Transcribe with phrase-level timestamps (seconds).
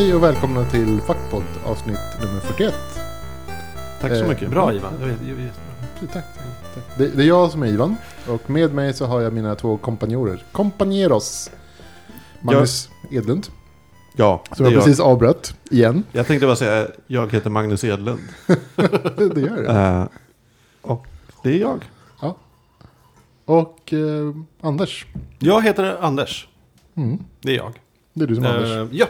[0.00, 2.74] Hej och välkomna till Fackpodd avsnitt nummer 41.
[4.00, 4.50] Tack så Eh, mycket.
[4.50, 4.92] Bra Ivan.
[5.00, 5.60] Jag vet, jag vet.
[6.00, 6.24] Tack, tack,
[6.74, 6.84] tack.
[6.98, 7.96] Det, det är jag som är Ivan
[8.28, 10.44] och med mig så har jag mina två kompanjorer.
[10.52, 11.50] Kompanjeros.
[12.40, 13.46] Magnus Edlund,
[14.16, 14.84] Ja, som jag jag.
[14.84, 16.04] precis avbröt igen.
[16.12, 18.20] Jag tänkte bara säga, jag heter Magnus Edlund.
[19.34, 20.00] det gör jag.
[20.00, 20.06] Eh,
[20.82, 21.06] och
[21.42, 21.84] det är jag.
[23.44, 25.06] Och eh, Anders.
[25.38, 26.48] Jag heter Anders.
[26.94, 27.72] Mm, Det är jag.
[28.14, 28.70] det är du som är Anders.
[28.92, 29.06] Eh, ja.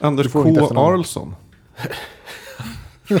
[0.00, 0.40] Anders K.
[0.76, 1.34] Arlsson.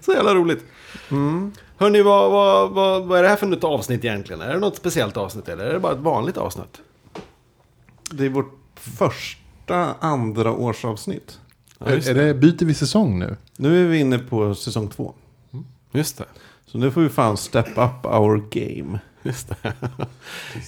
[0.00, 0.64] Så jävla roligt.
[1.10, 1.52] Mm.
[1.76, 4.40] Hörni, vad, vad, vad, vad är det här för nytt avsnitt egentligen?
[4.40, 6.80] Är det något speciellt avsnitt eller är det bara ett vanligt avsnitt?
[8.10, 11.40] Det är vårt första andra årsavsnitt.
[11.78, 13.36] Ja, är, är det, byter vi säsong nu?
[13.56, 15.14] Nu är vi inne på säsong två.
[15.92, 16.24] just det.
[16.66, 18.98] Så nu får vi fan step up our game.
[19.22, 19.56] Just det.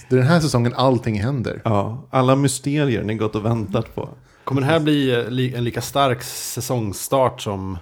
[0.09, 1.61] Det är den här säsongen allting händer.
[1.65, 4.09] Ja, alla mysterier ni gått och väntat på.
[4.43, 7.77] Kommer det här bli eh, en lika stark säsongstart som,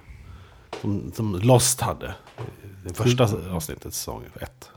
[0.81, 2.15] som, som Lost hade?
[2.85, 4.69] Det första avsnittet, säsong ett.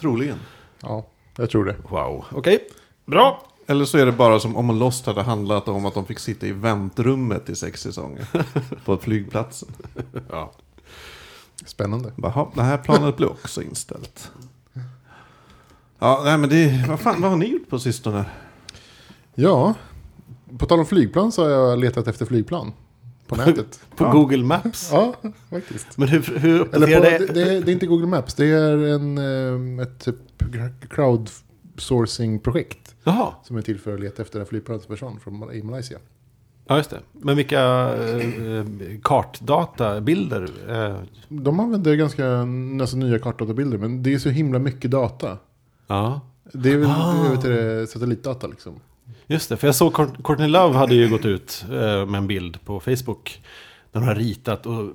[0.00, 0.38] Troligen.
[0.82, 1.76] Ja, jag tror det.
[1.90, 2.68] Wow, okej.
[3.04, 3.42] Bra.
[3.66, 6.46] Eller så är det bara som om Lost hade handlat om att de fick sitta
[6.46, 8.26] i väntrummet i sex säsonger.
[8.84, 9.68] på flygplatsen.
[10.30, 10.52] Ja.
[11.66, 12.12] Spännande.
[12.16, 14.30] Bara, "Ha, det här planet blir också inställt.
[15.98, 18.24] Ja, nej men det, vad fan, vad har ni gjort på sistone?
[19.34, 19.74] Ja,
[20.58, 22.72] på tal om flygplan så har jag letat efter flygplan.
[23.26, 23.80] På nätet.
[23.96, 24.12] På Ja.
[24.12, 24.88] Google Maps.
[24.92, 25.14] Ja,
[25.50, 25.98] faktiskt.
[25.98, 27.26] Men hur, hur Eller uppdaterar på, det?
[27.26, 29.18] det, det, är, det är inte Google Maps, det är en,
[29.78, 30.16] eh, ett typ
[30.90, 32.94] crowdsourcing-projekt.
[33.04, 33.32] Jaha.
[33.44, 35.98] Som är till för att leta efter en flygplan som försvann från, i Malaysia.
[36.68, 37.00] Ja, just det.
[37.12, 37.60] Men vilka
[37.94, 38.64] eh,
[39.02, 40.50] kartdatabilder?
[40.68, 40.96] Eh,
[41.28, 42.26] De använder ganska
[42.80, 45.38] alltså, nya kartdatabilder, men det är så himla mycket data.
[45.86, 46.20] Ja,
[46.52, 47.36] Det är väl Ah.
[47.42, 48.80] det, satellitdata liksom.
[49.26, 49.56] just det.
[49.56, 52.80] För jag såg Court- Courtney Love hade ju gått ut eh, med en bild på
[52.80, 53.40] Facebook.
[53.96, 54.90] Där hon har ritat och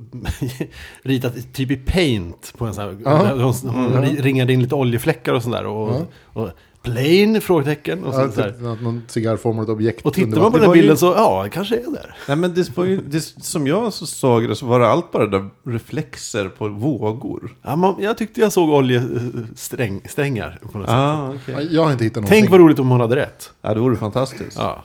[1.04, 2.98] ritat typ i paint på en sån här.
[3.06, 3.12] Ja.
[3.24, 5.66] där Hon, hon ri- ringade in lite oljefläckar och sådär.
[5.66, 6.06] Och, Ja.
[6.42, 6.50] och
[6.82, 7.42] plane?
[7.42, 8.04] Frågetecken.
[8.04, 8.50] Och, så, Ja, så här.
[8.50, 10.06] typ, någon cigarrformat objekt.
[10.06, 12.16] och tittar man på den ju- bilden så, ja, det kanske är där.
[12.28, 15.12] Nej men det, var ju, det, som jag så såg det så var det allt
[15.12, 17.56] bara där reflexer på vågor.
[17.62, 20.90] Ja, man, jag tyckte jag såg oljesträngar på något.
[20.90, 21.34] Ah.
[21.48, 22.40] Ja, Jag har inte hittat någonting.
[22.40, 23.52] Tänk vad roligt om hon hade rätt.
[23.62, 24.58] Ja, det vore fantastiskt.
[24.58, 24.84] Ja.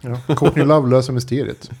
[0.00, 0.34] Ja.
[0.34, 1.70] Courtney Love löser mysteriet.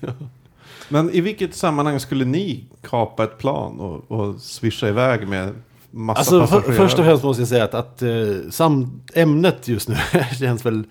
[0.88, 5.54] Men i vilket sammanhang skulle ni kapa ett plan och, och swisha iväg med
[5.90, 6.76] massa Alltså passagerare?
[6.76, 8.10] först och främst måste jag säga att, att eh,
[8.50, 9.96] sam, ämnet just nu
[10.38, 10.84] känns väl...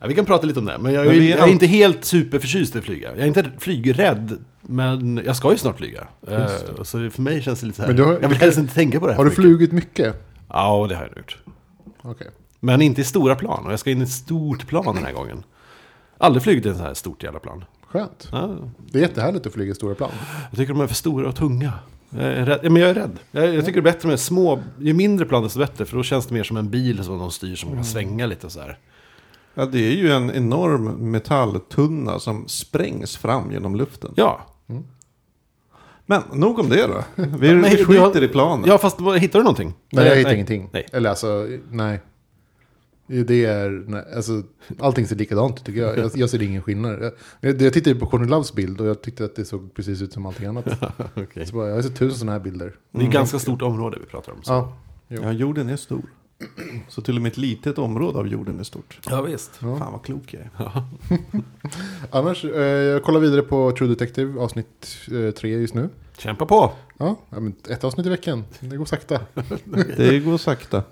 [0.00, 2.04] Ja, vi kan prata lite om det, men jag, Men är, jag är inte helt
[2.04, 3.10] superförtjust i att flyga.
[3.10, 6.06] Jag är inte flygrädd, men jag ska ju snart flyga.
[6.28, 6.46] Eh,
[6.82, 7.88] så för mig känns det lite så här.
[7.88, 9.42] Men du har- jag vill helst inte tänka på det här Har du mycket.
[9.44, 10.24] flugit mycket?
[10.48, 11.38] Ja, det har jag gjort.
[12.02, 12.26] Okej.
[12.60, 15.12] Men inte i stora plan, och jag ska in i ett stort plan den här
[15.12, 15.42] gången.
[16.18, 17.64] Aldrig flugit i ett så här stort jävla plan.
[17.92, 18.28] Skönt.
[18.32, 18.56] Ja,
[18.92, 20.10] Det är jättehärligt att flyga i stora plan.
[20.50, 21.72] jag tycker de är för stora och tunga.
[22.10, 22.72] Jag är rädd.
[22.72, 23.18] Men jag är rädd.
[23.30, 25.84] Jag, jag tycker det är bättre med små, ju mindre plan desto bättre.
[25.84, 27.78] För då känns det mer som en bil som de styr som Mm.
[27.78, 28.78] kan svänga lite så här.
[29.54, 34.12] Ja, det är ju en enorm metalltunna som sprängs fram genom luften.
[34.16, 34.40] Ja,
[36.06, 37.04] Men nog om det då.
[37.22, 38.64] Vi, Nej, vi du skiter har- i planen.
[38.68, 39.74] ja fast hittar du någonting?
[39.92, 40.68] Nej, jag hittar ingenting.
[40.72, 40.86] Nej.
[40.92, 42.00] Eller alltså, nej.
[43.10, 44.42] Det är, nej, alltså,
[44.78, 45.98] allting ser likadant ut tycker jag.
[45.98, 46.10] jag.
[46.14, 47.12] Jag ser ingen skillnad.
[47.40, 50.12] Jag, jag, tittade på Courtney Loves bild och jag tyckte att det såg precis ut
[50.12, 50.66] som allting annat.
[51.14, 51.46] Okej.
[51.46, 52.76] Så bara, jag har sett tusen sådana här bilder.
[52.90, 54.42] Det är ett ganska stort område vi pratar om.
[54.42, 54.52] Så.
[54.52, 54.76] Ja,
[55.08, 55.22] jo.
[55.22, 56.02] Ja, jorden är stor.
[56.88, 58.98] Så till och med ett litet område av jorden är stort.
[59.10, 59.58] ja visst.
[59.62, 59.76] Ja.
[59.76, 60.82] Fan vad klok jag är.
[62.10, 65.88] Annars, eh, jag kollar vidare på True Detective avsnitt eh, tre just nu.
[66.18, 66.72] Kämpa på!
[66.98, 67.16] Ja,
[67.68, 68.44] ett avsnitt i veckan.
[68.60, 69.20] Det går sakta.
[69.96, 70.82] Det går sakta.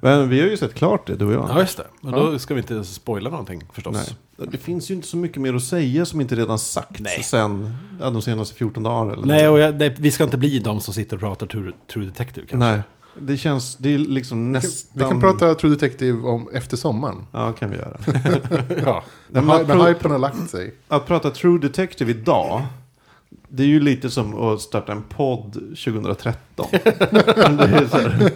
[0.00, 1.50] Men vi har ju sett klart det, du och jag.
[1.50, 1.86] Ja just det.
[2.00, 4.16] Men då ska vi inte spoila någonting förstås.
[4.36, 4.48] Nej.
[4.50, 7.22] Det finns ju inte så mycket mer att säga som inte redan sagts Nej.
[7.22, 9.12] sen ja, de senaste 14 dagarna.
[9.12, 11.72] Eller Nej, och jag, det, vi ska inte bli de som sitter och pratar True,
[11.92, 12.68] True Detective kanske.
[12.68, 12.82] Nej,
[13.20, 14.90] det känns, det är liksom nästan...
[14.92, 17.26] Vi kan prata True Detective om efter sommaren.
[17.32, 17.98] Ja, kan vi göra.
[18.84, 19.02] ja.
[19.28, 20.74] När, Men hypen har lagt sig.
[20.88, 22.62] att prata True Detective idag,
[23.56, 26.66] det är ju lite som att starta en podd 2013.
[26.72, 28.30] det, är så här,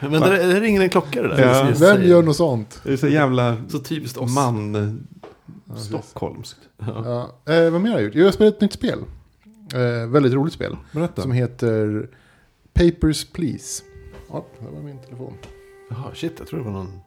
[0.00, 1.66] Men det, det ringer en klocka det där.
[1.66, 1.72] Ja.
[1.80, 2.80] Vem gör något sånt?
[2.84, 4.34] det är så jävla Så typiskt oss.
[4.34, 4.72] man
[5.68, 5.86] precis.
[5.86, 6.58] stockholmskt.
[6.78, 7.30] Ja.
[7.48, 8.14] Eh, vad mer har jag gjort?
[8.14, 8.98] Jag har spelat ett nytt spel.
[9.74, 10.76] Eh, väldigt roligt spel.
[10.92, 11.22] Berätta.
[11.22, 12.08] Som heter
[12.72, 13.82] Papers, Please.
[14.30, 15.32] Ja, det var min telefon.
[15.90, 17.00] Jaha, shit, jag tror det var någon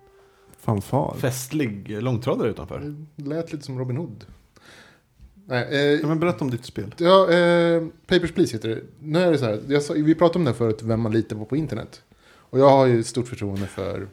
[0.60, 1.16] Fanfar.
[1.20, 2.96] festlig långtradare utanför.
[3.16, 4.26] Det lät lite som Robin Hood.
[5.50, 6.96] Nej, eh, Ja, men berätta om ditt spel.
[6.98, 8.82] ja, eh, Papers, Please heter det.
[9.00, 11.12] Nu är det så här, jag sa, vi pratade om det här förut, vem man
[11.12, 12.02] litar på på internet.
[12.52, 14.08] Och jag har ju stort förtroende för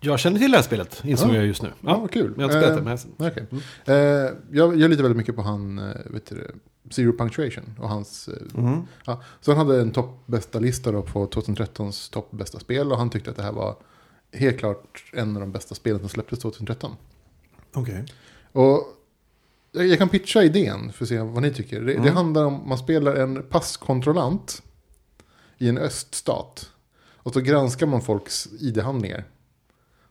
[0.00, 1.34] Jag känner till det här spelet, insåg Ja.
[1.36, 1.68] jag just nu.
[1.80, 2.34] Ja, vad kul.
[2.36, 3.28] Jag har inte spelat Eh, det, men...
[3.30, 3.46] Okej.
[3.96, 6.50] Eh, jag, jag litar väldigt mycket på han, eh, vet du,
[6.90, 8.28] Zero Punctuation och hans...
[8.28, 8.82] eh, Mhm.
[9.06, 12.98] Ja, så han hade en topp bästa lista då på 2013s topp bästa spel och
[12.98, 13.76] han tyckte att det här var
[14.32, 16.90] helt klart en av de bästa spelen som släpptes 2013.
[17.74, 18.04] Okej.
[18.52, 18.86] Och
[19.74, 21.80] jag, jag kan pitcha idén för att se vad ni tycker.
[21.80, 22.14] Det, det Mm.
[22.16, 24.62] handlar om man spelar en passkontrollant
[25.58, 26.70] i en öststat.
[27.16, 29.24] Och så granskar man folks ID-handlingar.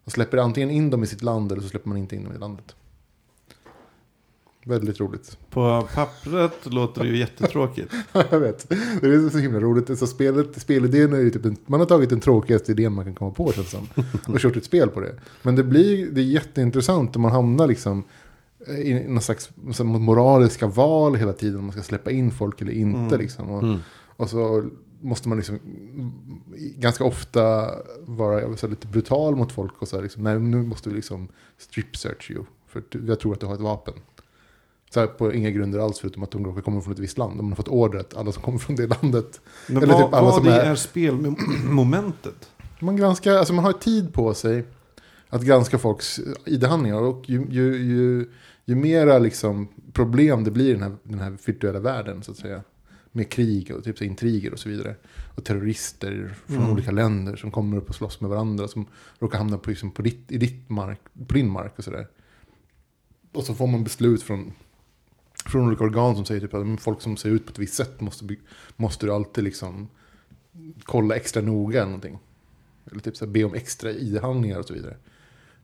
[0.05, 2.35] Och släpper antingen in dem i sitt land eller så släpper man inte in dem
[2.35, 2.75] i landet.
[4.65, 5.37] Väldigt roligt.
[5.49, 7.93] På pappret låter det ju jättetråkigt.
[8.31, 8.69] jag vet.
[9.01, 9.99] Det är så himla roligt.
[9.99, 13.15] Så spelet, spelidén är ju typ en, man har tagit den tråkigaste idén man kan
[13.15, 13.87] komma på känns det som.
[14.33, 15.15] Och kört ett spel på det.
[15.41, 18.03] Men det blir det är jätteintressant om man hamnar liksom
[18.67, 19.49] i någon slags
[19.83, 21.57] moraliska val hela tiden.
[21.59, 22.99] Om man ska släppa in folk eller inte.
[22.99, 23.19] Mm.
[23.19, 23.49] Liksom.
[23.49, 23.79] Och, Mm.
[24.17, 24.69] och så
[25.01, 26.11] måste man liksom mm,
[26.79, 27.69] ganska ofta
[28.05, 29.81] vara här lite brutal mot folk.
[29.81, 31.27] Och så här, liksom, nej nu måste vi liksom
[31.57, 32.43] strip search you.
[32.67, 33.93] För jag tror att du har ett vapen.
[34.93, 37.37] Så här, på inga grunder alls förutom att de råkar komma från ett visst land.
[37.39, 39.41] De har fått order att alla som kommer från det landet.
[39.67, 42.49] Men Eller vad, typ alla vad som är, är- är spelmomentet?
[42.79, 44.65] Man, granskar, alltså man har tid på sig
[45.29, 47.01] att granska folks ID-handlingar.
[47.01, 48.29] Och ju, ju, ju,
[48.65, 52.23] ju mera liksom problem det blir i den här, den här virtuella världen.
[52.23, 52.63] så att säga.
[53.11, 54.95] Med krig och typ så intriger och så vidare.
[55.35, 56.71] Och terrorister från Mm.
[56.71, 58.67] olika länder som kommer upp och slåss med varandra.
[58.67, 58.85] Som
[59.19, 62.07] råkar hamna på, liksom, på, ditt, i ditt mark, på din mark och sådär.
[63.31, 64.53] Och så får man beslut från,
[65.45, 68.01] från olika organ som säger typ att folk som ser ut på ett visst sätt
[68.01, 68.35] måste,
[68.75, 69.87] måste du alltid liksom
[70.83, 72.19] kolla extra noga eller någonting.
[72.91, 74.97] Eller typ så här, be om extra ID-handlingar och så vidare.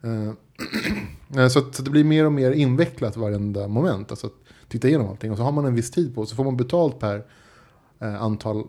[0.01, 0.31] Eh,
[1.41, 4.11] eh, så, att, så det blir mer och mer invecklat varenda moment.
[4.11, 4.33] Alltså att
[4.67, 5.31] titta igenom allting.
[5.31, 6.29] Och så har man en viss tid på sig.
[6.29, 7.23] Så får man betalt per
[7.99, 8.63] eh, antal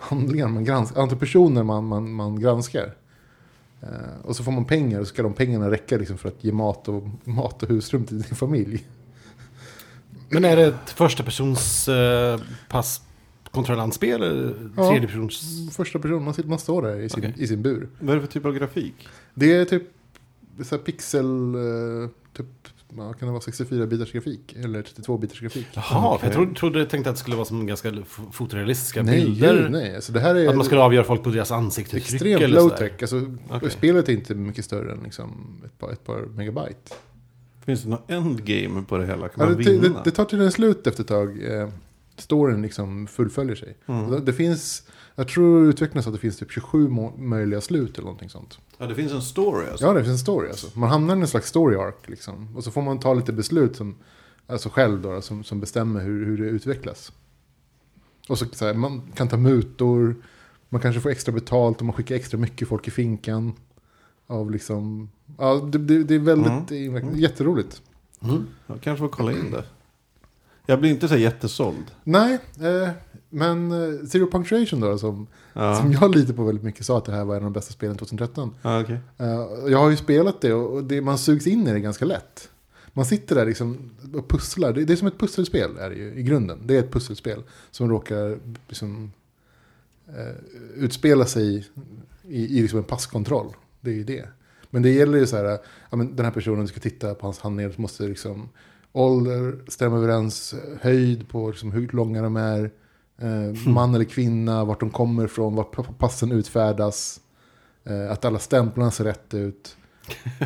[0.00, 1.00] handlingar man granskar.
[1.02, 2.94] Antal personer man, man, man granskar.
[4.22, 5.00] Och så får man pengar.
[5.00, 8.04] Och så ska de pengarna räcka liksom för att ge mat och, mat och husrum
[8.04, 8.86] till din familj.
[10.28, 14.22] Men är det ett första persons eh, passkontrollantspel?
[14.22, 14.90] Eller Ja.
[14.90, 15.70] tredje persons?
[15.76, 17.34] Första person, man, sitter, man står där i sin, Okej.
[17.36, 17.88] i sin bur.
[18.00, 19.08] Vad är det för typ av grafik?
[19.34, 19.82] Det är typ
[20.64, 22.46] så här pixel, eh, typ,
[22.96, 24.56] ja, kan det vara 64-bitars grafik?
[24.64, 25.66] Eller 32-bitars grafik?
[25.74, 27.92] Jaha, för jag trodde, trodde jag tänkte att det skulle vara som ganska
[28.32, 29.68] fotorealistiska Nej, bilder.
[29.68, 29.94] nej.
[29.96, 32.68] Alltså det här är Att man skulle avgöra folk på deras ansiktsuttryck extremt eller low
[32.68, 32.76] sådär.
[32.88, 32.92] tech.
[33.00, 33.70] Alltså, Okej.
[33.70, 36.94] Spelet är inte mycket större än liksom ett, par, ett par megabyte.
[37.64, 39.28] Finns det något endgame på det hela?
[39.28, 40.02] Kan Ja, man det, det, vinna?
[40.04, 41.44] det tar till en slut efter ett tag.
[41.44, 41.68] Eh,
[42.16, 43.76] storyn liksom fullföljer sig.
[43.86, 44.10] Mm.
[44.10, 44.82] Det, det finns,
[45.16, 48.58] jag tror utvecklarna sa att det finns typ 27 må- möjliga slut eller någonting sånt.
[48.78, 49.86] Ja, det finns en story alltså?
[49.86, 50.78] Ja, det finns en story alltså.
[50.78, 52.56] Man hamnar i en slags story arc liksom.
[52.56, 53.94] Och så får man ta lite beslut som,
[54.46, 57.12] alltså själv då, som, som bestämmer hur, hur det utvecklas.
[58.28, 60.16] Och så, så här, man kan ta mutor,
[60.68, 63.52] man kanske får extra betalt om man skickar extra mycket folk i finkan.
[64.26, 67.18] Av liksom, ja det, det, det är väldigt, Mm.
[67.18, 67.82] jätteroligt.
[68.22, 68.46] Mm.
[68.66, 69.64] Jag kanske får kolla in det.
[70.66, 71.84] Jag blir inte så jättesåld.
[72.04, 72.88] Nej, eh,
[73.30, 77.04] men eh, Zero Punctuation då, som, Ja, som jag litar på väldigt mycket, sa att
[77.04, 78.54] det här var en av de bästa spelen 2013.
[78.62, 78.98] ja okej.
[79.18, 79.26] Eh,
[79.68, 82.50] jag har ju spelat det och det, man sugs in i det ganska lätt.
[82.92, 84.72] Man sitter där liksom och pusslar.
[84.72, 86.58] Det, det är som ett pusselspel är det ju, i grunden.
[86.64, 89.12] Det är ett pusselspel som råkar liksom,
[90.08, 90.34] eh,
[90.74, 91.66] utspela sig
[92.22, 93.56] i, i liksom en passkontroll.
[93.80, 94.28] Det är ju det.
[94.70, 95.58] Men det gäller ju så här,
[95.90, 98.48] ja, men den här personen ska titta på hans handlingar så måste liksom
[98.92, 102.70] ålder stämma överens, höjd på liksom hur långa de är,
[103.18, 107.20] eh, man eller kvinna, vart de kommer ifrån, vart pa- passen utfärdas,
[107.84, 109.76] eh, att alla stämplarna ser rätt ut.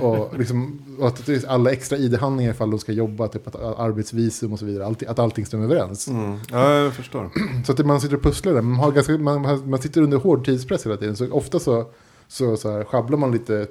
[0.01, 4.59] Och, liksom, och att alla extra ID-handlingar ifall de ska jobba, typ att arbetsvisum och
[4.59, 6.09] så vidare, allt, att allting stämmer överens.
[6.09, 6.39] Mm.
[6.51, 7.31] Ja, jag förstår.
[7.67, 10.45] Så att man sitter och pusslar där, man, har ganska, man, man sitter under hård
[10.45, 11.17] tidspress hela tiden.
[11.17, 11.87] Så ofta så,
[12.29, 13.67] så, så här, sjabblar man lite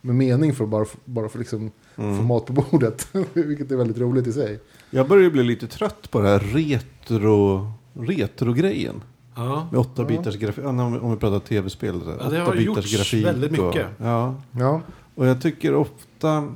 [0.00, 2.26] med mening för att bara, bara för liksom få Mm.
[2.26, 3.08] mat på bordet.
[3.32, 4.60] Vilket är väldigt roligt i sig.
[4.90, 9.02] Jag börjar ju bli lite trött på det här retro, retro-grejen.
[9.36, 9.68] Ja.
[9.70, 10.64] Med 8 bitars grafik.
[10.64, 12.00] Ja, om, vi- om vi pratar tv-spel.
[12.20, 13.86] Ja, det har 8 bitars gjorts väldigt mycket.
[13.98, 14.80] Och, ja, Ja,
[15.14, 16.48] och jag tycker ofta...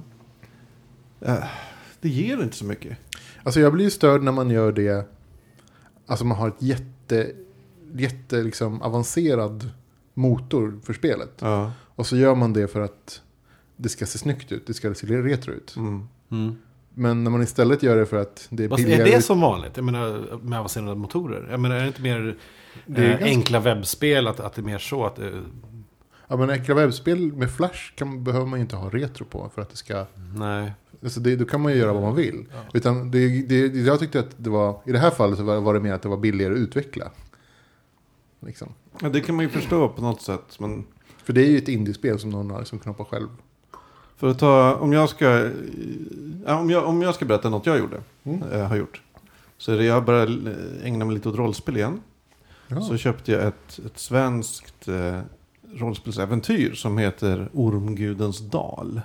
[1.21, 1.45] eh,
[2.01, 2.99] det ger inte så mycket.
[3.43, 5.09] alltså jag blir ju störd när man gör det.
[6.07, 7.31] Alltså man har ett jätte,
[7.95, 9.71] jätte liksom avancerad
[10.15, 11.33] motor för spelet.
[11.39, 11.73] Ja.
[11.95, 13.21] Och så gör man det för att
[13.77, 15.75] det ska se snyggt ut, det ska se retro ut.
[15.77, 16.09] Mm.
[16.31, 16.55] Mm.
[16.95, 19.11] Men när man istället gör det för att det är Fast billigare.
[19.11, 19.73] är det som vanligt?
[19.77, 21.49] Jag menar med avancerade motorer?
[21.51, 22.37] Jag menar är det inte mer
[22.87, 24.27] Det är eh, ganska- enkla webbspel?
[24.27, 25.43] Att, att det är mer så att det,
[26.29, 29.63] Ja men enkla webbspel med Flash kan, behöver man ju inte ha retro på för
[29.63, 30.07] att det ska...
[30.37, 30.73] Nej.
[31.05, 32.45] Alltså det, då kan man ju göra vad man vill.
[32.51, 32.57] Ja.
[32.75, 35.75] Utan det, det, jag tyckte att det var, i det här fallet så var, var
[35.75, 37.11] det mer att det var billigare att utveckla.
[38.41, 38.69] Liksom.
[39.01, 40.57] Ja, det kan man ju förstå på något sätt.
[40.61, 40.85] Men
[41.25, 43.29] För det är ju ett indiespel som någon har liksom knoppat själv.
[44.23, 45.51] För att ta, om jag ska,
[46.47, 48.43] ja, om jag, om jag ska berätta något jag gjorde, Mm.
[48.53, 49.03] eh, har gjort.
[49.59, 52.01] Så är det, jag började ägna mig lite åt rollspel igen.
[52.69, 52.81] Ja.
[52.81, 55.21] Så köpte jag ett, ett svenskt eh,
[55.75, 59.01] rollspelsäventyr som heter Ormgudens dal.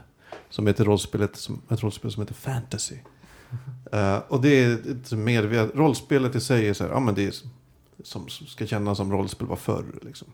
[0.50, 2.96] Som heter rollspelet, som, ett rollspel som heter Fantasy.
[3.92, 7.26] Eh, och det är ett medvet, rollspelet i sig är så här, ja men det
[7.26, 7.34] är
[8.04, 9.86] som ska kännas som rollspel var förr.
[10.02, 10.28] Liksom.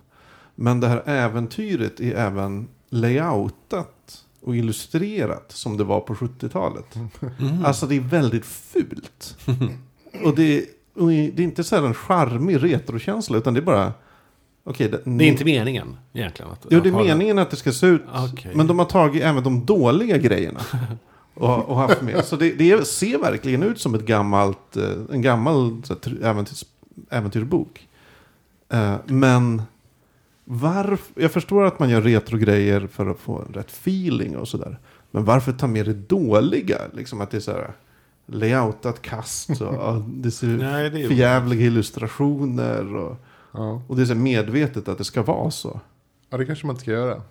[0.55, 6.95] Men det här äventyret är även layoutat och illustrerat som det var på 70-talet.
[7.39, 7.65] Mm.
[7.65, 9.37] Alltså det är väldigt fult.
[10.23, 10.63] och det är,
[10.95, 13.93] och det är inte så här en charmig retrokänsla utan det är bara...
[14.65, 16.51] Okej, det, Det är inte meningen egentligen.
[16.51, 18.01] Att, Jo, det är meningen att det ska se ut.
[18.13, 18.51] Okej.
[18.55, 20.59] Men de har tagit även de dåliga grejerna.
[21.35, 22.25] Och, och haft med.
[22.25, 25.81] Så det, det ser verkligen ut som ett gammalt, eh, en gammal
[26.23, 26.65] äventyrs,
[27.09, 27.87] äventyrsbok.
[28.69, 29.61] Eh, Men
[30.45, 34.79] varför, jag förstår att man gör retrogrejer för att få rätt feeling och sådär.
[35.11, 36.77] Men varför ta med det dåliga?
[36.93, 37.71] Liksom att det är så här
[38.25, 42.95] layoutat kast och det ser Nej, det är förjävliga illustrationer.
[42.95, 43.17] Och,
[43.55, 43.81] Ja.
[43.87, 45.79] och det är så medvetet att det ska vara så.
[46.29, 47.21] ja, det kanske man inte ska göra.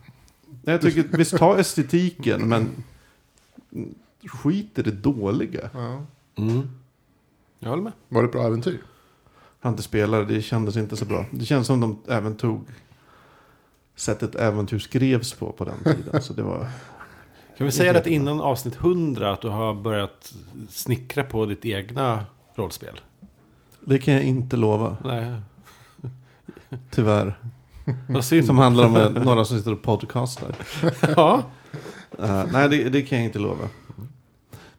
[0.46, 2.68] Nej, Jag tycker visst ta estetiken men
[4.26, 5.70] skit i det dåliga.
[5.74, 6.02] Ja.
[6.42, 6.70] Mm.
[7.58, 7.92] Jag håller med.
[8.08, 8.82] Var det ett bra äventyr?
[9.60, 11.26] Han inte spelade, det kändes inte så bra.
[11.30, 12.60] Det känns som de även tog
[14.02, 16.22] sättet äventyr skrevs på på den tiden.
[16.22, 16.66] Så det var...
[17.58, 20.32] Kan vi säga det att innan avsnitt 100 att du har börjat
[20.68, 23.00] snickra på ditt egna rollspel?
[23.80, 25.32] Det kan jag inte lova, Nej,
[26.90, 27.38] tyvärr.
[28.08, 28.46] vad synd.
[28.46, 30.54] Som handlar om några som sitter och podcastar.
[31.16, 31.42] Ja,
[32.18, 33.68] Eh, nej, det, det kan jag inte lova.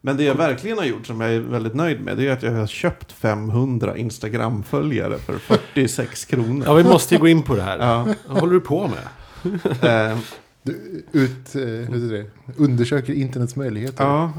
[0.05, 2.43] Men det jag verkligen har gjort som jag är väldigt nöjd med det är att
[2.43, 6.63] jag har köpt 500 Instagram-följare för 46 kronor.
[6.65, 7.77] ja, vi måste ju gå in på det här.
[7.79, 10.11] Ja, Vad håller du på med?
[10.11, 10.17] eh,
[10.63, 12.25] Du, ut, eh, det?
[12.57, 14.03] Undersöker internets möjligheter.
[14.03, 14.31] ja.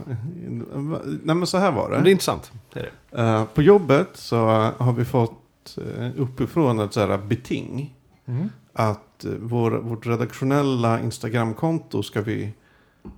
[1.22, 2.52] Nej men så här var Men det är intressant.
[2.72, 3.22] Det är det.
[3.22, 4.36] Eh, på jobbet så
[4.78, 7.94] har vi fått uh, uppifrån ett så här beting.
[8.26, 8.48] Mm.
[8.72, 12.52] Att eh, vår, vårt redaktionella Instagramkonto ska vi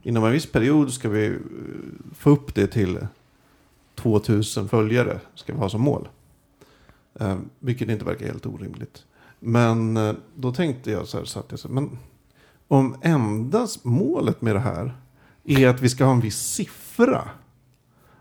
[0.02, 1.32] inom en viss period ska vi eh,
[2.14, 3.06] få upp det till
[3.94, 5.20] 2000 följare.
[5.34, 6.08] Ska vi ha som mål.
[7.20, 9.04] Eh, vilket inte verkar helt orimligt.
[9.40, 11.98] Men eh, då tänkte jag så här, så att jag så, men
[12.68, 14.96] om endast målet med det här
[15.44, 17.28] är att vi ska ha en viss siffra.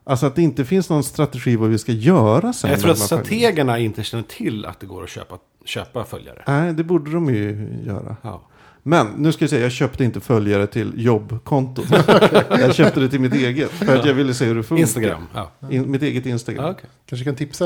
[0.04, 2.70] Alltså att det inte finns någon strategi vad vi ska göra sen.
[2.70, 6.44] Jag tror att strategerna inte känner till att det går att köpa, köpa följare.
[6.48, 8.18] Nej, det borde de ju göra.
[8.22, 8.42] Ja.
[8.88, 11.86] Men nu ska jag säga, jag köpte inte följare till jobbkontot.
[12.50, 13.70] jag köpte det till mitt eget.
[13.72, 14.82] För att jag ville se hur det funkar.
[14.82, 15.24] Instagram.
[15.34, 15.52] Ja.
[15.70, 16.66] In, mitt eget Instagram.
[16.66, 16.90] Ja, okej.
[17.06, 17.66] Kanske kan tipsa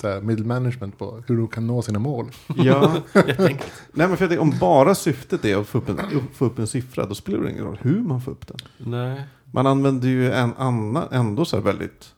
[0.00, 2.26] så middle management på hur de kan nå sina mål.
[2.56, 2.94] Ja.
[3.12, 3.58] Nej,
[3.92, 5.98] men för tänker, om bara syftet är att få upp, en,
[6.34, 8.56] få upp en siffra, då spelar det ingen roll hur man får upp den.
[8.90, 9.22] Nej.
[9.44, 12.14] Man använder ju en annan, ändå så här väldigt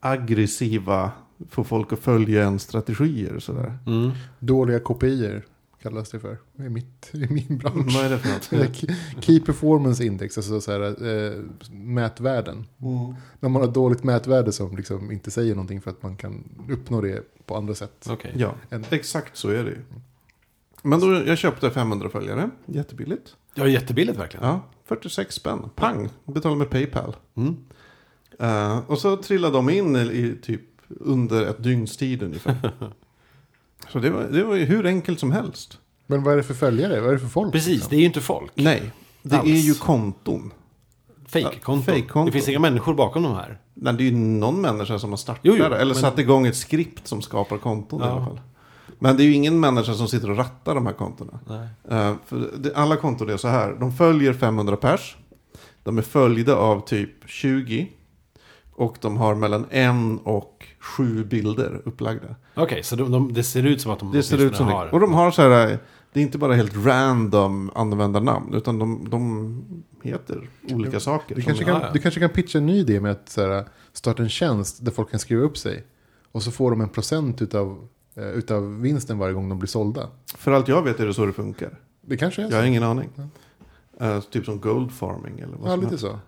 [0.00, 1.10] aggressiva,
[1.50, 3.78] få folk att följa en strategier och sådär.
[3.86, 4.10] Mm.
[4.38, 5.42] Dåliga kopior
[5.82, 7.94] kallas det för i, mitt, i min bransch.
[7.94, 8.74] Vad är det för något?
[9.24, 12.66] Key- performance index, alltså så här, eh, mätvärden.
[13.40, 17.00] När man har dåligt mätvärde som liksom inte säger någonting för att man kan uppnå
[17.00, 18.06] det på andra sätt.
[18.10, 18.32] Okej.
[18.36, 19.78] Ja, En- exakt så är det ju.
[20.82, 23.36] Men då, jag köpte 500 följare, jättebilligt.
[23.54, 24.46] Ja, jättebilligt verkligen.
[24.46, 25.70] Ja, 46 spänn.
[25.74, 27.16] Pang, betalade med Paypal.
[27.34, 27.56] Mm.
[28.38, 32.72] Eh, och så trillade de in i typ under ett dygns tid ungefär.
[33.88, 35.78] så det var, det var ju hur enkelt som helst.
[36.06, 37.00] Men vad är det för följare?
[37.00, 37.52] Vad är det för folk?
[37.52, 37.90] Precis, liksom?
[37.90, 38.52] det är ju inte folk.
[38.54, 39.48] Nej, det Alls.
[39.50, 40.50] är ju konton.
[41.26, 41.82] Fake-konton.
[41.82, 42.26] Fake-konton.
[42.26, 43.58] Det finns inga människor bakom de här.
[43.74, 45.76] Nej, det är ju någon människa som har startat Jo, jo, det.
[45.76, 48.10] Eller men- satt igång ett skript som skapar konton i Ja.
[48.10, 48.40] alla fall.
[48.98, 51.38] Men det är ju ingen människa som sitter och rattar de här kontona.
[52.58, 53.76] Det, alla konton är så här.
[53.80, 55.16] De följer 500 pers.
[55.82, 57.88] De är följda av typ 20.
[58.72, 62.34] Och de har mellan en och sju bilder upplagda.
[62.54, 64.84] Okej, så de, de, det ser ut som att de Det ser ut som åtminstone
[64.84, 64.90] det.
[64.90, 65.78] Och de har så här.
[66.12, 68.54] Det är inte bara helt random användarnamn.
[68.54, 69.64] Utan de, de
[70.02, 71.34] heter olika saker.
[71.34, 71.88] Du kanske, Ja, kan, ja.
[71.92, 74.92] du kanske kan pitcha en ny idé med att så här, starta en tjänst där
[74.92, 75.84] folk kan skriva upp sig.
[76.32, 80.08] Och så får de en procent utav, eh, utav vinsten varje gång de blir sålda.
[80.36, 81.78] För allt jag vet är det så det funkar.
[82.00, 82.52] Det kanske är så.
[82.52, 83.08] Jag har ingen aning.
[84.00, 86.04] Eh, typ som gold farming eller vad Ja, som lite helst.
[86.04, 86.18] så.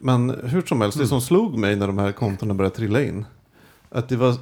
[0.00, 3.24] Men hur som helst, det som slog mig när de här kontona började trilla in.
[3.88, 4.34] Att det var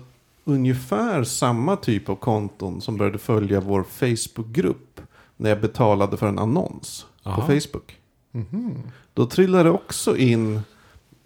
[0.44, 5.00] ungefär samma typ av konton som började följa vår Facebookgrupp.
[5.36, 7.46] När jag betalade för en annons på Aha.
[7.46, 7.96] Facebook.
[8.32, 8.74] Mhm.
[9.14, 10.60] Då trillade det också in.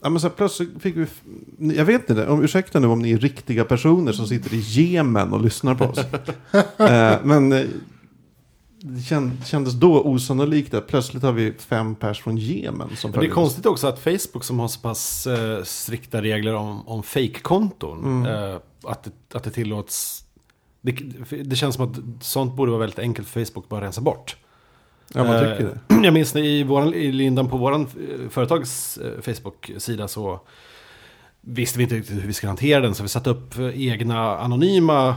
[0.02, 1.06] Ja, men så här, plötsligt fick vi,
[1.76, 5.32] jag vet inte, om, ursäkta nu om ni är riktiga personer som sitter i Jemen
[5.32, 5.98] och lyssnar på oss.
[6.78, 7.66] eh, men eh,
[8.84, 13.26] det känd- kändes då osannolikt att plötsligt har vi fem pers från Jemen som det
[13.26, 17.98] är konstigt också att Facebook som har så pass eh, strikta regler om, om fake-konton.
[18.04, 18.50] Mm.
[18.50, 20.24] Eh, att, det, att det tillåts.
[20.80, 20.92] Det,
[21.44, 24.36] det känns som att sånt borde vara väldigt enkelt för Facebook att bara rensa bort.
[25.14, 25.94] Ja, man Eh, tycker det.
[26.04, 27.86] Jag minns i, våran, i lindan på vår
[28.28, 30.40] företags eh, Facebook-sida så
[31.40, 32.94] visste vi inte riktigt hur vi skulle hantera den.
[32.94, 35.14] Så vi satte upp eh, egna anonyma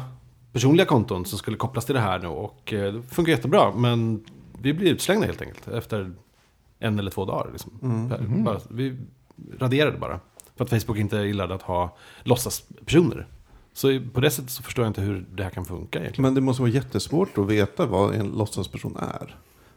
[0.56, 2.28] personliga konton som skulle kopplas till det här nu.
[2.28, 3.74] Och eh, det funkar jättebra.
[3.76, 4.24] Men
[4.62, 6.12] vi blev utslängda helt enkelt efter
[6.80, 7.50] en eller två dagar.
[7.52, 7.72] Liksom.
[7.82, 8.44] Mm.
[8.44, 8.98] Bara, vi
[9.60, 10.20] raderade bara.
[10.56, 13.28] För att Facebook inte gillade att ha låtsaspersoner.
[13.74, 16.22] Så på det sättet så förstår jag inte hur det här kan funka egentligen.
[16.24, 19.36] Men det måste vara jättesvårt att veta vad en låtsasperson är.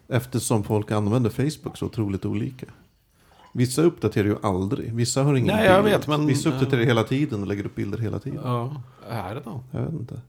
[0.08, 2.66] Eftersom folk använder Facebook så otroligt olika.
[3.52, 4.94] Vissa uppdaterar ju aldrig.
[4.94, 5.97] Vissa har ingen Nej, jag bild.
[5.97, 8.40] vet, men- Vissa uppdaterar hela tiden och lägger upp bilder hela tiden.
[8.44, 9.61] Ja, är det då?
[9.70, 10.20] Jag vet inte.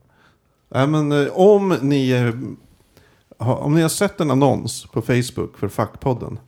[0.69, 2.31] Nej, men eh, om ni,
[3.37, 6.39] om ni har sett en annons på Facebook för Fackpodden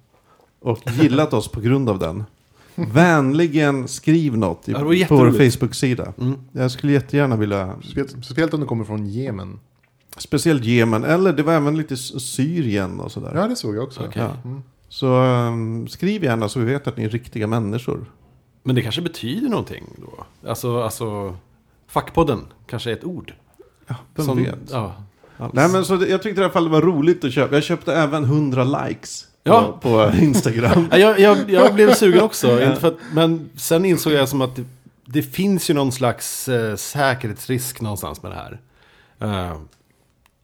[0.59, 2.23] och gillat oss på grund av den.
[2.75, 5.49] Vänligen skriv något i, på vår.
[5.49, 6.13] Facebook-sida.
[6.17, 6.39] Mm.
[6.51, 7.75] Jag skulle jättegärna vilja,
[8.21, 9.59] Speciellt, om det kommer från Jemen.
[10.17, 13.31] speciellt Jemen, eller det var även lite Syrien och sådär.
[13.35, 14.05] Ja, det såg jag också.
[14.07, 14.21] Okej.
[14.21, 14.49] Ja.
[14.49, 14.61] Mm.
[14.89, 18.11] Så ehm, skriv gärna så vi vet att ni är riktiga människor.
[18.63, 20.25] Men det kanske betyder någonting då?
[20.49, 21.37] Alltså, alltså
[21.87, 23.33] fackpodden kanske är ett ord?
[23.91, 24.55] Ja, vem Som- vet?
[24.71, 24.95] Ja.
[25.53, 27.55] Nej men så det, jag tyckte i alla fall det var roligt att köpa.
[27.55, 29.77] Jag köpte även 100 likes Ja.
[29.81, 30.87] på, på Instagram.
[30.91, 34.41] Ja, Jag, jag, jag blev sugen också, inte för att, men sen insåg jag som
[34.41, 34.63] att det,
[35.05, 38.59] det finns ju någon slags eh, säkerhetsrisk någonstans med det här.
[39.49, 39.57] Eh,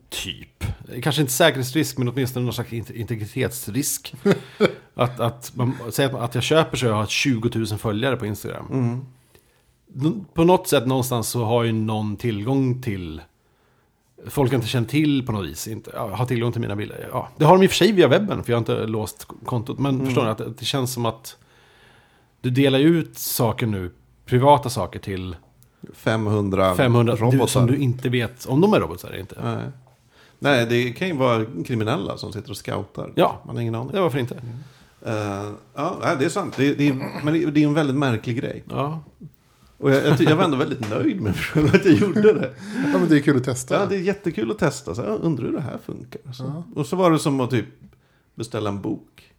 [0.10, 0.64] typ.
[1.04, 4.14] Kanske inte säkerhetsrisk, men åtminstone någon slags int- integritetsrisk.
[4.96, 8.26] att, att, man, säg att, att jag köper så jag har 20 000 följare på
[8.26, 8.66] Instagram.
[8.72, 10.26] Mm.
[10.34, 13.22] På något sätt någonstans så har ju någon tillgång till
[14.26, 17.10] Folk inte känner till på något vis, inte, ja, har tillgång till mina bilder.
[17.12, 19.28] Ja, det har de i och för sig via webben, för jag har inte låst
[19.46, 19.80] kontot.
[19.80, 21.38] Men förstår ni, att det, det känns som att
[22.42, 23.92] du delar ut saker nu,
[24.26, 25.36] privata saker till
[25.94, 27.48] 500, 500 du, robotar.
[27.48, 29.36] som du inte vet om de är robotar eller inte.
[29.44, 29.64] Nej.
[30.40, 33.12] Nej, det kan ju vara kriminella som sitter och scoutar.
[33.16, 33.42] Ja.
[33.46, 33.92] Man har ingen aning.
[33.94, 34.36] Ja, varför inte?
[35.06, 36.54] Eh, ja, nej, det är sant.
[36.58, 38.64] Det, det, är, men det är en väldigt märklig grej.
[38.70, 39.00] Ja.
[39.78, 42.54] Och jag, jag, ty- jag var ändå väldigt nöjd med mig att jag gjorde det.
[42.94, 43.76] Ja, men det är kul att testa.
[43.80, 44.96] Ja, det är jättekul att testa.
[44.96, 46.22] Så jag undrar hur det här funkar.
[46.34, 46.44] Så.
[46.44, 46.64] Ja.
[46.76, 47.66] Och så var det som att typ
[48.36, 49.34] beställa en bok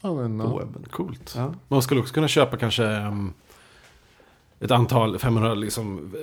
[0.00, 0.58] Ja, men, på ja.
[0.58, 0.84] webben.
[0.90, 1.34] Coolt.
[1.36, 1.54] Ja.
[1.68, 3.32] Man skulle också kunna köpa kanske um,
[4.60, 6.14] ett antal 500 liksom,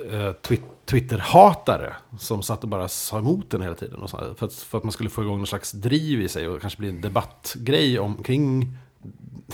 [0.42, 4.00] twi- Twitter-hatare som satt och bara sa emot den hela tiden.
[4.00, 6.28] Och så, här, för, att, för att man skulle få igång någon slags driv i
[6.28, 8.76] sig och kanske bli en debattgrej omkring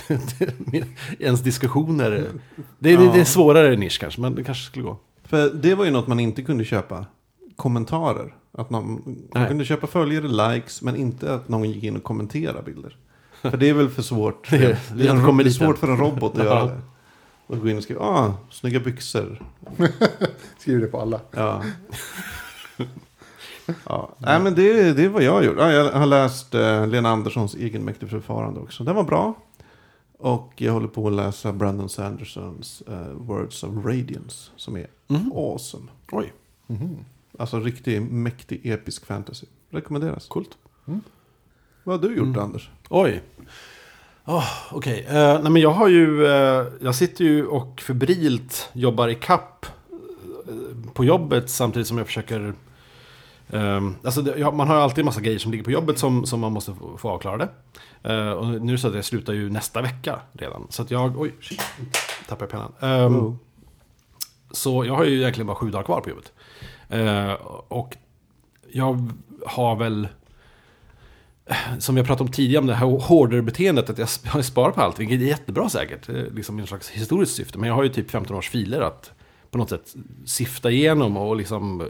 [1.19, 2.11] ens diskussioner.
[2.79, 4.99] Det, är- det, det är svårare nisch kanske, men det kanske skulle gå.
[5.25, 7.07] För det var ju något man inte kunde köpa.
[7.57, 8.35] Kommentarer.
[8.59, 9.03] Att man,
[9.35, 12.97] man kunde köpa följare, likes, men inte att någon gick in och kommenterade bilder.
[13.43, 14.47] För det är väl för svårt.
[14.51, 14.61] Det är-
[14.95, 16.45] det är, det är svårt för en robot att Ja.
[16.45, 16.81] göra det.
[17.47, 19.43] Och gå in och skriva, ah, snygga byxor.
[20.59, 21.21] Skriver det på alla.
[21.31, 21.63] Ja.
[23.89, 24.11] Ja.
[24.19, 25.57] Nej men det, det är vad jag har gjort.
[25.59, 28.85] Ja, jag har läst eh, Lena Anderssons egenmäktigt förfarande också.
[28.85, 29.35] Den var bra.
[30.19, 34.51] Och jag håller på att läsa Brandon Sandersons eh, Words of Radiance.
[34.57, 35.33] Som är Mhm.
[35.35, 35.85] awesome.
[36.13, 36.33] Oj,
[36.67, 36.97] Mhm.
[37.39, 39.47] Alltså riktig mäktig episk fantasy.
[39.71, 40.27] Rekommenderas.
[40.29, 40.51] coolt.
[41.85, 42.41] Vad har du gjort Mm.
[42.41, 42.71] Anders?
[42.89, 43.23] Oj.
[44.27, 49.09] Oh, Okej, Eh, nej men jag har ju, eh, jag sitter ju och febrilt jobbar
[49.09, 49.67] i kapp
[50.49, 52.55] eh, på jobbet samtidigt som jag försöker
[53.53, 55.99] ehm, alltså det, ja, man har ju alltid en massa grejer som ligger på jobbet
[55.99, 57.49] som, som man måste få, få avklarade.
[58.03, 60.67] Eh, och nu det så att jag slutar ju nästa vecka redan.
[60.71, 61.61] Så att jag, oj, shit,
[62.29, 62.73] tappade jag pennan.
[62.81, 63.35] Ehm, Oh.
[64.51, 66.33] Så jag har ju egentligen bara sju dagar kvar på jobbet.
[66.89, 67.33] Eh,
[67.69, 67.97] och
[68.73, 69.13] jag
[69.47, 70.09] har väl,
[71.79, 74.81] som jag pratade om tidigare, om det här hoarder-beteendet, att jag sp- jag sparar på
[74.81, 77.59] allt, vilket är jättebra säkert, eh, liksom i en slags historiskt syfte.
[77.59, 79.13] Men jag har ju typ 15 års filer att
[79.55, 81.87] på något sätt sifta igenom och liksom eh,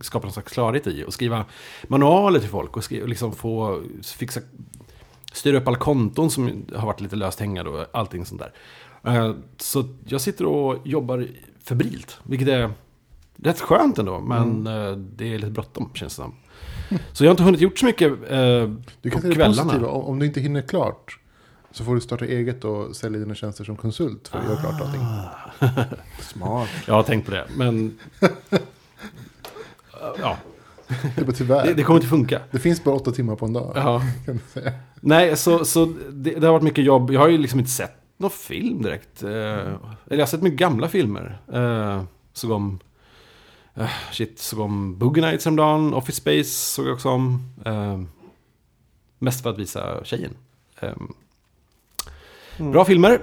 [0.00, 1.04] skapa någon slags klarhet i.
[1.04, 1.44] Och skriva
[1.88, 3.82] manualer till folk och skriva, liksom få
[4.16, 4.40] fixa,
[5.32, 8.52] styra upp alla konton som har varit lite löst hängande och allting sånt där.
[9.12, 11.26] Eh, Så jag sitter och jobbar
[11.64, 12.70] febrilt, vilket är
[13.36, 16.34] rätt skönt ändå, men eh, det är lite bråttom känns det som.
[17.12, 18.70] Så jag har inte hunnit gjort så mycket eh,
[19.02, 19.62] Du kan på kvällarna.
[19.62, 19.88] positiva.
[19.88, 21.18] Om du inte hinner klart
[21.70, 24.80] så får du starta eget och sälja dina tjänster som konsult för att göra klart
[24.80, 25.00] allting.
[26.20, 26.68] Smart.
[26.86, 27.98] Jag har tänkt på det, men...
[30.18, 30.36] ja,
[31.14, 31.62] Det är bara tyvärr.
[31.62, 32.40] det, Det, det kommer inte funka.
[32.52, 33.72] finns bara åtta timmar på en dag.
[33.74, 34.02] Ja.
[34.24, 34.72] Kan du säga.
[35.00, 37.10] Nej, så, så det, det har varit mycket jobb.
[37.10, 39.22] Jag har ju liksom inte sett någon film direkt.
[39.22, 39.76] Eh, eller
[40.08, 41.40] jag har sett mycket gamla filmer.
[41.52, 42.02] Eh,
[42.32, 42.78] såg om...
[43.74, 45.94] Eh, shit, såg om Boogie Nights häromdagen.
[45.94, 47.52] Office Space såg jag också om.
[47.64, 48.00] Eh,
[49.18, 50.36] mest för att visa tjejen.
[52.58, 52.72] Mm.
[52.72, 53.20] Bra filmer.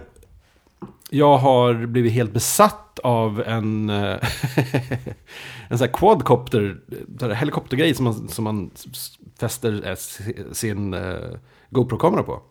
[1.10, 3.96] Jag har blivit helt besatt av en, eh,
[5.68, 6.78] en sån här quadcopter,
[7.20, 8.72] sån här helikoptergrej som man, som man
[9.40, 9.96] fäster eh,
[10.52, 11.16] sin eh,
[11.70, 12.42] GoPro-kamera på.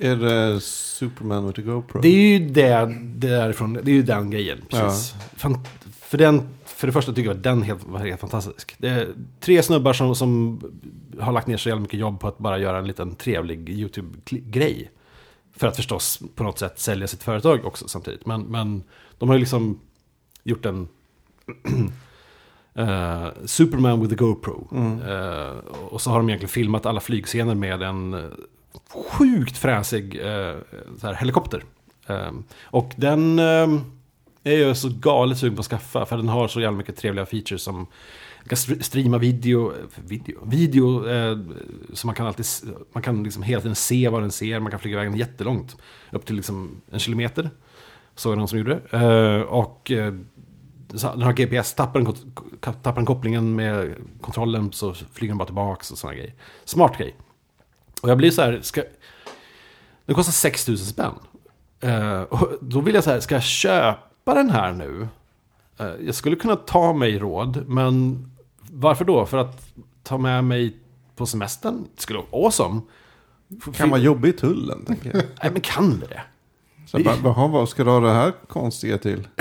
[0.00, 2.00] Är det Superman with a GoPro?
[2.00, 4.58] Det är ju det, det därifrån, det är ju den grejen.
[4.70, 5.14] Precis.
[5.36, 5.58] Fan,
[6.00, 8.74] för, den, för det första tycker jag att den helt, var helt fantastisk.
[8.78, 9.08] Det är
[9.40, 10.60] tre snubbar som, som
[11.20, 14.90] har lagt ner så jävla mycket jobb på att bara göra en liten trevlig YouTube-grej.
[15.58, 18.26] För att förstås på något sätt sälja sitt företag också samtidigt.
[18.26, 18.82] Men, men
[19.18, 19.80] de har ju liksom
[20.42, 20.88] gjort en
[22.74, 24.68] eh, Superman with a GoPro.
[24.72, 25.02] Mm.
[25.02, 25.56] Eh,
[25.90, 28.20] och så har de egentligen filmat alla flygscener med en eh,
[29.10, 30.20] sjukt fräsig
[31.00, 31.64] så här, helikopter.
[32.62, 36.06] Och den är jag så galet sugen på att skaffa.
[36.06, 37.86] För den har så jävla mycket trevliga features som
[38.48, 41.38] man kan streama video, video, video eh,
[41.92, 42.46] så man kan alltid,
[42.92, 44.60] man kan liksom hela tiden se vad den ser.
[44.60, 45.76] Man kan flyga iväg den jättelångt,
[46.12, 47.50] upp till liksom en kilometer.
[48.14, 48.80] Såg jag någon som gjorde.
[48.90, 50.14] Eh, och eh,
[50.88, 52.14] den har GPS, tappar den,
[52.60, 56.34] tappar den kopplingen med kontrollen så flyger den bara tillbaka och sådana grejer.
[56.64, 57.16] Smart grej.
[58.02, 58.82] Och jag blir så här, ska,
[60.06, 61.14] den kostar 6 000 spänn.
[61.80, 65.08] Eh, och då vill jag så här, ska jag köpa den här nu?
[65.78, 68.24] Eh, jag skulle kunna ta mig råd, men
[68.72, 69.26] varför då?
[69.26, 69.66] För att
[70.02, 70.76] ta med mig
[71.16, 71.86] på semestern?
[71.96, 72.80] Det skulle vara awesome.
[73.76, 75.22] Kan vara jobbig i tullen, tänker jag.
[75.42, 76.20] Nej, men kan det det?
[76.86, 79.28] Så bara, "Jaha, vad ska du ha det här konstiga till?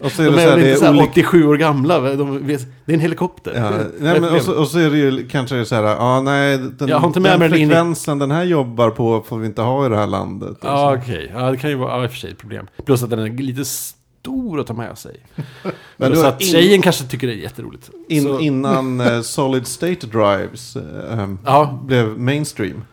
[0.00, 1.10] Och så är de det är så här, det inte så är här olika...
[1.10, 1.98] 87 år gamla?
[2.00, 3.52] De vet, det är en helikopter.
[3.54, 6.58] Ja, nej, men, och, så, och så är det ju kanske så här, ja nej,
[6.58, 9.62] den, Jag har inte med den i- frekvensen den här jobbar på får vi inte
[9.62, 10.58] ha i det här landet.
[10.62, 11.02] Ja, så.
[11.02, 11.30] okej.
[11.34, 12.66] Ja, det kan ju vara ja, i och för sig ett problem.
[12.84, 15.16] Plus att den är lite stor att ta med sig.
[15.96, 17.90] Men du, att in- tjejen kanske tycker det är jätteroligt.
[18.08, 21.78] In, Så- Innan eh, Solid State Drives ehm, Ja.
[21.86, 22.84] blev mainstream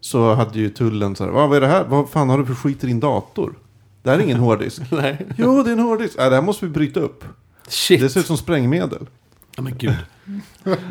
[0.00, 1.84] så hade ju tullen så här, "Va, vad är det här?
[1.84, 3.54] Vad fan har du för skit i din dator?
[4.02, 4.82] Det här är ingen hårddisk.
[4.90, 5.26] Nej.
[5.38, 6.18] jo, det är en hårddisk.
[6.18, 7.24] Äh, det här måste vi bryta upp.
[7.68, 8.00] Shit.
[8.00, 9.06] Det ser ut som sprängmedel.
[9.56, 9.94] Ja, men gud.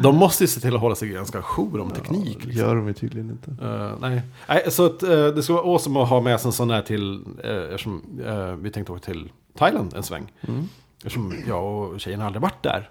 [0.02, 2.38] De måste ju se till att hålla sig ganska jour om teknik.
[2.42, 2.68] Det Liksom.
[2.68, 3.66] gör de ju tydligen inte.
[3.66, 4.22] Eh, nej.
[4.48, 6.82] nej, så att, eh, det skulle vara awesome att ha med sig en sån här
[6.82, 7.14] till,
[7.46, 8.02] uh, eftersom
[8.62, 10.32] vi tänkte åka till Thailand en sväng.
[10.48, 10.70] Mm.
[11.06, 12.90] Eftersom jag och tjejen aldrig varit där.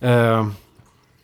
[0.00, 0.48] Eh,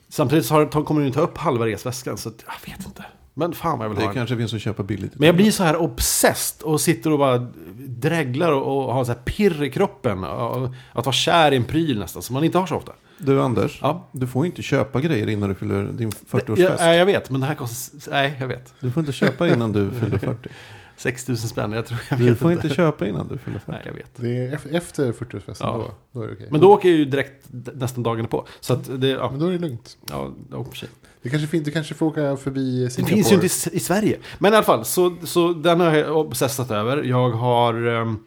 [0.08, 3.04] samtidigt så har, kommer den ta upp halva resväskan, så att, jag vet inte.
[3.34, 5.12] Men fan vad jag vill ha Det kanske finns att köpa billigt.
[5.18, 7.46] Men jag blir så här obsessed och sitter och bara
[7.78, 10.24] dreglar och, och har så här pirr i kroppen.
[10.24, 12.92] Och, att vara kär i en pryl nästan, som man inte har så ofta.
[13.18, 14.08] Du Anders, Ja.
[14.12, 16.76] du får inte köpa grejer innan du fyller din Jag, 40-årsfest.
[16.78, 18.10] nej, jag vet, men det här kostar...
[18.10, 18.74] Nej, jag vet.
[18.80, 20.48] Du får inte köpa innan du fyller 40.
[20.98, 23.70] 6 000 spänn, jag tror jag Du vet får inte köpa innan du fyller 40.
[23.72, 24.10] Nej, jag vet.
[24.16, 25.90] Det är ef- efter 40-årsfesten Ja.
[26.12, 26.48] då, då är det okej.
[26.50, 28.46] Men då åker jag ju direkt nästan dagarna på.
[28.60, 29.96] Så att det, ja, Men då är det lugnt.
[30.10, 30.32] ja,
[30.70, 30.88] för sig.
[31.22, 33.14] Det kanske fin- du kanske får åka förbi Det Singapore.
[33.16, 34.18] finns ju inte i, i Sverige.
[34.38, 37.02] Men i alla fall, så, så den har jag obsessat över.
[37.02, 37.86] Jag har...
[37.86, 38.24] Um,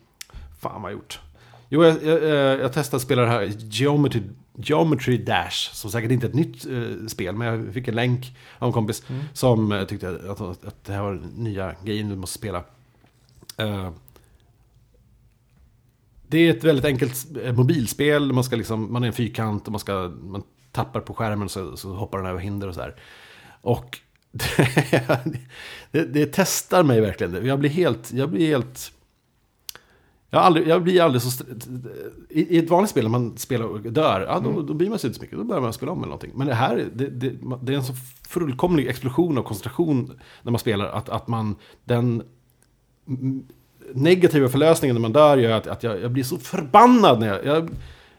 [0.60, 1.19] fan vad jag gjort?
[1.69, 4.21] Jo, jag, jag, jag, jag testade att spela det här Geometry,
[4.62, 5.74] Geometry Dash.
[5.74, 8.74] Som säkert inte är ett nytt eh, spel, men jag fick en länk av en
[8.74, 9.04] kompis.
[9.10, 9.24] Mm.
[9.34, 12.63] Som eh, tyckte att, att, att det här var den nya grejen du måste spela.
[13.58, 13.91] Eh,
[16.28, 18.34] det är ett väldigt enkelt eh, mobilspel.
[18.34, 21.78] Man, ska liksom, man är en fyrkant och man, ska, man tappar på skärmen så,
[21.78, 22.95] så hoppar den över hinder och så här.
[23.62, 24.00] Och
[25.91, 27.45] det, det testar mig verkligen.
[27.45, 28.12] Jag blir helt...
[28.13, 28.91] Jag blir helt...
[30.34, 31.44] Jag, aldrig, jag blir aldrig så...
[32.30, 35.00] I, I ett vanligt spel när man spelar och dör, ja, då, då blir man
[35.00, 35.38] sig inte så mycket.
[35.38, 36.32] Då börjar man spela om eller någonting.
[36.36, 37.94] Men det här, det, det, det är en så
[38.30, 40.86] fullkomlig explosion av koncentration när man spelar.
[40.86, 42.24] Att, att man, den
[43.08, 43.44] mm,
[43.94, 47.46] negativa förlösningen när man dör gör att, att jag, jag blir så förbannad när jag...
[47.46, 47.70] Jag,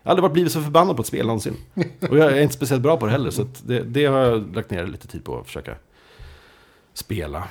[0.02, 1.56] jag har aldrig varit blivit så förbannad på ett spel någonsin.
[2.10, 3.30] Och jag är inte speciellt bra på det heller.
[3.30, 5.74] Så det, det har jag lagt ner lite tid på att försöka
[6.94, 7.44] spela.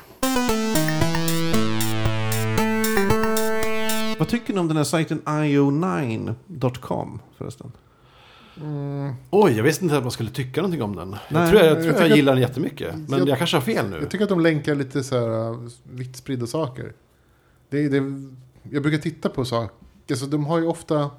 [4.22, 7.72] Vad tycker ni om den här sajten io9.com förresten?
[8.62, 11.10] Mm, Oj, jag visste inte att man skulle tycka någonting om den.
[11.10, 12.96] Nej, jag tror jag, jag, jag tror jag, att- gillar den jättemycket.
[12.96, 13.98] Men jag- jag, kanske har fel nu.
[14.02, 16.94] jag tycker att de länkar lite så här uh, vitt spridda saker.
[17.70, 17.98] Det, det,
[18.72, 19.76] jag brukar titta på saker.
[20.10, 21.10] Alltså, de har ju ofta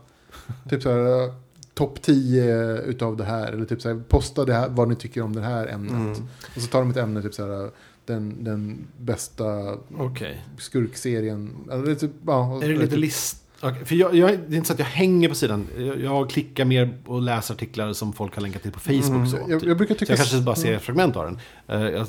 [0.71, 1.33] typ så här uh,
[1.75, 3.53] topp 10 utav det här.
[3.53, 5.93] Eller typ så här, posta det här, vad ni tycker om det här ämnet.
[5.93, 6.29] Mm.
[6.57, 7.71] Och så tar de ett ämne, typ så här, uh,
[8.05, 10.45] den, den bästa Okej.
[10.59, 11.69] skurkserien.
[11.73, 13.39] Eller det är typ, ja, Är det lite list...
[13.61, 15.69] Okej, för jag, jag, det är inte så att jag hänger på sidan.
[15.79, 19.09] Jag, jag klickar mer och läser artiklar som folk har länkat till på Facebook.
[19.09, 19.69] Mm, så, jag, typ.
[19.69, 20.13] jag brukar så tycka...
[20.13, 21.39] jag kanske bara ser fragment av den.
[21.69, 22.07] Eh, jag,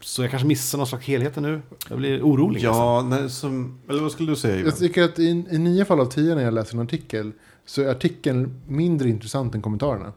[0.00, 1.62] så jag kanske missar någon slags helhet nu.
[1.88, 2.62] Jag blir orolig.
[2.62, 4.64] Ja, nej, som, eller vad skulle du säga Ivan?
[4.64, 7.32] Jag tycker att i, i nio fall av tio när jag läser en artikel
[7.66, 10.12] så är artikeln mindre intressant än kommentarerna.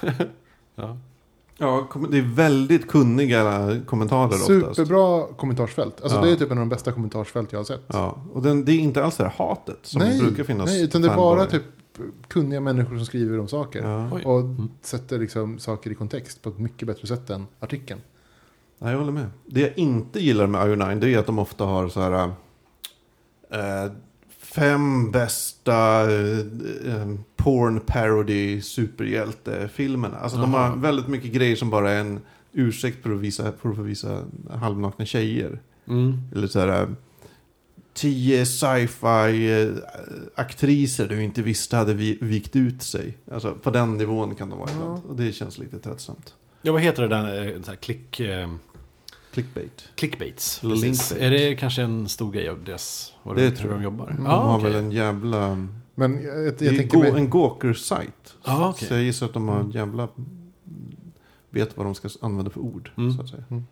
[0.74, 0.98] Ja.
[1.58, 4.46] Ja, det är väldigt kunniga kommentarer oftast.
[4.76, 6.00] Superbra kommentarsfält.
[6.02, 6.24] Alltså Ja.
[6.24, 7.84] det är typ en av de bästa kommentarsfält jag har sett.
[7.86, 10.66] Ja, och den, det är inte alls det här hatet som nej, brukar finnas.
[10.66, 11.62] nej, utan det är bara typ
[12.28, 13.82] kunniga människor som skriver om saker.
[13.82, 14.10] Ja.
[14.24, 14.68] Och Mm.
[14.82, 18.00] sätter liksom saker i kontext på ett mycket bättre sätt än artikeln.
[18.78, 19.26] Ja, jag håller med.
[19.46, 22.12] Det jag inte gillar med IO9 det är att de ofta har så här...
[23.50, 23.92] Eh,
[24.54, 26.38] fem bästa eh,
[26.86, 30.18] eh, porn parody superhjältefilmerna.
[30.18, 30.68] Alltså de Jaha.
[30.68, 32.20] har väldigt mycket grejer som bara är en
[32.52, 35.60] ursäkt för att visa, för att visa halvnakna tjejer.
[35.88, 36.20] Mm.
[36.34, 36.82] Eller så här...
[36.82, 36.88] eh,
[37.94, 39.68] Tio sci-fi eh,
[40.34, 43.18] aktriser du inte visste hade vi, vikt ut sig.
[43.32, 45.04] Alltså på den nivån kan de vara ibland.
[45.08, 46.34] Och det känns lite tröttsamt.
[46.62, 47.62] Ja, vad heter det där?
[47.66, 48.50] här, klick, eh,
[49.32, 49.88] Clickbait.
[49.94, 50.62] clickbaits.
[50.64, 51.12] Eller linkbait.
[51.22, 53.12] Är det kanske en stor grej av deras...
[53.22, 53.80] Vad Det det tror jag.
[53.80, 54.14] de jobbar?
[54.16, 54.70] De Ja, har okej.
[54.72, 55.68] väl en jävla...
[55.94, 57.10] Men jag, jag, Det är tänker mig...
[57.16, 58.34] en Gawker-sajt.
[58.44, 58.88] Ja, okej.
[58.88, 60.08] Så jag gissar att de har en jävla...
[61.50, 62.90] Vet vad de ska använda för ord.
[62.96, 63.12] Mm.
[63.12, 63.44] Så att säga.
[63.48, 63.62] Ja,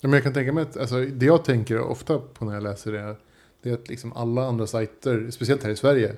[0.00, 2.92] Men jag kan tänka mig att alltså, det jag tänker ofta på när jag läser
[2.92, 3.16] det.
[3.62, 6.16] Det är att liksom alla andra sajter, speciellt här i Sverige.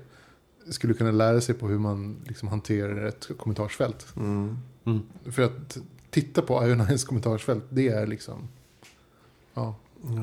[0.71, 4.07] Skulle kunna lära sig på hur man liksom hanterar ett kommentarsfält.
[4.17, 4.59] Mm.
[4.85, 5.01] Mm.
[5.25, 5.79] För att
[6.11, 8.49] titta på Ionines kommentarsfält, det är liksom...
[9.55, 9.75] Ja,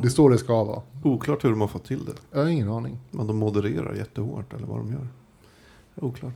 [0.04, 0.82] det står det ska vara.
[1.04, 2.14] Oklart hur de har fått till det.
[2.32, 2.98] Jag har ingen aning.
[3.12, 5.08] Men de modererar jättehårt eller vad de gör.
[5.96, 6.34] Oklart.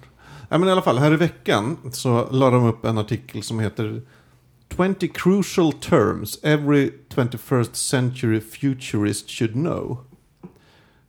[0.49, 3.59] Nej, men i alla fall, här i veckan så la de upp en artikel som
[3.59, 4.01] heter
[4.77, 9.97] 20 crucial terms every 21st century futurist should know.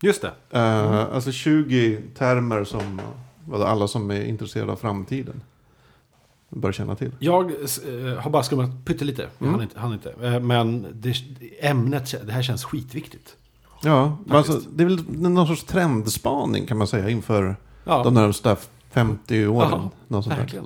[0.03, 0.33] Just det.
[0.51, 3.01] Eh, Alltså 20 termer som
[3.45, 5.43] vad alla som är intresserade av framtiden
[6.53, 7.11] bör känna till.
[7.19, 9.23] Jag eh, har bara skummat pyttelite.
[9.39, 9.55] Jag Mm.
[9.55, 9.81] hann inte.
[9.81, 10.15] Hann inte.
[10.23, 11.15] Eh, men det,
[11.61, 13.37] ämnet, det här känns skitviktigt.
[13.83, 18.57] Ja, alltså, det är väl någon sorts trendspaning kan man säga inför Ja, de närmsta
[18.91, 19.69] 50 åren.
[19.73, 20.43] Ja, något sånt där.
[20.43, 20.65] verkligen.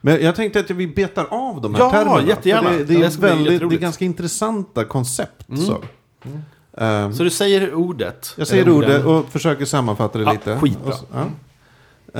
[0.00, 2.22] Men jag tänkte att vi betar av de här Ja, termerna.
[2.28, 2.70] jättegärna.
[2.70, 5.48] Det, det, är väldigt, det är ganska intressanta koncept.
[5.48, 5.60] Mm.
[5.60, 5.82] Så.
[6.24, 6.38] Mm.
[6.78, 8.34] Ehm, Så du säger ordet?
[8.36, 10.58] jag säger ordet och försöker sammanfatta det Ja, lite.
[10.58, 10.92] skitbra.
[10.92, 11.26] Så- ja.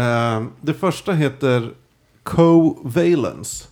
[0.00, 1.72] Ehm, det första heter
[2.24, 3.68] covalence.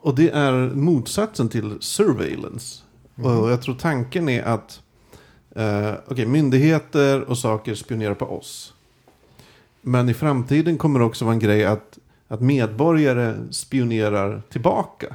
[0.00, 2.82] Och det är motsatsen till surveillance.
[3.14, 4.82] Och jag tror tanken är att
[5.54, 8.74] eh, okej, myndigheter och saker spionerar på oss.
[9.82, 15.14] Men i framtiden kommer det också vara en grej att, att medborgare spionerar tillbaka.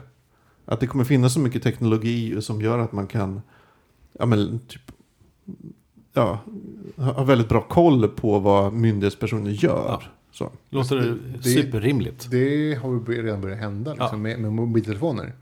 [0.66, 3.42] Att det kommer finnas så mycket teknologi som gör att man kan
[4.20, 4.92] ja, men, typ,
[6.14, 6.40] ja,
[6.96, 9.86] ha ha väldigt bra koll på vad myndighetspersoner gör.
[9.88, 10.02] Ja.
[10.34, 10.52] Så.
[10.70, 12.28] Låter det, Det- superrimligt.
[12.32, 14.18] Det har redan börjat hända liksom, Ja.
[14.18, 15.34] med, med mobiltelefoner.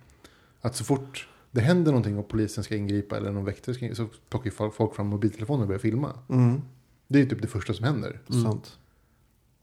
[0.62, 4.04] Att så fort det händer någonting och polisen ska ingripa eller någon väktare ska ingripa
[4.04, 6.14] så plockar folk, folk fram mobiltelefoner och börjar filma.
[6.30, 6.62] Mm,
[7.08, 8.20] Det är typ det första som händer.
[8.30, 8.44] Mm.
[8.44, 8.78] Sant.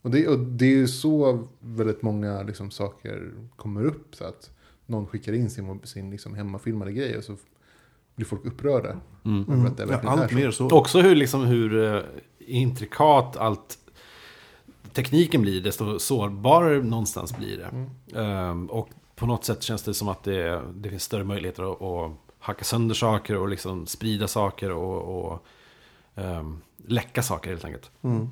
[0.03, 4.15] Och det, och det är ju så väldigt många liksom, saker kommer upp.
[4.15, 4.51] Så att
[4.87, 7.37] någon skickar in sin, sin liksom, hemmafilmade grej och så
[8.15, 8.97] blir folk upprörda.
[9.25, 9.51] Mm.
[9.53, 10.37] över att det Ja, verkligen är allt så.
[10.37, 10.71] mer så.
[10.71, 12.03] Också hur, liksom, hur eh,
[12.39, 13.79] intrikat allt
[15.03, 17.65] tekniken blir, desto sårbarare någonstans blir det.
[17.65, 17.91] Mm.
[18.27, 21.83] Ehm, och på något sätt känns det som att det, det finns större möjligheter att,
[21.83, 25.47] att hacka sönder saker och liksom sprida saker och, och
[26.15, 27.91] ehm, läcka saker helt enkelt.
[28.03, 28.29] Mm.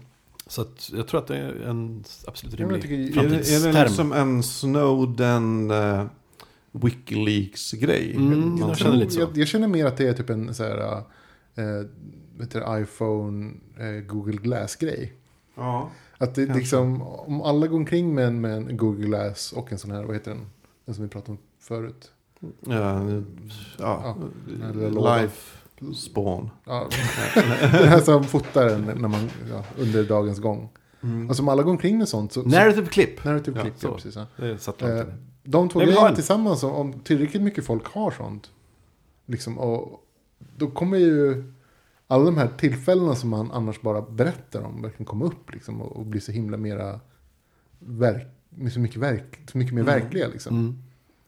[0.47, 3.73] Så att jag tror att det är en absolut rimlig jag tycker- Är, det- är
[3.73, 6.05] det liksom en Snowden uh,
[6.73, 8.15] Wikileaks-grej?
[8.17, 9.21] Mm, jag känner lite så.
[9.21, 10.79] Jag, jag känner mer att det är typ en så här,
[11.55, 11.87] eh,
[12.39, 15.13] vet du, iPhone, eh, Google Glass-grej.
[15.55, 15.91] Ja.
[16.19, 16.61] Att det Kanske.
[16.61, 20.05] liksom, om alla går omkring med en, med en Google Glass och en sån här,
[20.05, 20.47] vad heter den?
[20.85, 22.11] Den som vi pratade om förut.
[22.61, 23.01] Ja,
[23.79, 24.17] ja.
[24.91, 25.23] lådan.
[25.23, 25.57] Life
[25.95, 26.51] Spawn.
[26.65, 26.89] Ja,
[27.61, 30.69] den här som fotar en när man, ja, under dagens gång.
[31.03, 31.29] Mm.
[31.29, 32.43] Alltså om alla går omkring med sånt så...
[32.43, 33.25] så Narrative clip.
[33.25, 33.95] narrative Ja, clip, ja, så.
[33.95, 34.17] precis.
[34.17, 34.27] Ja.
[34.37, 35.01] Det satt Eh,
[35.45, 36.15] de två grejerna en.
[36.15, 38.51] tillsammans, om- om tillräckligt mycket folk har sånt.
[39.27, 40.05] Liksom, och
[40.57, 41.45] då kommer ju
[42.07, 45.97] alla de här tillfällena som man annars bara berättar om verkligen komma upp liksom, och,
[45.97, 47.01] och bli så himla mera
[47.79, 48.27] verk,
[48.73, 49.95] så mycket, verk, så mycket mer Mm.
[50.01, 50.29] verkliga.
[50.29, 50.57] Liksom.
[50.57, 50.79] Mm.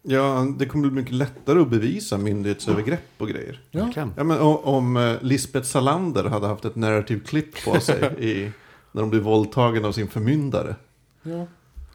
[0.02, 3.60] Ja, det kommer bli mycket lättare att bevisa myndighetsövergrepp och grejer.
[3.70, 3.92] Ja.
[4.16, 8.50] Ja, men o- om eh, Lisbeth Salander hade haft ett narrative clip på sig i,
[8.92, 10.76] när de blir våldtagen av sin förmyndare.
[11.22, 11.46] Ja.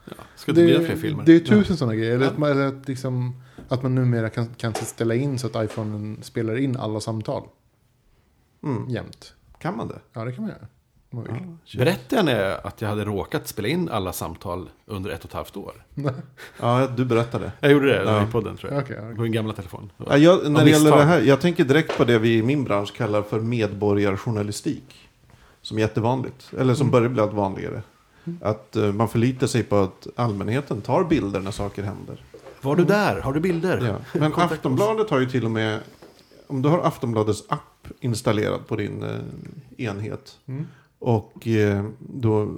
[0.06, 0.13] Ja.
[0.36, 1.24] Ska bli Det, fler filmer?
[1.26, 2.15] det är tusen sådana grejer.
[2.15, 2.32] Eller, Ja.
[2.32, 6.17] att man, eller att, liksom, att man numera kan, kan ställa in så att iPhonen
[6.22, 7.43] spelar in alla samtal
[8.63, 8.89] Mm.
[8.89, 9.34] jämt.
[9.60, 9.99] Kan man det?
[10.13, 10.67] Ja, det kan man göra.
[11.10, 11.34] Man vill.
[11.65, 11.78] Ja.
[11.80, 15.34] Berättade jag när att jag hade råkat spela in alla samtal under ett och ett
[15.34, 15.86] halvt år?
[16.60, 17.52] ja, du berättade.
[17.60, 18.23] Jag gjorde det Ja.
[18.23, 18.84] i podden tror jag.
[18.84, 19.15] Okej, okej.
[19.15, 19.91] På min gamla telefon.
[19.97, 22.63] Ja, jag, när det gäller det här, jag tänker direkt på det vi i min
[22.63, 25.10] bransch kallar för medborgarjournalistik.
[25.62, 27.82] Som är jättevanligt, eller som börjar bli allt vanligare.
[28.41, 32.23] Att eh, man förlitar sig på att allmänheten tar bilder när saker händer.
[32.62, 33.21] Var du där?
[33.21, 33.99] Har du bilder?
[34.13, 34.19] Ja.
[34.19, 35.80] Men Aftonbladet har ju till och med,
[36.47, 37.60] om du har Aftonbladets app
[38.00, 40.38] installerad på din eh, enhet.
[40.46, 40.65] Mm.
[41.00, 42.56] Och eh, då,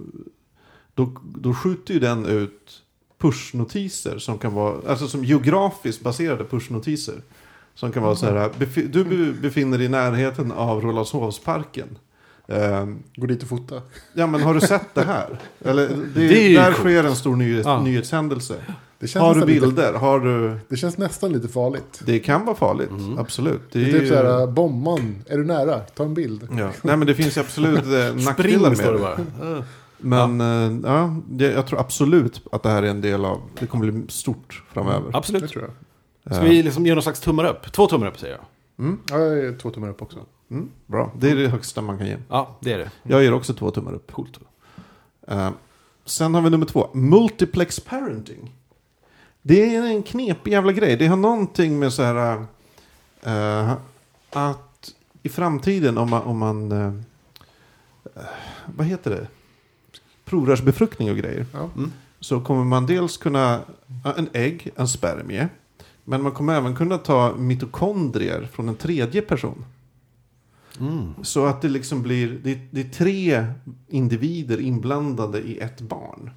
[0.93, 2.81] då, då skjuter ju den ut
[3.17, 7.21] pushnotiser som kan vara, alltså som geografiskt baserade pushnotiser.
[7.75, 11.97] Som kan vara så här, befi- du be- befinner dig i närheten av Rålambshovsparken.
[12.47, 12.85] Eh,
[13.15, 13.81] Gå dit och fota.
[14.13, 15.39] ja men har du sett det här?
[15.65, 16.77] Eller, det, Det är ju där coolt.
[16.77, 17.81] sker en stor nyhet, Ja.
[17.81, 18.63] nyhetshändelse.
[18.99, 19.93] Det känns, Har du nästan lite, bilder?
[19.93, 20.58] Har du...
[20.69, 22.01] det känns nästan lite farligt.
[22.05, 23.17] Det kan vara farligt, Mm.
[23.19, 23.62] absolut.
[23.71, 25.79] Det Det är är typ ju- så här, bomman, är du nära?
[25.79, 26.47] Ta en bild.
[26.51, 26.69] Ja.
[26.81, 28.97] Nej men det finns ju absolut eh, nackdelar med det det.
[28.99, 29.58] bara.
[29.58, 29.63] Eh.
[29.97, 30.89] Men ja.
[30.89, 34.03] ja, det, jag tror absolut att det här är en del av, det kommer bli
[34.08, 35.12] stort framöver.
[35.12, 35.49] Det Absolut.
[35.51, 35.71] tror jag.
[36.34, 37.71] Eh, Ska vi liksom göra någon slags tummar upp?
[37.71, 38.45] Två tummar upp säger jag.
[38.86, 40.17] Mm, Ja, jag är två tummar upp också.
[40.51, 42.17] mm, bra, det är det högsta man kan ge.
[42.29, 42.91] Ja, det är det.
[43.03, 44.12] Jag ger också två tummar upp.
[44.12, 44.39] Coolt.
[45.27, 45.49] Eh,
[46.05, 48.55] sen har vi nummer två, multiplex parenting.
[49.47, 50.97] Det är en knepig jävla grej.
[50.97, 52.45] Det har någonting med så här
[53.21, 53.73] eh,
[54.29, 56.93] att i framtiden om man, om man eh,
[58.65, 59.27] vad heter det?
[60.25, 61.45] Provrörsbefruktning och grejer.
[61.51, 61.69] Ja.
[61.75, 61.91] Mm.
[62.19, 63.62] Så kommer man dels kunna,
[64.03, 65.49] ja, en ägg, en spermie.
[66.03, 69.65] Men man kommer även kunna ta mitokondrier från en tredje person.
[70.79, 71.13] Mm.
[71.21, 73.45] Så att det liksom blir, det, det är tre
[73.88, 76.31] individer inblandade i ett barn.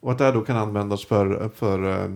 [0.00, 2.10] Och att det här då kan användas för, för eh,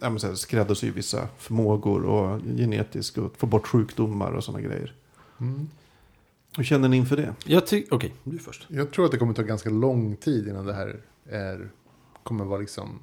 [0.00, 4.60] ja, men så här, skräddarsy vissa förmågor och genetiskt och få bort sjukdomar och sådana
[4.60, 4.94] grejer.
[5.40, 5.68] Mm.
[6.56, 7.34] Hur känner ni inför det?
[7.44, 7.62] Jag.
[7.90, 8.66] Okej, du först.
[8.68, 11.70] Jag tror att det kommer ta ganska lång tid innan det här är,
[12.22, 12.98] kommer vara liksom,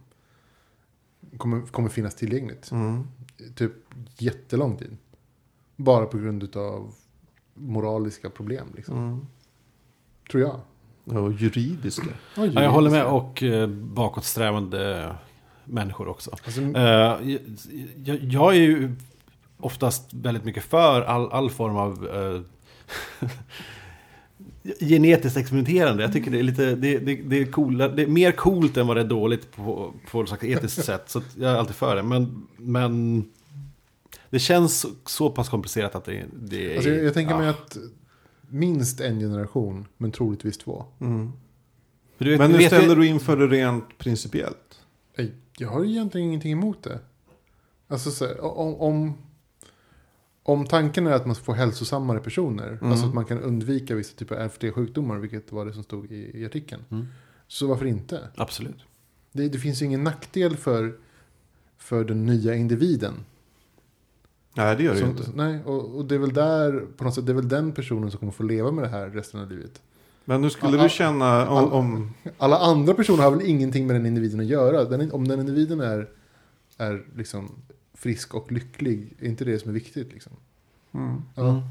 [1.38, 2.72] kommer, kommer finnas tillgängligt.
[2.72, 3.08] Mm.
[3.56, 3.74] Typ
[4.18, 4.98] jättelång tid.
[5.76, 6.94] Bara på grund av
[7.54, 8.98] moraliska problem, liksom.
[8.98, 9.26] Mm.
[10.32, 10.62] Tror jag.
[11.18, 12.10] Och juridiska.
[12.36, 13.06] Ja, jag håller med.
[13.06, 15.16] Och eh, bakåtsträvande
[15.66, 16.32] människor också.
[16.32, 17.38] Alltså, Eh,
[18.04, 18.96] jag, jag, är ju
[19.58, 22.42] oftast väldigt mycket för all, all form av eh,
[24.80, 26.04] genetiskt experimenterande.
[26.04, 28.88] Jag tycker det är lite, det, det, det, är coola, det är mer coolt än
[28.88, 31.04] vad det är dåligt på, på slags etiskt sätt.
[31.10, 32.04] Så jag är alltid för det.
[32.04, 33.26] Men, men
[34.30, 36.76] det känns så, så pass komplicerat att det, det är...
[36.76, 37.40] alltså, jag, jag tänker ja.
[37.40, 37.78] mig att
[38.50, 40.86] minst en generation, men troligtvis två.
[41.02, 41.32] Mm.
[42.18, 44.81] Vet- Men du hur ställer du inför det rent principiellt?
[45.62, 47.00] Jag har egentligen ingenting emot det.
[47.88, 49.14] Alltså så, här, om, om,
[50.44, 52.92] om tanken är att man ska få hälsosammare personer, Mm.
[52.92, 56.12] alltså att man kan undvika vissa typer av ärftliga sjukdomar, vilket var det som stod
[56.12, 56.84] i, i artikeln.
[56.90, 57.06] Mm.
[57.48, 58.28] Så varför inte?
[58.36, 58.78] Absolut.
[59.32, 61.00] Det, det finns ju ingen nackdel för,
[61.78, 63.14] för den nya individen.
[64.54, 65.30] Nej, det gör det ju inte.
[65.36, 68.12] Nej, och, och det är väl där, på något sätt, det är väl den personen
[68.12, 69.82] som kommer få leva med det här resten av livet.
[70.26, 71.58] Men hur skulle Alla- du känna om...
[71.58, 74.84] alla- om Alla andra personer har väl ingenting med den individen att göra.
[74.84, 76.10] Den, om den individen är,
[76.78, 77.52] är liksom
[77.94, 80.14] frisk och lycklig, är inte det som är viktigt.
[80.14, 80.32] Liksom.
[80.94, 81.22] mm.
[81.36, 81.50] Ja.
[81.50, 81.62] Mm.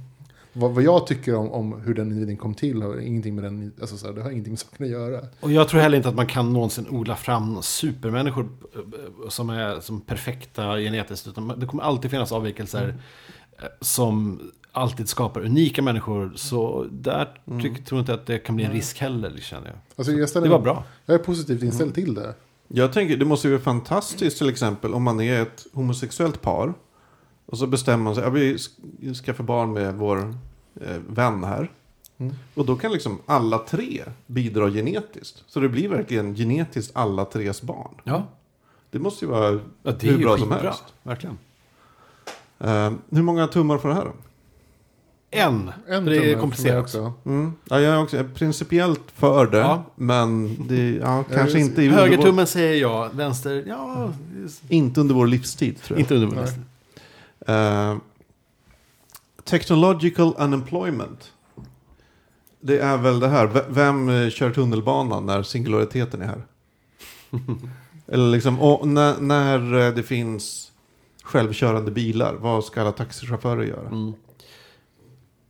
[0.52, 3.72] Vad, vad jag tycker om, om hur den individen kom till har ingenting med den,
[3.80, 5.20] alltså så här, det har ingenting med saken att göra.
[5.40, 9.80] Och jag tror heller inte att man kan någonsin odla fram supermänniskor eh, som är
[9.80, 11.28] som perfekta genetiskt.
[11.28, 12.94] Utan det kommer alltid finnas avvikelser eh,
[13.80, 14.40] som
[14.72, 16.32] alltid skapar unika människor.
[16.36, 17.62] Så där Mm.
[17.62, 19.76] tyck, tror jag inte att det kan bli en risk heller, känner jag.
[19.96, 20.84] Alltså jag, ställer, Det var bra.
[21.06, 22.34] jag är positivt inställd till det.
[22.68, 26.74] Jag tänker, det måste ju vara fantastiskt till exempel om man är ett homosexuellt par.
[27.46, 30.34] Och så bestämmer man sig, ja, vi sk- skaffar barn med vår
[30.80, 31.70] eh, vän här.
[32.18, 32.34] Mm.
[32.54, 35.44] Och då kan liksom alla tre bidra genetiskt.
[35.46, 37.94] Så det blir verkligen genetiskt alla tres barn.
[38.04, 38.26] Ja,
[38.90, 40.84] Det måste ju vara ja hur bra som helst.
[41.02, 41.38] Verkligen.
[42.60, 44.12] Eh, hur många tummar får det här då?
[45.32, 45.72] En.
[45.88, 46.82] En för det är komplicerat.
[46.84, 47.12] också.
[47.26, 47.52] Mm.
[47.68, 49.58] Ja, jag är också principiellt för det.
[49.58, 49.82] Ja.
[49.94, 54.12] Men det, ja, kanske jag- inte, under vår, Högertummen säger jag, vänster, ja,
[54.68, 56.02] inte under vår livstid tror jag.
[56.04, 56.60] inte under vår lista.
[57.52, 57.96] Eh,
[59.44, 61.32] technological unemployment.
[62.60, 63.46] Det är väl det här.
[63.46, 66.42] V- Vem eh, kör tunnelbanan när singulariteten är här?
[68.06, 70.69] Eller liksom, och när, när eh, det finns
[71.30, 73.86] självkörande bilar, vad ska alla taxichaufförer göra?
[73.86, 74.12] Mm.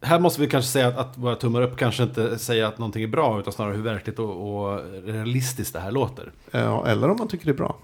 [0.03, 3.03] Här måste vi kanske säga att, att våra tummar upp kanske inte säger att någonting
[3.03, 6.33] är bra, utan snarare hur verkligt och, och realistiskt det här låter.
[6.51, 7.77] Ja, eller om man tycker det är bra.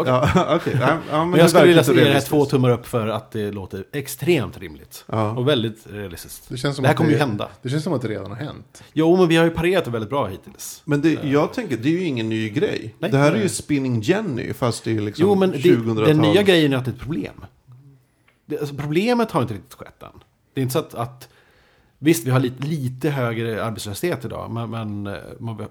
[0.00, 0.12] Okej.
[0.34, 0.76] Ja, okej.
[0.80, 3.52] Ja, men Men jag skulle vilja ge det här två tummar upp för att det
[3.52, 5.04] låter extremt rimligt.
[5.06, 5.30] Ja.
[5.30, 6.48] Och väldigt realistiskt.
[6.48, 7.48] Det, känns som Det här kommer ju hända.
[7.62, 8.82] Det känns som att det redan har hänt.
[8.92, 10.82] Jo, men vi har ju parerat det väldigt bra hittills.
[10.84, 12.94] Men det, jag tänker, det är ju ingen ny grej.
[12.98, 13.10] Nej.
[13.10, 13.48] det här är ju.
[13.48, 16.04] Spinning Jenny, fast det är liksom Jo, men det, 2000-tal.
[16.04, 17.44] den nya grejen är att det är ett problem.
[18.46, 20.08] Det, alltså, problemet har inte riktigt skett än.
[20.54, 21.28] Det är inte så att, att
[21.98, 25.14] visst, vi har lite, lite högre arbetslöshet idag men, men, eh,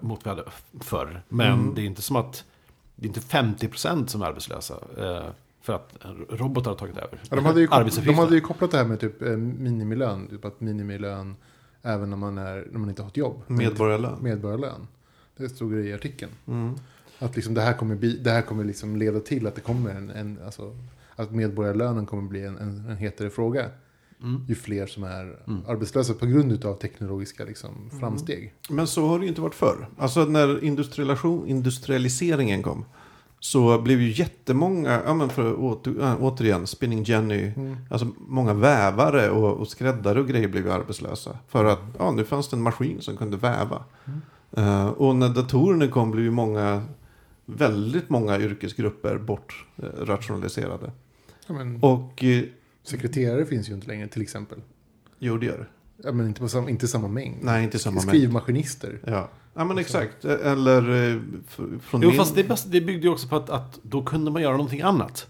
[0.00, 0.44] vad vi hade
[0.80, 1.22] förr.
[1.28, 1.74] Men Mm.
[1.74, 2.44] det är inte som att
[2.96, 4.74] det är inte 50% som är arbetslösa.
[4.98, 5.30] Eh,
[5.62, 5.96] För att
[6.28, 8.24] robotar har tagit över Ja, de, hade ju, de arbetsuppgifterna.
[8.24, 10.28] hade ju kopplat det här med typ eh, minimilön.
[10.28, 11.36] Typ att minimilön
[11.82, 13.42] även när man, är, när man inte har ett jobb.
[13.46, 14.18] Medborgarlön.
[14.22, 14.86] Medborgarlön.
[15.36, 16.32] Det stod det i artikeln.
[16.46, 16.74] Mm.
[17.18, 19.90] Att liksom det här kommer, bli, det här kommer liksom leda till att det kommer
[19.90, 20.76] en, en alltså,
[21.16, 23.70] att medborgarlönen kommer bli en, en, en hetare fråga.
[24.22, 24.44] Mm.
[24.48, 25.60] Ju fler som är Mm.
[25.68, 28.52] arbetslösa på grund av teknologiska liksom, framsteg.
[28.68, 29.88] Men så har det ju inte varit förr.
[29.98, 32.84] Alltså när industrialisation, industrialiseringen kom.
[33.40, 37.52] Så blev ju jättemånga, ja men för åter, äh, återigen, Spinning Jenny.
[37.56, 37.76] Mm.
[37.90, 41.38] Alltså många vävare och, och skräddare och grejer blev ju arbetslösa.
[41.48, 43.84] För att ja, nu fanns det en maskin som kunde väva.
[44.04, 44.20] Mm.
[44.52, 46.82] Eh, och när datorerna kom blev ju många,
[47.46, 50.90] väldigt många yrkesgrupper bortrationaliserade.
[51.46, 52.42] Ja, men, Och eh,
[52.88, 54.58] sekreterare finns ju inte längre till exempel.
[55.18, 55.66] jo, det gör det.
[56.04, 57.36] Ja, men inte, på sam, inte samma mängd.
[57.40, 58.08] Nej, inte samma mängd.
[58.08, 58.98] Skrivmaskinister.
[59.06, 59.28] Ja.
[59.54, 60.24] ja, men exakt.
[60.24, 61.20] Eller eh,
[61.80, 62.16] från Jo, min...
[62.16, 65.26] fast det, det byggde ju också på att, att då kunde man göra någonting annat.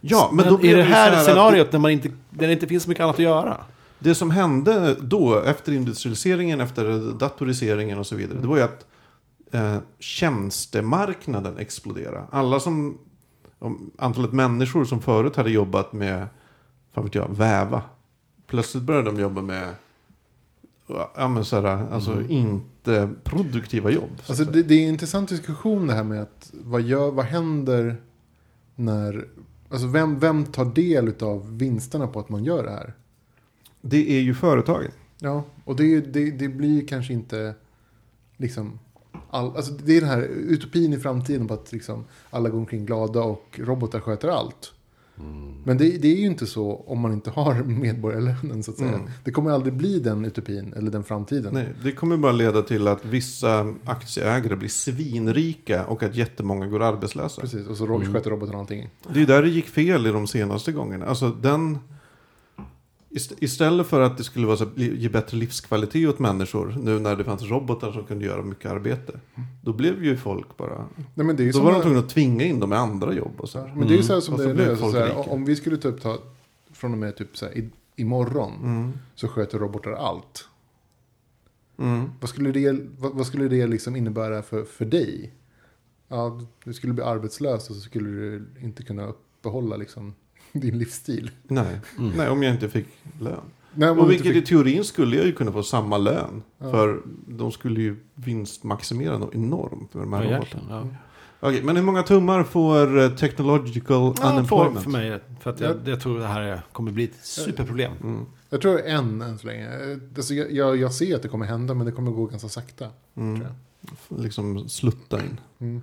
[0.00, 2.66] Ja, men, Men, då i det här att scenariot när, man inte, när det inte
[2.66, 3.56] finns så mycket annat att göra.
[3.98, 8.86] Det som hände då, efter industrialiseringen, efter datoriseringen och så vidare, det var ju att
[9.52, 12.22] eh, tjänstemarknaden exploderade.
[12.30, 12.98] Alla som,
[13.58, 16.26] om, antalet människor som förut hade jobbat med,
[16.98, 17.82] vad vet jag, väva.
[18.46, 19.74] Plötsligt började de jobba med,
[21.16, 24.10] ja men sådär, alltså inte produktiva jobb.
[24.22, 27.24] så Alltså, det, det är en intressant diskussion det här med att vad, gör, vad
[27.24, 27.96] händer
[28.74, 29.28] när...
[29.70, 32.94] Alltså vem, vem tar del av vinsterna på att man gör det här?
[33.80, 34.90] det är ju företagen.
[35.18, 37.54] Ja, och det, det, det blir ju kanske inte
[38.36, 38.78] liksom...
[39.30, 42.86] All, alltså det är den här utopin i framtiden på att liksom alla går omkring
[42.86, 44.72] glada och robotar sköter allt.
[45.64, 48.92] Men det, det är ju inte så om man inte har medborgarlönen så att säga.
[48.94, 49.10] Mm.
[49.24, 51.54] Det kommer aldrig bli den utopin eller den framtiden.
[51.54, 56.82] Nej, det kommer bara leda till att vissa aktieägare blir svinrika och att jättemånga går
[56.82, 57.40] arbetslösa.
[57.40, 58.12] Precis, och så Mm.
[58.14, 58.90] sköter roboten allting.
[59.12, 61.06] Det är där det gick fel i de senaste gångerna.
[61.06, 61.78] Alltså den...
[63.10, 67.16] ist- Istället för att det skulle vara så, ge bättre livskvalitet åt människor nu när
[67.16, 69.20] det fanns robotar som kunde göra mycket arbete.
[69.62, 70.88] Då blev ju folk bara...
[71.14, 73.32] Nej, men det är Då var de tvungna att tvinga in dem i andra jobb
[73.38, 73.58] och så.
[73.58, 73.74] Här.
[73.76, 74.76] men det är ju så här som Och det är nu.
[74.76, 76.18] Så här, om vi skulle typ ta
[76.72, 78.92] från och med typ så här, i, imorgon Mm.
[79.14, 80.48] så sköter robotar allt.
[81.78, 82.10] Mm.
[82.20, 85.34] Vad skulle det, vad, vad skulle det liksom innebära för, för dig?
[86.08, 90.14] Ja, du skulle bli arbetslös och så skulle du inte kunna uppehålla liksom
[90.60, 91.30] din livsstil.
[91.42, 91.80] Nej.
[91.98, 92.12] Mm.
[92.16, 92.86] Nej, om jag inte fick
[93.20, 93.40] lön.
[93.74, 96.42] Nej, Och vilket i fick- teorin skulle jag ju kunna få samma lön.
[96.58, 96.70] Ja.
[96.70, 100.64] För de skulle ju vinstmaximera något enormt med de här Ja, robotarna.
[100.70, 100.86] ja.
[101.40, 104.82] Okej, men hur många tummar får eh, technological Ja, två unemployment?
[104.82, 105.20] för mig.
[105.40, 107.92] För att jag, jag tror det här är- kommer bli ett superproblem.
[108.02, 108.26] Mm.
[108.50, 109.68] Jag tror en än så länge.
[110.16, 112.86] Alltså, jag, jag, jag ser att det kommer hända men det kommer gå ganska sakta.
[113.14, 113.40] Mm.
[114.08, 115.40] Tror Liksom slutta in.
[115.58, 115.82] Mm.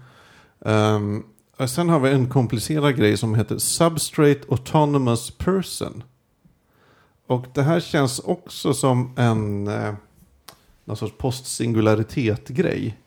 [0.65, 1.23] Ehm,
[1.57, 6.03] och sen har vi en komplicerad grej som heter Substrate Autonomous Person.
[7.27, 9.93] Och det här känns också som en eh,
[10.85, 12.97] någon sorts postsingularitet-grej.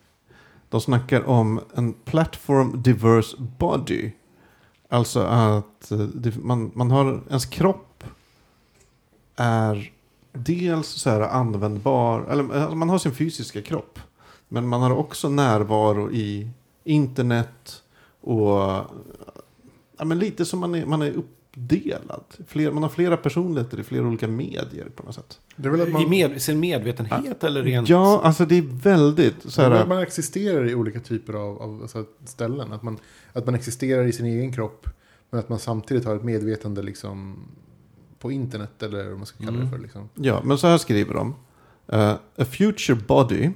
[0.69, 4.11] De snackar om en platform diverse body.
[4.89, 8.05] Alltså att eh, man, man har, ens kropp
[9.37, 9.93] är
[10.33, 13.99] dels så här användbar, eller eh, alltså man har sin fysiska kropp.
[14.49, 16.51] Men man har också närvaro i
[16.85, 17.83] internet
[18.21, 18.49] och
[19.99, 22.25] ja, men lite som man är, man är uppdelad.
[22.47, 25.41] Fler, man har flera personligheter i flera olika medier på något sätt.
[25.57, 27.89] Det är väl att man, I med, sin medvetenhet eller rent...
[27.89, 29.75] Ja, alltså det är väldigt så det här.
[29.75, 32.73] att man existerar i olika typer av, av så här, ställen.
[32.73, 32.99] Att man,
[33.33, 34.89] att man existerar i sin egen kropp
[35.31, 37.45] men att man samtidigt har ett medvetande liksom,
[38.19, 39.71] på internet eller vad man ska kalla det Mm.
[39.71, 39.79] för.
[39.79, 40.09] Liksom.
[40.15, 41.35] Ja, men så här skriver de.
[41.93, 43.51] Uh, a future body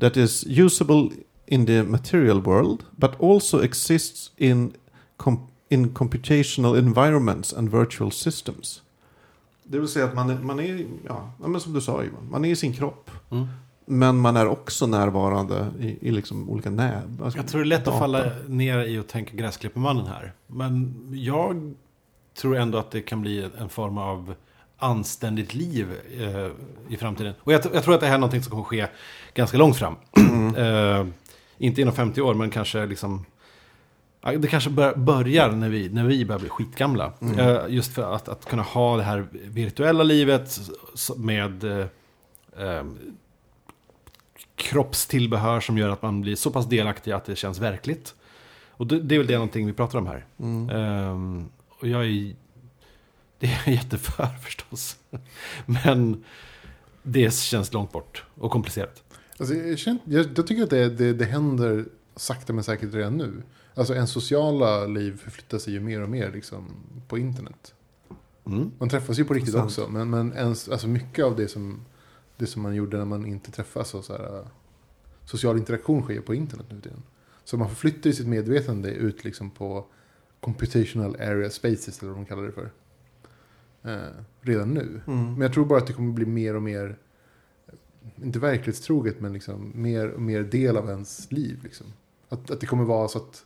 [0.00, 1.10] that is usable
[1.46, 4.72] in the material world but also exists in,
[5.16, 8.82] com- in computational environments and virtual systems.
[9.64, 12.44] Det vill säga att man är, man är ja, men som du sa Ivan, man
[12.44, 13.10] är i sin kropp.
[13.30, 13.46] Mm.
[13.86, 17.22] Men man är också närvarande i, i liksom olika näb.
[17.22, 17.98] alltså Jag tror det är lätt att data.
[17.98, 20.32] falla ner i att tänka gräsklippermannen här.
[20.46, 21.74] Men jag
[22.40, 24.34] tror ändå att det kan bli en form av
[24.78, 26.50] anständigt liv eh,
[26.94, 27.34] i framtiden.
[27.40, 28.86] Och jag, jag tror att det här är någonting som kommer ske
[29.34, 29.94] ganska långt fram.
[30.56, 31.06] eh,
[31.58, 33.26] inte inom 50 år, men kanske liksom...
[34.38, 37.12] Det kanske bör, börjar när vi, när vi börjar bli skitgamla.
[37.20, 37.38] Mm.
[37.38, 40.60] Eh, just för att, att kunna ha det här virtuella livet
[41.16, 41.86] med eh,
[42.58, 42.84] eh,
[44.56, 48.14] kroppstillbehör som gör att man blir så pass delaktig att det känns verkligt.
[48.70, 50.26] Och det, det är väl det någonting vi pratar om här.
[50.38, 50.70] Mm.
[50.70, 51.48] Ehm,
[51.80, 52.34] och jag är...
[53.38, 54.96] Det är jag jätteför förstås.
[55.66, 56.24] Men
[57.02, 59.02] det känns långt bort och komplicerat.
[59.38, 61.84] Alltså, jag, känner, jag, jag tycker att det, det, det händer
[62.16, 63.42] sakta men säkert redan nu.
[63.74, 66.68] Alltså en sociala liv förflyttar sig ju mer och mer liksom,
[67.08, 67.74] på internet.
[68.46, 68.70] Mm.
[68.78, 69.88] Man träffas ju på riktigt också.
[69.88, 71.80] Men, men ens, alltså mycket av det som,
[72.36, 74.46] det som man gjorde när man inte träffas och så här, äh,
[75.24, 77.02] social interaktion sker på internet nu tiden.
[77.44, 79.86] Så man förflyttar ju sitt medvetande ut liksom på
[80.40, 82.70] computational area spaces eller vad de kallar det för.
[83.82, 85.00] Eh, redan nu.
[85.06, 85.32] Mm.
[85.32, 86.98] Men jag tror bara att det kommer bli mer och mer,
[88.22, 91.58] inte verklighetstroget, men liksom mer och mer del av ens liv.
[91.62, 91.86] Liksom.
[92.28, 93.44] Att, att det kommer vara så att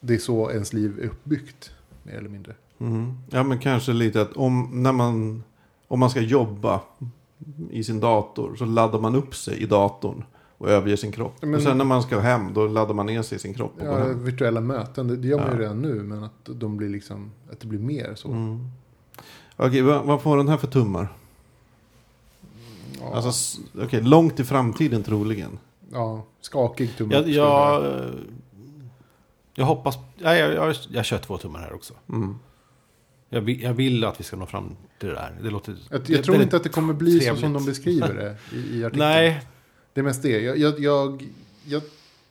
[0.00, 1.70] det är så ens liv är uppbyggt,
[2.02, 2.54] mer eller mindre.
[2.78, 3.14] Mm.
[3.30, 5.42] Ja men kanske lite att om, när man,
[5.88, 6.80] om man ska jobba
[7.70, 10.24] i sin dator så laddar man upp sig i datorn
[10.58, 11.34] och överger sin kropp.
[11.40, 13.72] Men- och sen när man ska hem då laddar man ner sig i sin kropp
[13.80, 14.24] och går Ja, hem.
[14.24, 15.60] virtuella möten, det, det gör man ju Ja.
[15.60, 18.28] redan nu, men att, de blir liksom, att det blir mer så.
[18.28, 18.68] Mm.
[19.56, 21.08] Okej, vad, vad får den här för tummar?
[23.00, 25.58] Ja, Alltså, s- okej, långt i framtiden troligen.
[25.92, 28.10] ja, skakig tumme Jag, jag eh,
[29.54, 29.98] jag hoppas...
[30.16, 31.94] Ja, jag, jag, jag kör två tummar här också.
[32.08, 32.38] Mm.
[33.28, 35.36] Jag vill, jag vill att vi ska nå fram till det där.
[35.42, 35.76] Det låter...
[35.90, 38.36] Jag, det jag tror väldigt inte att det kommer bli så som de beskriver det
[38.56, 38.98] i, i artikeln.
[39.08, 39.42] Nej,
[39.92, 40.40] Det är mest det.
[40.40, 41.24] Jag, jag, jag,
[41.64, 41.82] jag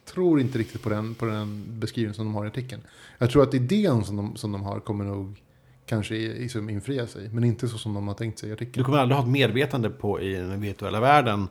[0.06, 2.82] tror inte riktigt på den, på den beskrivningen som de har i artikeln.
[3.18, 5.42] Jag tror att idén som de, som de har kommer nog
[5.88, 7.30] kanske liksom infria sig.
[7.30, 8.86] Men inte så som de har tänkt sig i du artikeln.
[8.86, 11.48] kommer aldrig ha ett medvetande på i den virtuella världen.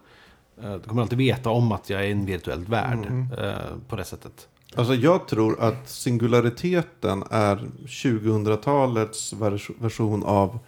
[0.62, 3.32] Eh, Du kommer alltid veta om att jag är i en virtuell värld Mm.
[3.32, 3.55] eh,
[3.89, 4.49] på det sättet.
[4.74, 7.57] Alltså jag tror att singulariteten är
[7.87, 10.59] 2000-talets vers- version av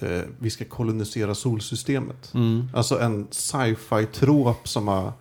[0.00, 2.32] eh, vi ska kolonisera solsystemet.
[2.74, 5.12] Alltså en sci-fi-trop som har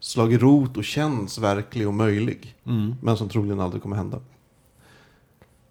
[0.00, 2.54] slagit rot och känns verklig och möjlig.
[2.66, 2.94] Mm.
[3.02, 4.20] Men som troligen aldrig kommer hända.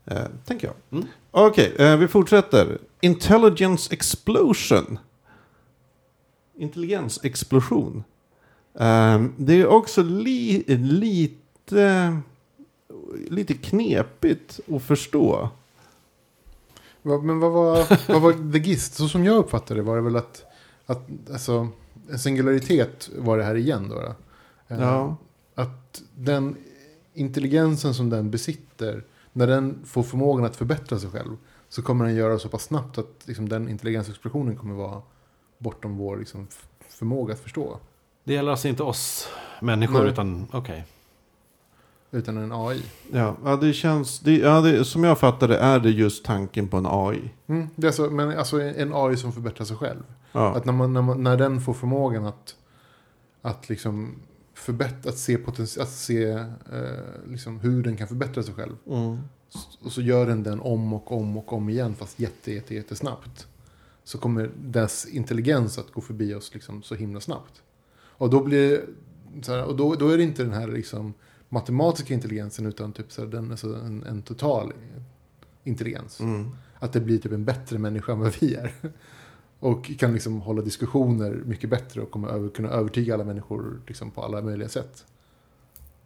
[0.05, 0.75] Eh, tänker jag.
[0.91, 1.07] Mm.
[1.31, 2.77] Okej, eh, vi fortsätter.
[3.01, 4.99] Intelligence explosion.
[6.55, 8.03] Intelligensexplosion.
[8.79, 12.17] Eh, det är också li lite,
[13.29, 15.49] lite knepigt att förstå.
[17.01, 17.77] Men vad var,
[18.13, 18.93] vad var the gist?
[18.93, 20.45] Så som jag uppfattade det var det väl att,
[20.85, 21.67] att alltså,
[22.09, 23.95] en singularitet var det här igen då.
[23.95, 24.15] då.
[24.75, 25.17] Eh, Ja.
[25.55, 26.55] Att den
[27.13, 29.03] intelligensen som den besitter,
[29.33, 31.37] när den får förmågan att förbättra sig själv,
[31.69, 35.01] så kommer den göra så pass snabbt att liksom, den intelligensexplosionen kommer vara
[35.57, 36.47] bortom vår liksom,
[36.89, 37.79] förmåga att förstå.
[38.23, 39.27] Det gäller alltså inte oss
[39.61, 40.11] människor, Nej.
[40.11, 40.85] utan okej.
[42.11, 42.83] Utan en AI.
[43.11, 44.19] Ja, ja det känns...
[44.19, 47.31] Det, ja, det, som jag fattar det är det just tanken på en AI.
[47.47, 50.03] Mm, det är alltså, men alltså en AI som förbättrar sig själv.
[50.31, 50.55] Ja.
[50.55, 52.55] Att när, man, när, man, när den får förmågan att,
[53.41, 54.15] att, liksom
[54.63, 58.75] förbättra, att se, potenti- att se eh, liksom hur den kan förbättra sig själv.
[58.87, 59.17] Mm.
[59.81, 63.47] Och så gör den den om och om och om igen fast jätte, jätte, jättesnabbt.
[64.03, 67.61] Så kommer dess intelligens att gå förbi oss liksom så himla snabbt.
[67.95, 68.81] Och då blir
[69.47, 71.13] här, och då, då är det inte den här liksom
[71.49, 74.73] matematiska intelligensen utan typ så här, den, alltså en, en total
[75.63, 76.19] intelligens.
[76.19, 76.51] Mm.
[76.79, 78.73] Att det blir typ en bättre människa än vad vi är.
[79.63, 84.11] Och kan liksom hålla diskussioner mycket bättre och kommer över, kunna övertyga alla människor liksom
[84.11, 85.05] på alla möjliga sätt.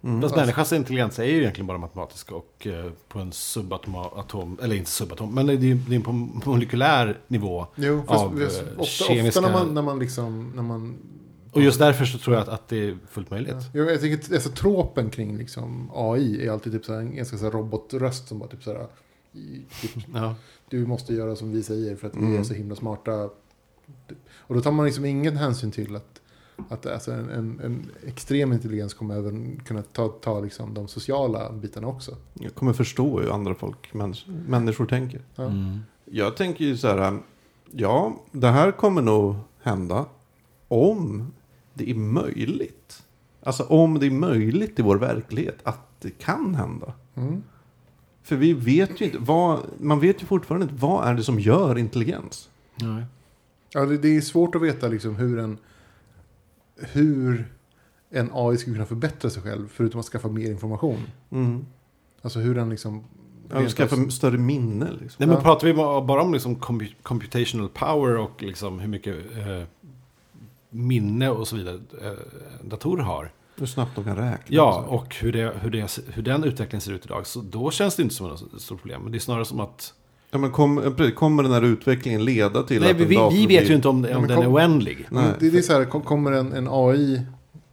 [0.03, 0.21] Mm.
[0.21, 4.89] Fast människans intelligens är ju egentligen bara matematisk och eh, på en subatom, eller inte
[4.91, 6.11] subatom, men det är, det är på
[6.45, 7.65] molekylär nivå.
[7.75, 10.95] Jo, fast, Av, fast eh, ofta, kemiska- ofta när man, när man liksom, när man...
[11.51, 13.51] Och just därför så tror jag att, att det är fullt möjligt.
[13.53, 13.61] Ja.
[13.73, 17.37] Jo, Jag tänker, alltså, tropen kring liksom, AI är alltid typ så här, en ganska
[17.37, 18.87] så här robotröst som bara typ så här,
[19.33, 20.35] i- typ, Ja.
[20.69, 22.39] du måste göra som vi säger för att vi Mm.
[22.39, 23.29] är så himla smarta.
[24.47, 26.21] Och då tar man liksom ingen hänsyn till att,
[26.69, 31.51] att alltså en, en, en extrem intelligens kommer även kunna ta, ta liksom de sociala
[31.51, 32.15] bitarna också.
[32.33, 35.21] Jag kommer förstå hur andra folk, mäns- människor tänker.
[35.35, 35.43] Ja.
[35.43, 35.79] Mm.
[36.05, 37.19] Jag tänker ju så här,
[37.71, 40.05] ja, det här kommer nog hända
[40.67, 41.31] om
[41.73, 43.03] det är möjligt.
[43.43, 46.93] Alltså om det är möjligt i vår verklighet att det kan hända.
[47.15, 47.43] Mm.
[48.23, 51.39] För vi vet ju inte, vad, man vet ju fortfarande inte vad är det som
[51.39, 52.49] gör intelligens.
[52.75, 53.03] Nej.
[53.73, 55.57] Ja, det, det är svårt att veta liksom hur en,
[56.75, 57.53] hur
[58.09, 60.99] en AI skulle kunna förbättra sig själv förutom att skaffa mer information.
[61.29, 61.65] Mm.
[62.21, 63.03] Alltså hur den liksom...
[63.51, 65.15] Ja, skaffa större minne liksom.
[65.17, 65.41] Nej, men Ja.
[65.41, 69.63] pratar vi bara om liksom compu- computational power och liksom hur mycket eh,
[70.69, 72.11] minne och så vidare eh,
[72.63, 73.31] datorer har.
[73.55, 74.45] Hur snabbt de kan räkna.
[74.55, 77.27] Ja, och och hur, det, hur, det, hur den utvecklingen ser ut idag.
[77.27, 79.01] Så då känns det inte som ett stort problem.
[79.01, 79.93] Men det är snarare som att...
[80.31, 83.35] ja, men kom, kommer den här utvecklingen leda till Nej, att vi, en vi, dator
[83.35, 85.07] vi vet blir- ju inte om, Ja, om men den är kom- oändlig.
[85.11, 87.21] Nej, det, det är så här, kom- kommer en, en AI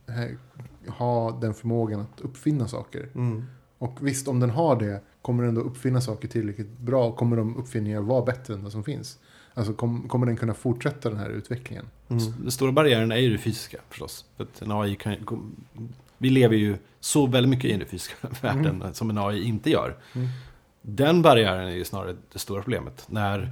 [0.08, 3.08] eh, ha den förmågan att uppfinna saker?
[3.14, 3.44] Mm.
[3.78, 7.12] Och visst, om den har det, kommer den då uppfinna saker tillräckligt bra?
[7.12, 9.18] Kommer de uppfinningar vara bättre än det som finns?
[9.54, 11.86] Alltså kom, kommer den kunna fortsätta den här utvecklingen?
[12.08, 12.22] Mm.
[12.42, 14.24] Den stora barriären är ju det fysiska förstås.
[14.36, 15.14] För att en AI kan,
[16.18, 19.96] vi lever ju så väldigt mycket i den fysiska världen som en AI inte gör.
[20.14, 20.28] Mm.
[20.86, 23.04] Den barriären är ju snarare det stora problemet.
[23.08, 23.50] När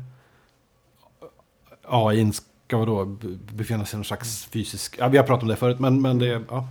[1.82, 4.96] AI ska då be- befinna sig i någon slags fysisk...
[4.98, 6.26] Ja, vi har pratat om det förut, men, men det...
[6.26, 6.68] Ja.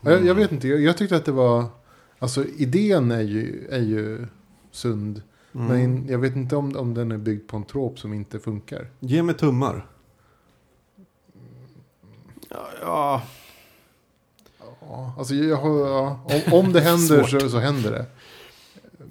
[0.00, 1.64] Ja, Jag, jag vet inte, jag, jag tyckte att det var...
[2.18, 4.26] Alltså idén är ju, är ju
[4.70, 5.22] sund.
[5.54, 5.66] Mm.
[5.66, 8.90] Men jag vet inte om, om den är byggd på en trop som inte funkar.
[9.00, 9.86] Ge mig tummar.
[12.50, 13.22] Ja, ja,
[14.80, 18.06] Ja, alltså jag ja, om, om det händer så, så händer det.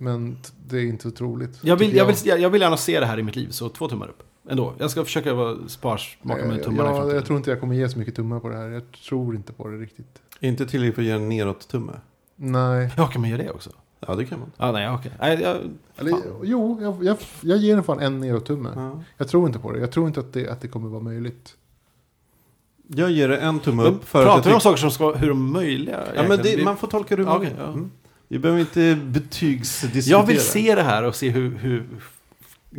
[0.03, 0.37] Men
[0.67, 1.59] det är inte så troligt.
[1.61, 3.49] jag, vill, tycker jag, vill, jag, jag vill gärna se det här i mitt liv,
[3.49, 4.23] så två tummar upp.
[4.49, 4.73] Ändå.
[4.77, 7.89] Jag ska försöka vara sparsmakad med tummarna i ja, jag tror inte jag kommer ge
[7.89, 8.69] så mycket tummar på det här.
[8.69, 10.21] Jag tror inte på det riktigt.
[10.39, 11.93] Inte tillräckligt för att ge en neråt-tumme.
[12.35, 12.91] Nej.
[12.97, 13.69] Ja, kan man göra det också?
[14.07, 14.51] Ja, det kan man.
[14.57, 15.11] Ja, nej, okej.
[15.19, 15.57] Nej, jag,
[15.97, 18.69] Eller, jo, jag, jag, jag ger den fan en neråt-tumme.
[18.75, 19.03] Ja.
[19.17, 19.79] Jag tror inte på det.
[19.79, 21.55] Jag tror inte att det, att det kommer vara möjligt.
[22.87, 25.13] Jag ger det en tumme Men upp för pratar vi jag om saker som ska,
[25.13, 26.03] hur de möjliga?
[26.15, 27.41] Ja, men det, man får tolka det hur Ja, man
[27.73, 27.89] vill.
[28.27, 30.19] Vi behöver inte betygsdiskutera.
[30.19, 31.85] Jag vill se det här och se hur, hur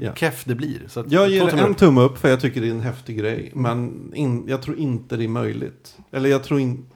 [0.01, 0.15] Ja.
[0.15, 0.83] keff det blir.
[0.89, 3.51] Så att, Jag ger en tumme upp för jag tycker det är en häftig grej.
[3.55, 5.97] Men in, jag tror inte det är möjligt.
[6.11, 6.95] Eller jag tror inte...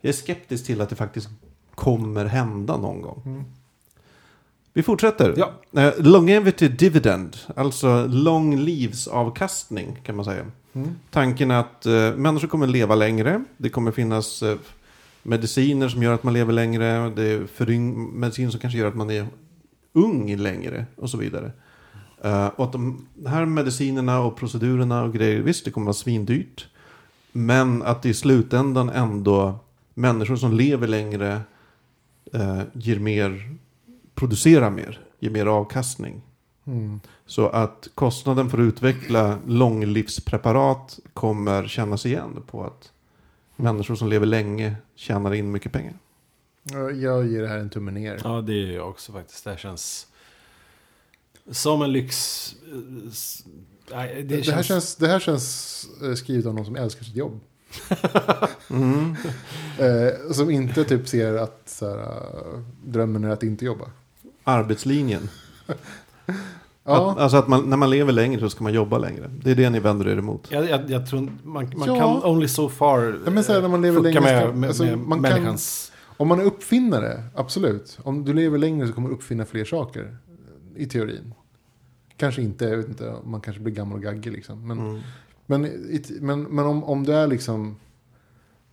[0.00, 1.28] Jag är skeptisk till att det faktiskt
[1.74, 3.22] kommer hända någon gång.
[3.26, 3.44] Mm.
[4.72, 5.34] Vi fortsätter.
[5.36, 5.80] Ja.
[5.82, 10.46] Eh, longevity dividend, alltså långlivsavkastning kan man säga.
[10.72, 10.90] Mm.
[11.10, 13.44] Tanken att eh, människor kommer leva längre.
[13.56, 14.56] Det kommer finnas eh,
[15.24, 17.10] mediciner som gör att man lever längre.
[17.10, 19.26] Det är föryng- mediciner som kanske gör att man är
[19.92, 21.52] ung längre och så vidare.
[22.22, 26.68] Eh, och att de här medicinerna och procedurerna och grejer, visst det kommer vara svindyrt.
[27.32, 29.58] Men att i slutändan ändå
[29.94, 31.40] människor som lever längre
[32.32, 33.56] eh, ger mer,
[34.14, 36.22] producerar mer, ger mer avkastning.
[36.66, 37.00] Mm.
[37.26, 42.92] Så att kostnaden för att utveckla långlivspreparat kommer kännas igen på att
[43.56, 45.94] människor som lever länge tjänar in mycket pengar.
[46.62, 48.20] Ja, Jag ger det här en tumme ner.
[48.24, 49.44] Ja, det är jag också faktiskt.
[49.44, 50.06] Det här känns
[51.50, 52.54] som en lyx.
[53.90, 57.16] Nej, det, Det, här känns, det här känns eh, skrivet av någon som älskar sitt
[57.16, 57.40] jobb.
[58.70, 59.16] Mm.
[59.78, 63.90] Eh, som inte typ ser att så här, eh, drömmen är att inte jobba.
[64.44, 65.28] Arbetslinjen.
[66.86, 69.30] Ja, Att, alltså att man, när man lever längre så ska man jobba längre.
[69.42, 70.48] Det är det ni vänder er emot.
[70.50, 71.98] Jag, jag, jag tror man, man Ja.
[72.20, 74.68] kan only so far Ja, men så här, när man lever fucka längre med, med,
[74.68, 75.92] alltså, med man kan- människans...
[76.16, 77.98] om man är uppfinnare, absolut.
[78.02, 80.16] Om du lever längre så kommer du uppfinna fler saker.
[80.76, 81.34] I teorin.
[82.16, 84.66] Kanske inte, jag vet inte, man kanske blir gammal och gaggig liksom.
[84.66, 85.00] Men, Mm.
[85.46, 87.76] men, i- men, men om, om det är liksom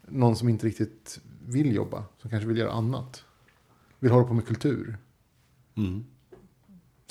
[0.08, 3.24] någon som inte riktigt vill jobba, som kanske vill göra annat.
[4.00, 4.98] Vill hålla på med kultur.
[5.78, 6.06] Mm.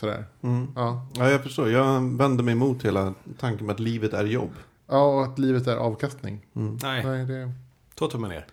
[0.00, 0.24] Sådär.
[0.42, 0.66] Mm.
[0.76, 1.06] Ja.
[1.14, 1.70] Ja, jag förstår.
[1.70, 4.50] Jag vänder mig emot hela tanken med att livet är jobb.
[4.86, 6.46] ja, och att livet är avkastning.
[6.56, 6.78] Mm.
[6.82, 7.52] Nej, Nej, det
[7.94, 8.46] två tummar ner.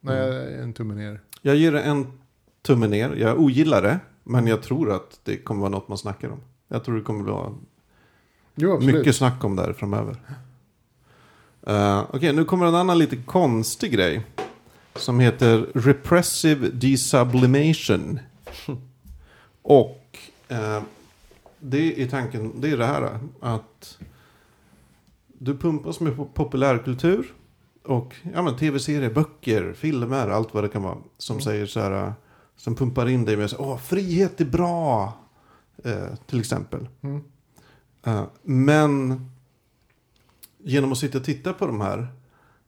[0.00, 1.20] nej, en tumme ner.
[1.42, 2.06] Jag ger en
[2.62, 3.14] tumme ner.
[3.16, 3.98] Jag ogillar det.
[4.24, 6.40] Men jag tror att det kommer vara något man snackar om.
[6.68, 7.52] Jag tror det kommer vara
[8.54, 10.16] Jo, mycket snack om det här framöver.
[11.68, 14.26] Uh, Okej, nu kommer en annan lite konstig grej.
[14.96, 18.18] Som heter Repressive Desublimation.
[19.62, 19.98] Och
[20.52, 20.82] eh,
[21.60, 23.98] det är tanken, det är det här att
[25.38, 27.34] du pumpas med pop- populärkultur
[27.82, 30.98] och ja, men tv-serier, böcker, filmer, allt vad det kan vara.
[31.18, 31.42] Som Mm.
[31.44, 32.12] säger så här,
[32.56, 35.12] som pumpar in dig med så, åh, frihet är bra,
[35.84, 36.88] eh, till exempel.
[37.02, 37.22] Mm.
[38.06, 39.26] Eh, men
[40.58, 42.08] genom att sitta och titta på de här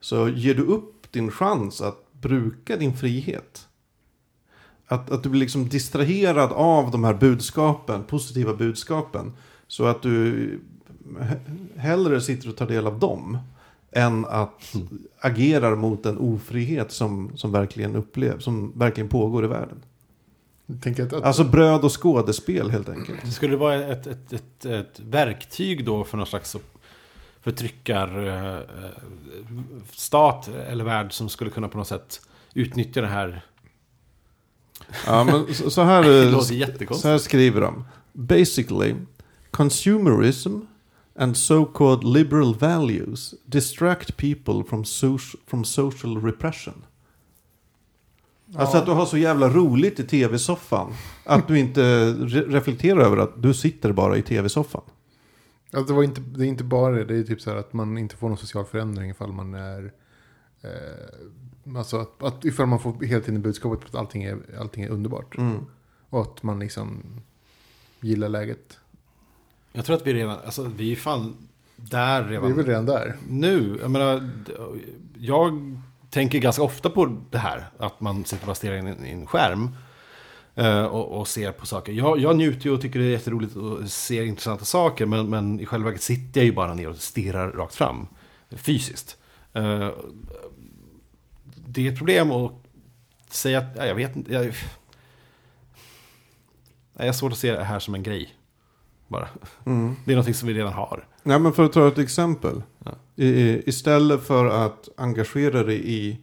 [0.00, 3.68] så ger du upp din chans att bruka din frihet.
[4.86, 9.32] Att, att du blir liksom distraherad av de här budskapen, positiva budskapen.
[9.66, 10.60] Så att du
[11.18, 13.38] he- hellre sitter och tar del av dem
[13.92, 14.74] än att
[15.20, 19.82] agerar mot en ofrihet som, som verkligen upplevs, som verkligen pågår i världen.
[20.86, 23.18] Att, att, Alltså bröd och skådespel helt enkelt.
[23.24, 26.56] Det skulle vara ett, ett, ett, ett verktyg då för någon slags
[27.40, 28.58] förtryckar eh,
[29.92, 32.20] stat eller värld som skulle kunna på något sätt
[32.54, 33.44] utnyttja det här.
[35.06, 36.02] Ja, men så, så här...
[36.94, 37.84] Så här skriver de.
[38.12, 38.94] Basically,
[39.50, 40.58] consumerism
[41.18, 46.84] and so-called liberal values distract people from, soc- from social repression.
[48.56, 48.80] Alltså Ja.
[48.80, 50.92] att du har så jävla roligt i tv-soffan.
[51.24, 51.80] Att du inte
[52.12, 54.82] re- reflekterar över att du sitter bara i tv-soffan.
[55.72, 57.72] Alltså, det, var inte, det är inte bara det, det är typ så här att
[57.72, 59.92] man inte får någon social förändring ifall man är...
[60.62, 60.70] Eh,
[61.76, 65.36] alltså att, att ifall man får hela tiden budskapet att allting är, allting är underbart.
[65.38, 65.66] Mm.
[66.10, 67.02] Och att man liksom
[68.00, 68.78] gillar läget.
[69.72, 71.36] Jag tror att vi redan, alltså vi är fan
[71.76, 72.50] där Vi redan.
[72.50, 73.16] är väl redan där.
[73.28, 74.30] Nu, jag menar,
[75.18, 77.66] jag tänker ganska ofta på det här.
[77.78, 79.68] Att man sitter och stirrar in i en skärm.
[80.54, 81.92] eh, Och, och ser på saker.
[81.92, 85.06] Jag, jag njuter ju och tycker det är jätteroligt och ser intressanta saker.
[85.06, 88.06] Men, men i själva verket sitter jag ju bara ner och stirrar rakt fram.
[88.50, 89.16] Fysiskt.
[91.74, 92.52] Det är ett problem att
[93.30, 94.32] säga att, ja, jag vet inte.
[94.32, 94.54] Jag,
[96.96, 98.34] jag har svårt att se det här som en grej.
[99.08, 99.28] Bara.
[99.66, 99.96] Mm.
[100.04, 101.06] Det är någonting som vi redan har.
[101.22, 102.62] Nej, men för att ta ett exempel.
[102.84, 102.92] Ja.
[103.16, 106.18] I, istället för att engagera dig i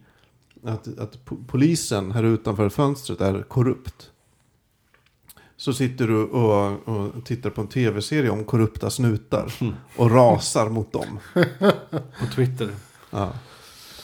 [0.64, 4.10] att, att po- polisen här utanför fönstret är korrupt.
[5.56, 9.52] Så sitter du och, och tittar på en tv-serie om korrupta snutar.
[9.96, 11.18] Och rasar mot dem.
[12.20, 12.70] På Twitter.
[13.10, 13.32] Ja.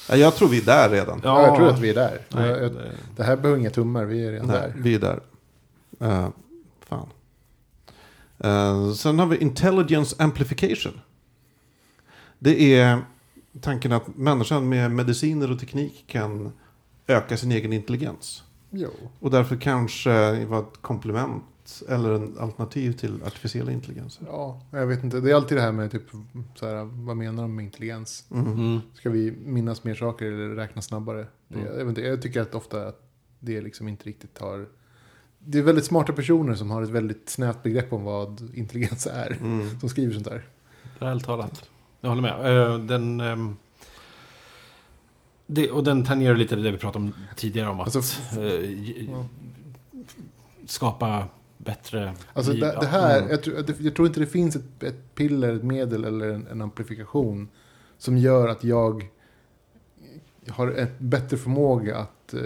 [0.09, 1.21] Ja, jag tror vi är där redan.
[1.25, 2.21] Ja, jag tror att vi är där.
[2.29, 4.73] Nej, jag, jag, det- det här behöver inga tummar, vi är redan Nej, där.
[4.77, 5.21] vi är där.
[6.01, 6.29] Eh,
[6.89, 7.09] fan.
[8.39, 11.01] Eh, sen har vi intelligence amplification.
[12.39, 12.99] Det är
[13.61, 16.53] tanken att människan med mediciner och teknik kan
[17.07, 18.43] öka sin egen intelligens.
[18.71, 18.91] Jo.
[19.21, 21.45] Och därför kanske vara ett komplement
[21.89, 24.25] eller en alternativ till artificiella intelligenser.
[24.27, 25.21] Ja, jag vet inte.
[25.21, 26.03] Det är alltid det här med typ,
[26.55, 28.25] så här, vad menar de med intelligens?
[28.31, 28.47] Mm.
[28.53, 28.81] Mm.
[28.95, 31.27] Ska vi minnas mer saker eller räkna snabbare?
[31.49, 31.66] Det, Mm.
[31.66, 33.03] jag, vet inte, jag tycker att ofta att
[33.41, 34.66] det liksom inte riktigt har...
[35.39, 39.39] Det är väldigt smarta personer som har ett väldigt snävt begrepp om vad intelligens är.
[39.41, 39.81] Mm.
[39.81, 40.45] Som skriver sånt där.
[40.99, 41.69] Väl talat.
[42.01, 42.62] Jag håller med.
[42.73, 43.57] Eh, Den, ehm,
[45.47, 49.27] det, och den tangerar lite det vi pratade om tidigare om att Alltså, eh, ja.
[50.66, 51.27] skapa
[51.59, 52.15] bättre...
[52.33, 52.61] Alltså liv.
[52.61, 53.31] det, det här, Mm.
[53.31, 56.63] jag, tror, jag tror inte det finns ett, ett piller, ett medel eller en, en
[56.63, 57.49] amplifikation
[57.99, 59.09] som gör att jag
[60.49, 62.41] har ett bättre förmåga att, eh,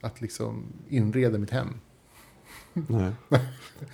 [0.00, 1.68] att liksom inreda mitt hem.
[2.72, 3.12] Nej.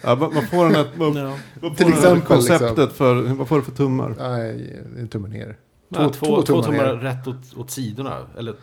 [0.03, 1.39] Ja, vad, vad får den Ja.
[1.61, 2.89] vad Till får exempel, konceptet liksom.
[2.97, 4.15] för, vad får det för tummar?
[4.19, 5.57] Nej, en tumme ner.
[5.95, 6.95] Två, två, två, tummar tummar ner.
[6.95, 8.27] rätt åt, åt sidorna.
[8.39, 8.55] Eller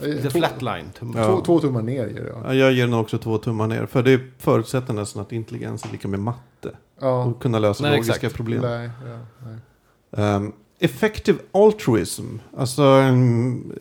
[0.00, 0.90] the två, flatline.
[0.98, 1.14] Tum.
[1.16, 1.24] Ja.
[1.26, 2.42] två, två tummar ner gör jag.
[2.44, 3.86] Ja, jag ger den också två tummar ner.
[3.86, 6.70] För det förutsätter nästan att intelligens är lika med matte.
[7.00, 8.34] Ja, Och kunna lösa Nej, logiska exakt.
[8.36, 8.60] problem.
[8.62, 10.36] nej, ja, nej.
[10.36, 12.24] Um, effective altruism.
[12.56, 13.72] Alltså en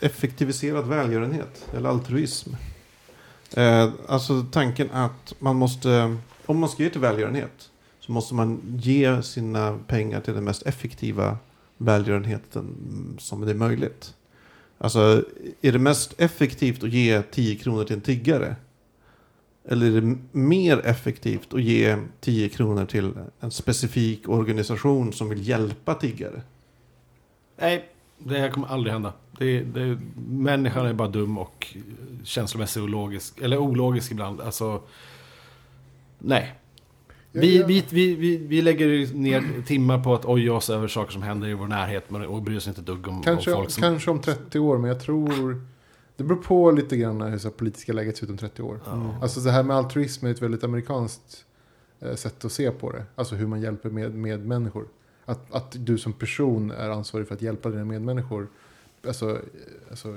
[0.00, 1.66] effektiviserad välgörenhet.
[1.76, 2.50] Eller altruism.
[3.56, 6.16] Eh, alltså tanken att man måste,
[6.46, 7.70] om man ska ge till välgörenhet.
[8.00, 11.36] Så måste man ge sina pengar till den mest effektiva
[11.76, 12.76] välgörenheten
[13.18, 14.14] som det är möjligt.
[14.78, 15.24] Alltså
[15.60, 18.56] är det mest effektivt att ge 10 kronor till en tiggare?
[19.64, 25.48] Eller är det mer effektivt att ge 10 kronor till en specifik organisation som vill
[25.48, 26.42] hjälpa tiggare?
[27.56, 29.12] Nej, det här kommer aldrig hända.
[29.38, 29.98] Det, det,
[30.28, 31.76] människan är bara dum och
[32.24, 33.42] känslomässig och.
[33.42, 34.40] Eller ologisk ibland.
[34.40, 34.82] Alltså,
[36.18, 36.54] nej.
[37.32, 41.48] Vi, vi, vi, vi, lägger ner timmar på att oja oss över saker som händer
[41.48, 43.82] i vår närhet men, och bryr oss inte ett dugg om, Kanske, om folk som...
[43.82, 45.62] kanske om 30 år, men jag tror...
[46.16, 48.80] Det beror på lite grann hur så här politiska läget ser ut om 30 år.
[48.84, 49.18] Ja.
[49.22, 51.44] Alltså det här med altruism är ett väldigt amerikanskt
[52.00, 53.04] eh, sätt att se på det.
[53.14, 54.88] Alltså hur man hjälper med, med människor.
[55.24, 58.48] Att, att du som person är ansvarig för att hjälpa dina medmänniskor.
[59.06, 59.36] Alltså, eh,
[59.90, 60.16] alltså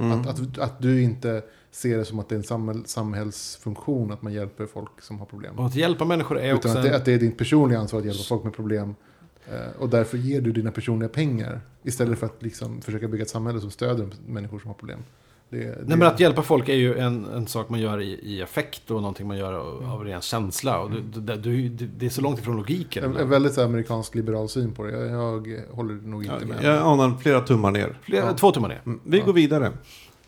[0.00, 0.12] Mm.
[0.12, 1.42] att, att, att du inte
[1.78, 5.26] ser det som att det är en samhäll, samhällsfunktion att man hjälper folk som har
[5.26, 5.58] problem.
[5.58, 6.96] Och att hjälpa människor är också Utan att det, en...
[6.96, 8.94] att det är ditt personliga ansvar att hjälpa folk med problem.
[9.50, 11.60] Eh, och därför ger du dina personliga pengar.
[11.82, 14.98] Istället för att liksom försöka bygga ett samhälle som stöder människor som har problem.
[15.50, 18.20] Det, det, Nej, men att hjälpa folk är ju en, en sak man gör i,
[18.22, 20.80] i affekt och någonting man gör av, av ren känsla.
[20.80, 23.04] Och det, det, det, det, det är så långt ifrån logiken.
[23.04, 25.06] en, en väldigt amerikansk liberal syn på det.
[25.06, 26.56] Jag, jag håller nog inte med.
[26.64, 27.98] jag anar flera tummar ner.
[28.02, 28.32] Flera, Ja.
[28.36, 28.80] Två tummar ner.
[28.86, 29.24] Mm, Vi Ja.
[29.24, 29.72] går vidare.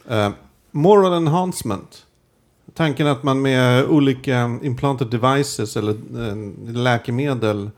[0.09, 0.31] Eh,
[0.71, 2.07] moral enhancement.
[2.75, 6.37] Tanken att man med olika implanted devices eller eh,
[6.73, 7.71] läkemedel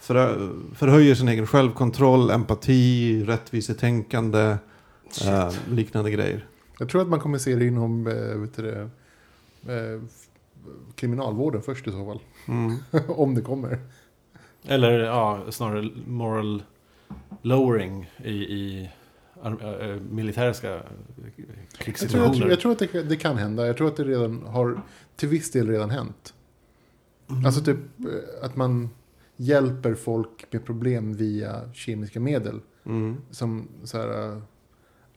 [0.00, 4.56] för, förhöjer sin egen självkontroll, empati, rättvisetänkande,
[5.26, 6.46] eh, liknande grejer.
[6.78, 8.80] Jag tror att man kommer se det inom eh, vet du det,
[9.74, 10.00] eh,
[10.94, 12.20] kriminalvården först i så fall.
[12.48, 12.76] Mm.
[13.08, 13.78] Om det kommer.
[14.64, 16.62] Eller ja, snarare moral
[17.42, 18.90] lowering i, i
[19.42, 22.34] äh, militäriska Jag tror, jag krigssituationer.
[22.38, 23.66] tror, jag tror att det, det kan hända.
[23.66, 24.82] Jag tror att det redan har
[25.16, 26.34] till viss del redan hänt.
[27.30, 27.46] Mm.
[27.46, 28.90] Alltså typ eh, att man
[29.36, 32.60] hjälper folk med problem via kemiska medel.
[32.84, 33.16] Mm.
[33.30, 34.38] Som så här, eh,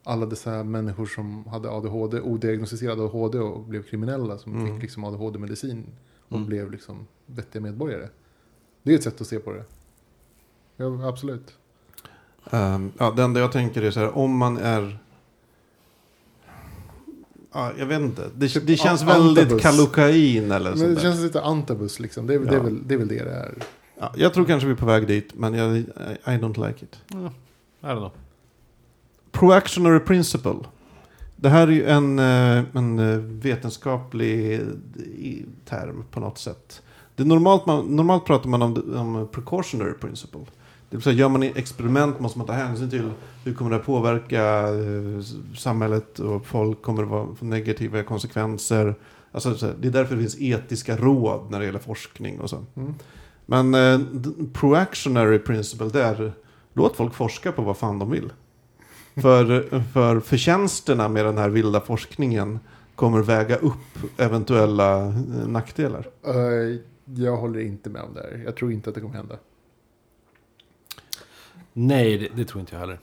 [0.03, 4.73] alla dessa människor som hade ADHD, odiagnostiserad ADHD och blev kriminella som Mm.
[4.73, 5.85] fick liksom ADHD-medicin
[6.27, 6.47] och Mm.
[6.47, 8.09] blev liksom vettiga medborgare.
[8.83, 9.63] Det är ett sätt att se på det.
[10.77, 11.57] Ja, absolut.
[12.51, 14.97] Um, ja, det enda jag tänker är så här, om man är...
[17.53, 18.29] Ja, jag vet inte.
[18.35, 19.63] Det, Typ det känns a- väldigt antabus.
[19.63, 21.01] kallokain eller Men sånt det där.
[21.01, 22.27] känns lite antabus liksom.
[22.27, 22.63] Det är, det, är Ja.
[22.63, 23.53] väl, det är väl det det är.
[23.99, 25.79] Ja, jag tror kanske vi är på väg dit, men jag, I,
[26.25, 26.99] I don't like it.
[27.11, 27.15] I
[27.85, 28.11] don't know.
[29.31, 30.55] Proactionary principle.
[31.35, 34.61] Det här är ju en, eh, en eh, vetenskaplig
[35.17, 36.81] i- term på något sätt.
[37.15, 40.41] Det normalt, man, normalt pratar man om, om precautionary principle.
[40.93, 43.11] Det vill säga, gör man experiment måste man ta hänsyn till
[43.43, 45.21] hur kommer det att påverka eh,
[45.55, 48.95] samhället och folk kommer det vara få negativa konsekvenser.
[49.31, 52.65] Alltså, det är därför det finns etiska råd när det gäller forskning och så.
[52.75, 52.93] Mm.
[53.45, 53.99] Men eh,
[54.53, 56.33] proactionary principle, det är
[56.73, 58.33] låt folk forska på vad fan de vill.
[59.15, 62.59] För, för förtjänsterna med den här vilda forskningen
[62.95, 66.07] kommer väga upp eventuella eh, nackdelar.
[66.27, 68.41] Eh, jag håller inte med om det här.
[68.45, 69.35] Jag tror inte att det kommer hända.
[71.73, 72.99] Nej, det, det tror inte jag heller.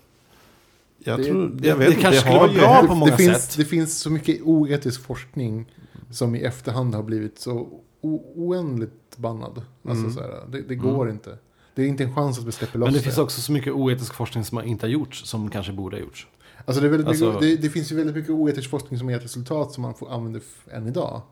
[0.98, 3.10] Jag Det- tror, det- jag vet det inte, kanske skulle vara bra det, på många
[3.10, 3.56] det, finns, sätt.
[3.56, 5.72] det finns så mycket oetisk forskning
[6.10, 7.52] som i efterhand har blivit så
[8.00, 9.62] o- oändligt bannad.
[9.84, 10.12] Alltså, Mm.
[10.12, 11.38] så här, det, det går inte.
[11.74, 13.72] Det är inte en chans att vi släpper loss Men det finns också så mycket
[13.72, 16.26] oetisk forskning som inte har gjorts, som kanske borde ha gjorts.
[16.64, 19.10] Alltså det, är väldigt mycket, Alltså- det, det finns ju väldigt mycket oetisk forskning som
[19.10, 21.22] ger ett resultat som man får använda f- än idag.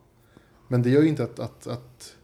[0.68, 2.14] Men det gör ju inte att, att, att,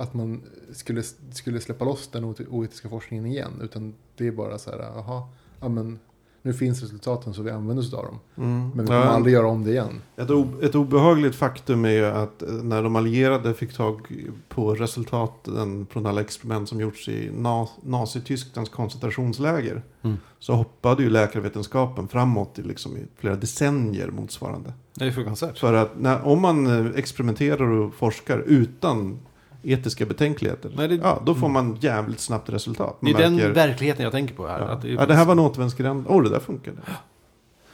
[0.00, 0.42] att man
[0.72, 3.52] skulle, skulle släppa loss den oet- oetiska forskningen igen.
[3.62, 5.22] Utan det är bara så här, jaha,
[5.60, 5.98] ja men
[6.42, 8.18] nu finns resultaten så vi använder oss av dem.
[8.36, 8.60] Mm.
[8.60, 10.00] Men vi kommer Ja, aldrig göra om det igen.
[10.16, 14.12] ett, o, ett obehagligt faktum är ju att eh, när de allierade fick tag
[14.48, 20.16] på resultaten från alla experiment som gjorts i na, Nazitysklands koncentrationsläger Mm.
[20.38, 24.72] så hoppade ju läkarvetenskapen framåt i, liksom, i flera decennier motsvarande.
[24.94, 25.58] Det är fruktansvärt.
[25.58, 29.18] För att när, om man eh, experimenterar och forskar utan
[29.62, 32.96] etiska betänkligheter, Nej, det- ja, då får man jävligt snabbt resultat.
[33.00, 34.58] Det Man är den märker, verkligheten jag tänker på här.
[34.58, 36.04] ja, Att ja, det här var en återvändsgränd.
[36.08, 36.76] Åh, oh, det där funkade.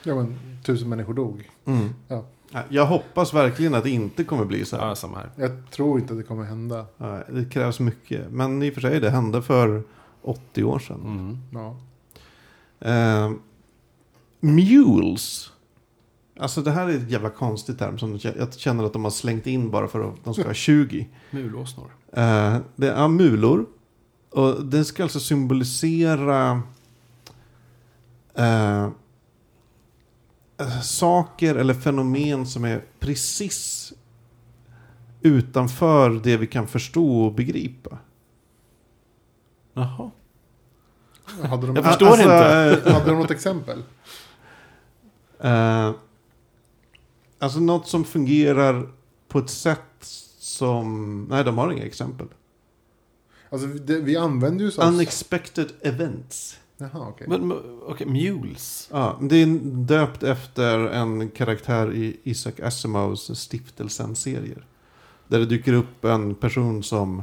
[0.02, 1.50] Ja men tusen människor dog.
[1.64, 1.88] Mm.
[2.08, 2.24] Ja.
[2.52, 4.88] Ja, Jag hoppas verkligen att det inte kommer bli så här.
[4.88, 5.30] Ja, samma här.
[5.36, 6.86] Jag tror inte att det kommer hända.
[6.96, 8.30] Ja, Det krävs mycket.
[8.30, 9.82] Men i och för sig, det hände för
[10.22, 11.00] 80 år sedan.
[11.04, 11.38] Mm.
[11.52, 11.76] Ja.
[12.90, 13.30] Eh,
[14.40, 15.50] mules.
[16.38, 19.46] Alltså det här är ett jävla konstigt term som jag känner att de har slängt
[19.46, 21.08] in bara för att de ska ha 20.
[21.30, 21.90] Mulåsnor.
[22.12, 23.66] Eh, det är mulor.
[24.30, 26.62] Och det ska alltså symbolisera
[28.34, 28.88] eh,
[30.82, 33.92] saker eller fenomen som är precis
[35.20, 37.98] utanför det vi kan förstå och begripa.
[39.74, 40.10] Jaha.
[41.42, 42.80] Hade de, Jag förstår inte.
[42.86, 43.82] eh, hade de något exempel?
[45.40, 45.92] Eh,
[47.44, 48.88] alltså något som fungerar
[49.28, 49.80] på ett sätt
[50.38, 51.26] som...
[51.30, 52.26] Nej, de har inga exempel.
[53.50, 54.82] Alltså det, vi använder ju så.
[54.82, 56.58] Unexpected events.
[56.76, 57.26] Jaha, okej.
[57.28, 57.52] Men,
[57.86, 58.88] okej, mules.
[58.92, 59.46] Ja, det är
[59.86, 64.66] döpt efter en karaktär i Isaac Asimovs Stiftelsen-serier.
[65.28, 67.22] Där det dyker upp en person som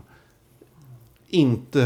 [1.31, 1.81] inte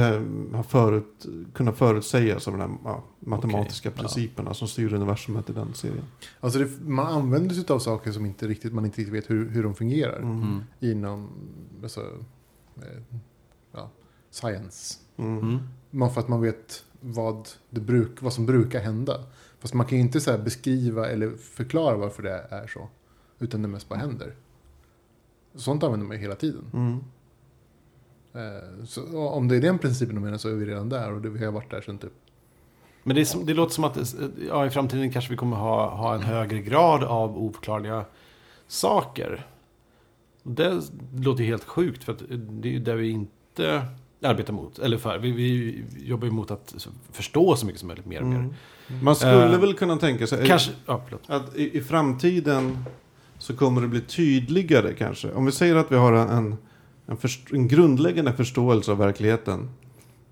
[0.54, 4.02] har förut, kunnat förutsägas av de här ja, matematiska ja.
[4.02, 6.06] principerna som styr universumet i den serien.
[6.40, 9.50] Alltså det, man använder sig av saker som inte riktigt, man inte riktigt vet hur,
[9.50, 10.18] hur de fungerar.
[10.18, 10.42] Mm.
[10.42, 10.62] Mm.
[10.80, 11.30] Inom
[11.84, 12.02] alltså,
[12.76, 13.18] eh,
[13.72, 13.90] ja,
[14.30, 15.00] science.
[15.18, 15.40] Mm.
[15.40, 15.60] Mm.
[15.92, 19.24] Man, för att man vet vad, det bruk, vad som brukar hända.
[19.60, 22.90] Fast man kan ju inte så här beskriva eller förklara varför det är så.
[23.40, 24.36] Utan det mest bara händer.
[25.56, 26.66] Sånt använder man ju hela tiden.
[26.74, 27.00] Mm.
[28.36, 31.14] Eh, så om det är den principen de menar så är vi redan där.
[31.14, 32.14] Och det, vi har varit där sedan typ
[33.04, 34.16] Men det, är som, det låter som att
[34.50, 38.06] ja, i framtiden kanske vi kommer ha, ha en högre grad av oförklarliga
[38.68, 39.46] saker.
[40.44, 40.82] Det
[41.16, 43.86] låter ju helt sjukt för att det är ju där vi inte
[44.22, 44.80] arbetar mot.
[44.80, 48.28] Eller för, vi, vi jobbar ju mot att förstå så mycket som möjligt mer och
[48.28, 48.38] mer.
[48.38, 48.54] Mm.
[49.04, 52.86] Man skulle Eh, väl kunna tänka sig Kanske, ja att i, i framtiden
[53.38, 55.32] så kommer det bli tydligare kanske.
[55.32, 56.58] Om vi säger att vi har en,
[57.08, 57.18] en,
[57.52, 59.70] en grundläggande förståelse av verkligheten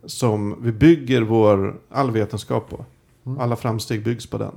[0.05, 2.86] som vi bygger vår all vetenskap på.
[3.26, 3.39] Mm.
[3.39, 4.53] Alla framsteg byggs på den.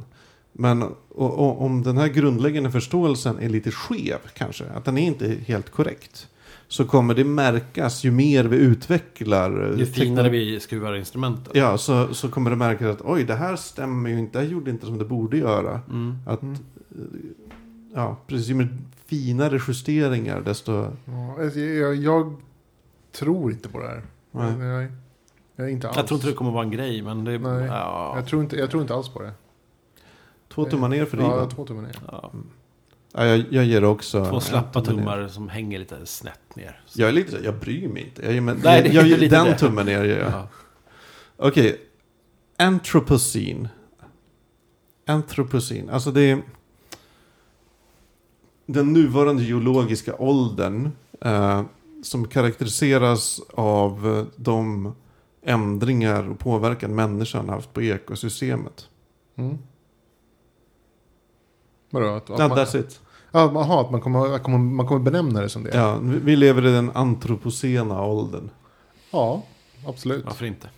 [0.52, 0.94] Men och,
[1.38, 5.70] och, om den här grundläggande förståelsen är lite skev kanske, att den är inte helt
[5.70, 6.28] korrekt.
[6.68, 9.72] Så kommer det märkas ju mer vi utvecklar.
[9.72, 11.52] eh, Ju finare vi skruvar instrumenten.
[11.54, 14.52] Ja, så, så kommer det märkas att oj, det här stämmer ju inte, det här
[14.52, 15.80] gjorde inte som det borde göra.
[15.90, 16.14] Mm.
[16.26, 16.54] Att, Mm.
[16.90, 16.98] eh,
[17.94, 18.68] ja, precis ju med
[19.06, 20.72] finare justeringar desto...
[21.04, 22.36] Ja, alltså, jag, jag
[23.12, 24.02] tror inte på det här.
[24.30, 24.66] Nej.
[24.66, 24.88] Jag,
[25.56, 25.96] jag inte alls.
[25.96, 27.38] Jag tror inte det kommer vara en grej, men det...
[27.38, 27.66] Nej.
[27.66, 29.32] Ja, Jag tror, inte, jag tror inte alls på det.
[30.54, 31.48] Två tummar ner för Ja, Ivan.
[31.48, 31.96] två tummar ner.
[32.08, 32.32] ja.
[33.12, 34.24] Ja, jag, jag ger också...
[34.24, 35.12] Två slappa tumme ner.
[35.12, 36.80] tummar som hänger lite snett ner.
[36.94, 38.22] Jag är lite så- jag bryr mig inte.
[38.24, 39.58] Jag, ger- men, Nej, jag, jag, lite den det.
[39.58, 40.32] tummen ner gör jag.
[40.32, 40.48] Ja.
[41.36, 41.80] Okej.
[42.58, 43.68] Anthropocene.
[45.06, 45.92] Anthropocene.
[45.92, 46.42] Alltså det är...
[48.66, 50.90] den nuvarande geologiska åldern
[51.20, 51.62] eh,
[52.02, 54.92] som karaktäriseras av eh, de
[55.42, 58.88] ändringar och påverkan människan haft på ekosystemet.
[59.36, 59.58] Mm.
[61.90, 62.06] Vadå?
[62.08, 63.00] Att, att Ja, man, that's it.
[63.32, 65.76] ja, aha, att man, kommer, man kommer benämna det som det?
[65.76, 68.50] Ja, vi vi lever i den antropocena åldern.
[69.10, 69.42] ja
[69.86, 70.24] absolut.
[70.24, 70.68] Varför inte?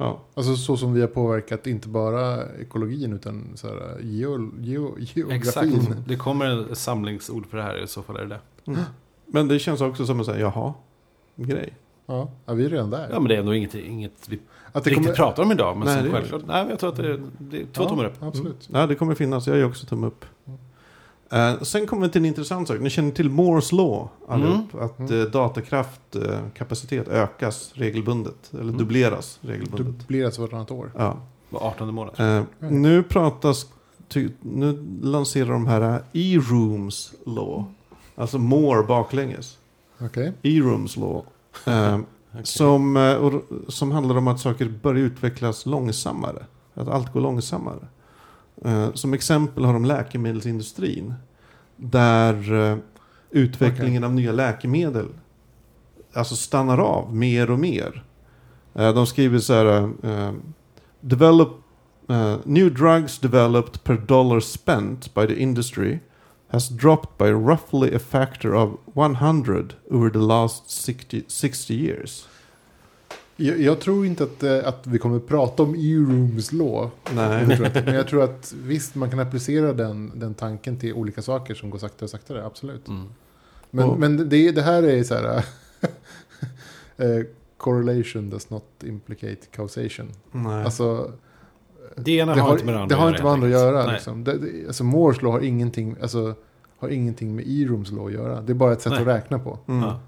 [0.00, 0.20] Ja.
[0.34, 4.96] Alltså så som vi har påverkat inte bara ekologin utan så här, geo, geo,
[5.30, 5.66] Exakt.
[5.66, 5.96] geografin.
[6.06, 8.40] Det kommer ett samlingsord för det här, i så fall är det det.
[8.70, 8.80] Mm.
[9.26, 10.74] Men det känns också som en sån här, jaha,
[11.36, 11.74] grej.
[12.06, 13.08] Ja, ja, vi är redan där.
[13.12, 14.38] Ja, men det är ändå inget, inget vi
[14.72, 15.76] att det riktigt kommer, pratar om idag.
[15.76, 17.82] Men Nej, som det är- självklart, nej, jag tror att det är, det är två
[17.82, 18.22] ja, tummar upp.
[18.22, 18.68] Absolut.
[18.72, 19.46] Ja, det kommer finnas.
[19.46, 20.24] Jag gör också tumme upp.
[21.30, 22.80] Eh, sen kommer vi till en intressant sak.
[22.80, 24.74] Ni känner till Moores law allihop.
[24.74, 25.20] Att Mm.
[25.20, 26.16] eh, datakraft,
[26.54, 28.50] kapacitet ökas regelbundet.
[28.52, 28.76] Eller Mm.
[28.78, 30.24] dubbleras Det regelbundet.
[30.26, 30.92] alltså vartannat år.
[30.96, 31.16] Ja.
[31.50, 32.20] Var 18 månad.
[32.20, 33.66] Eh, nu pratas,
[34.08, 37.64] ty, nu lanserar de här E-rooms law.
[38.14, 39.58] Alltså Moore baklänges.
[40.00, 40.32] Okej.
[40.42, 41.22] E-rooms law.
[41.64, 42.00] Okej.
[42.44, 46.44] som, och, som handlar om att saker börjar utvecklas långsammare.
[46.74, 47.86] Att allt går långsammare.
[48.64, 51.14] Eh, som exempel har de läkemedelsindustrin.
[51.76, 52.78] Där eh,
[53.30, 55.08] utvecklingen av nya läkemedel
[56.12, 58.04] alltså stannar av mer och mer.
[58.74, 59.92] Eh, de skriver så här.
[61.00, 61.48] develop,
[62.44, 65.98] new drugs developed per dollar spent by the industry
[66.50, 72.26] has dropped by roughly a factor of 100 over the last 60, 60 years.
[73.40, 76.90] Jag, jag tror inte att, eh, att vi kommer prata om E-rooms law.
[77.14, 77.46] Nej.
[77.48, 80.92] Jag tror att, men jag tror att visst, man kan applicera den, den tanken till
[80.92, 82.44] olika saker som går saktare och saktare.
[82.46, 82.88] Absolut.
[82.88, 83.06] Mm.
[83.70, 85.44] Men, Och- men det, det här är så här...
[86.96, 87.24] eh,
[87.56, 90.08] correlation does not implicate causation.
[90.32, 90.64] Nej.
[90.64, 91.12] Alltså,
[91.96, 93.52] Det ena det har inte med det andra det har att inte med andra att
[93.52, 93.78] göra.
[93.78, 93.94] enkelt.
[93.94, 94.24] Liksom.
[94.24, 96.34] Det, det, alltså Moores law har ingenting, alltså,
[96.78, 98.40] har ingenting med E-rooms law att göra.
[98.40, 99.00] Det är bara ett sätt Nej.
[99.02, 99.58] att räkna på.
[99.68, 99.82] Mm.
[99.82, 100.00] Ja.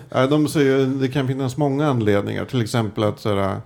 [0.30, 2.44] De säger det kan finnas många anledningar.
[2.44, 3.60] Till exempel att sådär,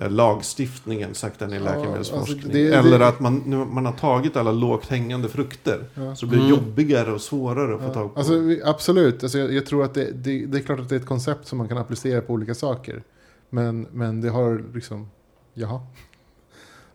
[0.00, 2.36] eh, lagstiftningen saktar ner Ja, läkemedelsforskning.
[2.36, 5.84] alltså, det- det- Eller att man, nu, man har tagit alla lågt hängande frukter.
[5.94, 6.16] Ja.
[6.16, 6.50] Så det blir Mm.
[6.50, 8.18] jobbigare och svårare att få Ja, tag på.
[8.20, 11.00] alltså, absolut, alltså, jag, jag tror att det, det, det är klart att det är
[11.00, 13.02] ett koncept som man kan applicera på olika saker.
[13.50, 15.10] Men, men det har liksom,
[15.54, 15.80] jaha.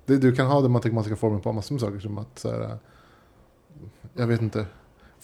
[0.06, 2.78] Det, du kan ha den matematiska formeln på massor med saker som att, så här,
[4.14, 4.66] jag vet inte,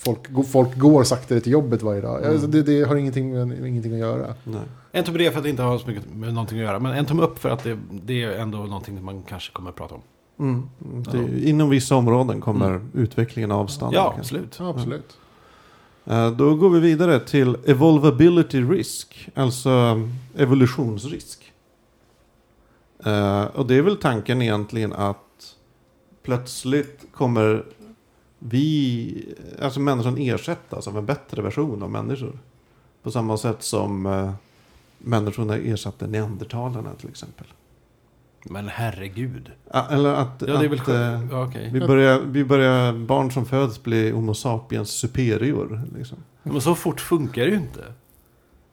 [0.05, 2.19] folk, folk går saktare till jobbet varje dag.
[2.19, 2.31] Mm.
[2.31, 3.35] Alltså, det, det har ingenting,
[3.67, 4.33] ingenting att göra.
[4.43, 4.61] Nej.
[4.91, 6.79] En tumme ner för att det inte har så mycket med någonting att göra.
[6.79, 9.75] Men en tumme upp för att det, det är ändå någonting man kanske kommer att
[9.75, 10.01] prata om.
[10.39, 10.63] Mm.
[11.11, 12.89] Det, Inom vissa områden kommer Mm.
[12.93, 13.93] utvecklingen avstanna.
[13.93, 14.55] Ja, absolut.
[14.59, 15.17] Ja, absolut.
[16.05, 21.51] Eh, Då går vi vidare till evolvability risk, alltså um, evolutionsrisk.
[23.05, 25.55] Eh, och det är väl tanken egentligen att
[26.23, 27.65] plötsligt kommer
[28.49, 32.39] vi, alltså människan ersättas av en bättre version av människor.
[33.03, 34.31] På samma sätt som uh,
[34.97, 37.47] människorna ersatte neandertalarna till exempel.
[38.45, 39.51] Men herregud.
[39.71, 41.69] Ah, eller att, Ja, det är väl att, eh, Ja, okej.
[41.73, 45.81] vi, börjar, vi börjar, barn som föds blir Homo sapiens superior.
[45.97, 46.17] Liksom.
[46.43, 47.79] Men så fort funkar det ju inte.
[47.79, 47.93] Det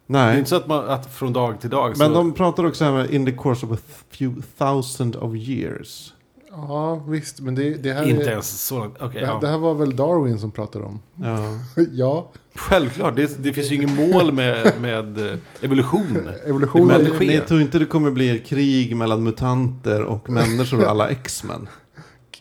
[0.07, 0.35] Nej.
[0.35, 2.03] är inte så att, man, att från dag till dag så...
[2.03, 6.12] Men de pratar också här med in the course of a few thousand of years.
[6.53, 8.94] Ja, visst, men det, det här Inte är, ens så långt.
[9.01, 9.38] Okej, det, här- ja.
[9.40, 11.01] det här var väl Darwin som pratade om?
[11.14, 11.44] Ja.
[11.92, 13.16] ja, Självklart.
[13.16, 16.18] Det, det finns ju ingen mål med, med eh, evolution.
[16.46, 17.26] evolutionen Men-.
[17.28, 21.68] Ni tror inte det kommer bli ett krig mellan mutanter och människor och alla X-Men?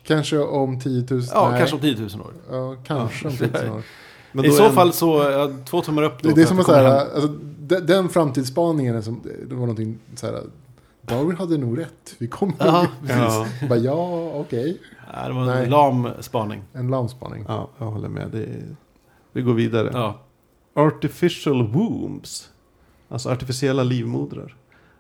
[0.03, 1.59] kanske om 10 000 Ja, nej.
[1.59, 2.33] kanske om 10 000 år.
[2.51, 3.29] Ja, kanske Ja.
[3.31, 3.81] om 10 000 år.
[4.31, 6.29] Men I så en- fall så, ja, två tummar upp då.
[6.29, 7.27] Det, är som att så här, alltså,
[7.59, 10.41] den, den framtidsspaningen är som, det var någonting så här,
[11.09, 12.15] Darwin hade nog rätt.
[12.19, 14.81] Vi kommer Ja, Ja, bara, ja, okej.
[15.13, 15.63] Ja, det var Nej.
[15.63, 16.63] en lam spaning.
[16.73, 17.45] En lamspaning.
[17.47, 18.29] ja, jag håller med.
[18.31, 18.75] Det är...
[19.31, 19.89] Vi går vidare.
[19.93, 20.19] Ja.
[20.73, 22.49] Artificial wombs.
[23.09, 24.55] Alltså artificiella livmodrar.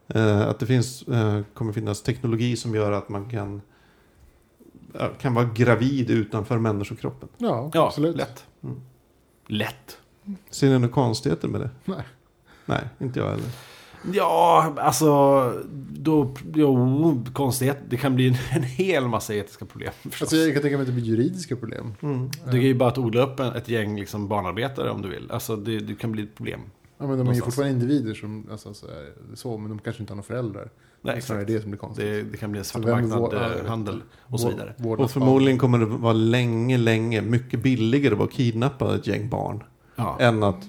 [0.07, 3.61] Eh, att det finns, eh, kommer finnas teknologi som gör att man kan,
[5.19, 7.29] kan vara gravid utanför människokroppen.
[7.37, 8.15] Ja, Ja, absolut.
[8.15, 8.45] lätt.
[8.63, 8.81] Mm.
[9.47, 9.97] Lätt.
[10.49, 11.69] Ser ni några konstigheter med det?
[11.85, 12.03] Nej.
[12.65, 13.45] Nej, inte jag heller.
[14.13, 15.07] Ja, alltså...
[16.01, 17.77] Då, jo, konstighet.
[17.89, 19.91] Det kan bli en, en hel massa etiska problem.
[20.01, 20.21] förstås.
[20.21, 21.93] Alltså, jag kan tänka mig att det blir juridiska problem.
[22.01, 22.29] Mm.
[22.51, 25.31] Det är ju bara att odla upp en- ett gäng liksom barnarbetare om du vill.
[25.31, 26.59] Alltså det, det kan bli ett problem.
[26.97, 27.45] Ja, men de är ju Någonstans.
[27.55, 30.69] fortfarande individer som, alltså, så, är, så, men de kanske inte har några föräldrar.
[31.01, 31.53] Nej, Det är snarare exakt.
[31.57, 32.05] det som blir konstigt.
[32.05, 33.95] Det, det kan bli en svart Så vem marknad, vår- ja, jag eh,
[34.27, 34.73] och så vidare.
[35.03, 39.63] Och förmodligen kommer det vara länge, länge mycket billigare att vara kidnappad ett gäng barn.
[39.95, 40.17] Ja.
[40.19, 40.67] Än att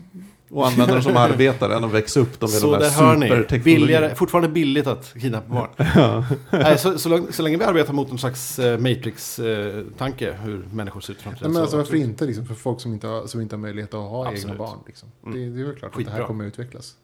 [0.53, 4.15] Och använda dem som arbetare än att växa upp dem med Så de här superteknologierna.
[4.15, 6.25] Fortfarande billigt att kidnappa barn.
[6.51, 11.01] Nej, så, så, lång- så länge vi arbetar mot någon slags eh, Matrix-tanke hur människor
[11.01, 11.51] ser ut i Nej, framtiden.
[11.53, 13.95] men så alltså varför inte liksom, för folk som inte har, som inte har möjlighet
[13.95, 14.45] att ha Absolut.
[14.45, 14.79] egna barn.
[14.87, 15.09] Liksom.
[15.27, 15.35] Mm.
[15.39, 16.15] Det, det är väl klart att det Skitbra.
[16.17, 16.95] här kommer att utvecklas.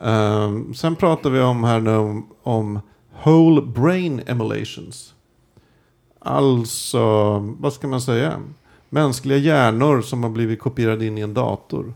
[0.00, 2.80] Ehm, sen pratar vi om här nu om, om
[3.24, 5.14] whole brain emulations.
[6.18, 8.40] Alltså, vad ska man säga?
[8.88, 11.94] Mänskliga hjärnor som har blivit kopierade in i en dator.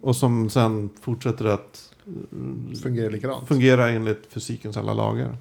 [0.00, 1.92] Och som sen fortsätter att
[2.32, 3.48] mm, Fungerar likadant.
[3.48, 5.36] fungera enligt fysikens alla lagar.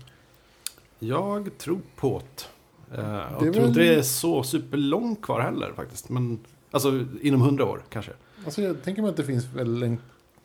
[1.00, 2.96] Jag tror på det.
[3.02, 6.10] Är jag tror väl- inte det är så superlångt kvar heller faktiskt.
[6.10, 6.40] Men
[6.72, 8.12] alltså inom hundra år kanske.
[8.46, 9.98] Alltså, jag tänker mig att det finns väl en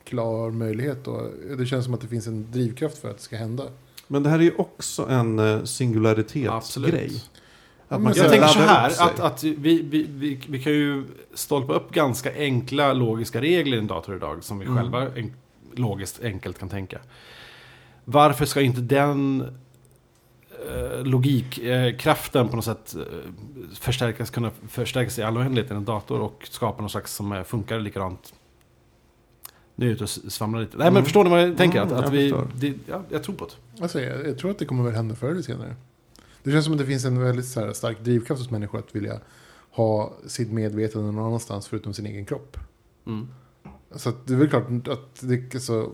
[0.04, 1.06] klar möjlighet.
[1.08, 1.22] Och
[1.58, 3.64] det känns som att det finns en drivkraft för att det ska hända.
[4.06, 7.22] Men det här är ju också en eh, singularitetsgrej.
[7.92, 11.04] Att men man Jag tänker så här, att, att vi, vi, vi, vi kan ju
[11.34, 14.76] stolpa upp ganska enkla logiska regler i en dator idag som vi Mm.
[14.78, 15.32] själva en,
[15.74, 16.98] logiskt enkelt kan tänka.
[18.04, 19.40] Varför ska inte den
[20.70, 23.02] eh, logikkraften på något sätt eh,
[23.74, 27.42] förstärkas, kunna förstärkas i all oändlighet i en dator och skapa någon slags som eh,
[27.42, 28.34] funkar likadant?
[29.74, 30.76] Nu är jag ute och svamlar lite.
[30.76, 31.04] Nej men Mm.
[31.04, 31.82] förstår ni vad jag tänker?
[31.82, 33.82] Mm, att, att jag vi, det, ja, jag tror på det.
[33.82, 35.76] Alltså, jag, jag tror att det kommer väl hända förr eller senare.
[36.42, 39.20] Det känns som att det finns en väldigt här, stark drivkraft hos människor att vilja
[39.70, 42.56] ha sitt medvetande någon annanstans förutom sin egen kropp.
[43.06, 43.28] Mm.
[43.90, 45.92] Så det är väl klart att det, alltså,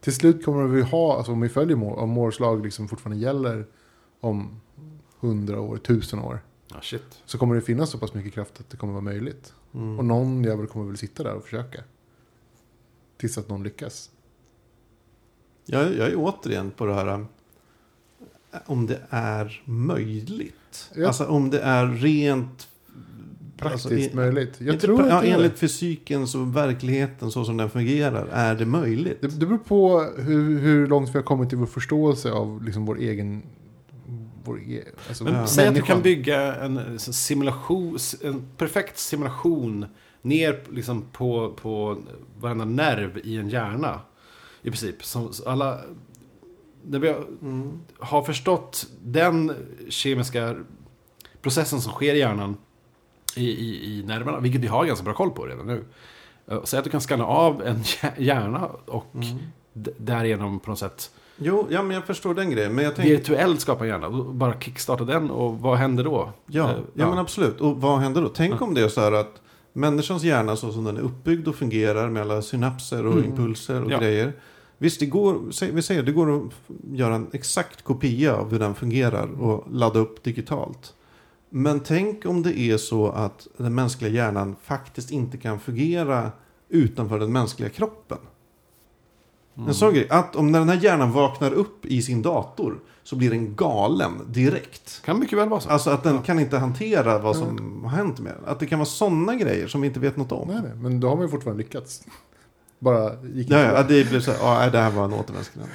[0.00, 3.22] till slut kommer vi ha, alltså om vi följer Moore, om Moores lag liksom fortfarande
[3.22, 3.66] gäller
[4.20, 4.60] om
[5.20, 6.40] hundra år, tusen år.
[6.82, 7.22] Shit.
[7.24, 9.54] Så kommer det finnas så pass mycket kraft att det kommer vara möjligt.
[9.74, 9.98] Mm.
[9.98, 11.82] Och någon jävel kommer väl sitta där och försöka.
[13.16, 14.10] Tills att någon lyckas.
[15.64, 17.26] Jag, jag är återigen på det här
[18.66, 20.90] om det är möjligt.
[20.94, 21.06] Ja.
[21.06, 22.68] Alltså om det är rent
[23.56, 24.54] Praktiskt alltså, i- möjligt.
[24.60, 25.58] Jag tror pra- att ja, enligt det.
[25.58, 29.20] fysiken och verkligheten så som den fungerar är det möjligt.
[29.20, 32.86] Det, det beror på hur, hur långt vi har kommit i vår förståelse av liksom
[32.86, 33.42] vår egen...
[34.44, 35.46] Vår e, alltså Men Ja.
[35.46, 39.86] säg att du kan bygga en simulation, en perfekt simulation
[40.22, 41.98] ner liksom på, på
[42.40, 44.00] varenda nerv i en hjärna.
[44.62, 45.04] I princip.
[45.04, 45.80] Som alla,
[46.86, 47.80] när vi har- Mm.
[47.98, 49.52] har förstått den
[49.88, 50.56] kemiska
[51.42, 52.56] processen som sker i hjärnan
[53.36, 55.84] i, i, i nerverna, vilket vi har ganska bra koll på redan nu.
[56.50, 59.38] Eh, Säg att du kan skanna av en hjär- hjärna och Mm.
[59.98, 62.74] därigenom på något sätt Jo, ja, men jag förstår den grejen.
[62.74, 64.10] Men jag tänker, virtuellt skapa en hjärna.
[64.10, 66.32] Bara kickstarta den och vad händer då?
[66.46, 67.60] ja, Eh, ja, men absolut.
[67.60, 68.28] Och vad händer då?
[68.28, 69.40] Tänk om det är så här att
[69.72, 73.24] människans hjärna så som den är uppbyggd och fungerar med alla synapser och Mm.
[73.24, 73.98] impulser och Ja.
[73.98, 74.32] grejer.
[74.78, 75.40] Visst, det går,
[75.72, 76.52] vi säger det går att
[76.92, 80.94] göra en exakt kopia av hur den fungerar och ladda upp digitalt.
[81.50, 86.32] Men tänk om det är så att den mänskliga hjärnan faktiskt inte kan fungera
[86.68, 88.18] utanför den mänskliga kroppen.
[89.56, 89.68] Mm.
[89.68, 93.16] En sån grej, att om när den här hjärnan vaknar upp i sin dator så
[93.16, 95.02] blir den galen direkt.
[95.04, 95.68] Kan mycket väl vara så.
[95.68, 98.44] Alltså att den kan inte hantera vad som har hänt med den.
[98.44, 100.48] Att det kan vara sådana grejer som vi inte vet något om.
[100.48, 102.02] Nej, nej, men då har man ju fortfarande lyckats.
[102.84, 105.68] Bara gick Ja, ja, det blir så här, ja, det här var en återvändsgränd.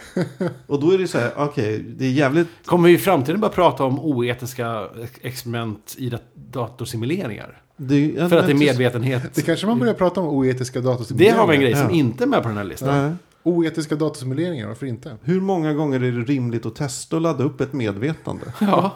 [0.67, 2.47] Och då är det så här, okej, det är jävligt...
[2.65, 4.87] Kommer vi i framtiden bara prata om oetiska
[5.21, 7.61] experiment i dat- datorsimuleringar?
[7.77, 9.33] Det, ja, För att det är medvetenhet.
[9.35, 11.37] Det kanske man börjar prata om oetiska Det datorsimuleringar.
[11.37, 11.91] har vi en grej som Ja.
[11.91, 13.03] inte är med på den här listan.
[13.07, 13.15] Nej.
[13.43, 15.17] Oetiska datorsimuleringar, varför inte?
[15.21, 18.43] Hur många gånger är det rimligt att testa och ladda upp ett medvetande?
[18.61, 18.91] Ja.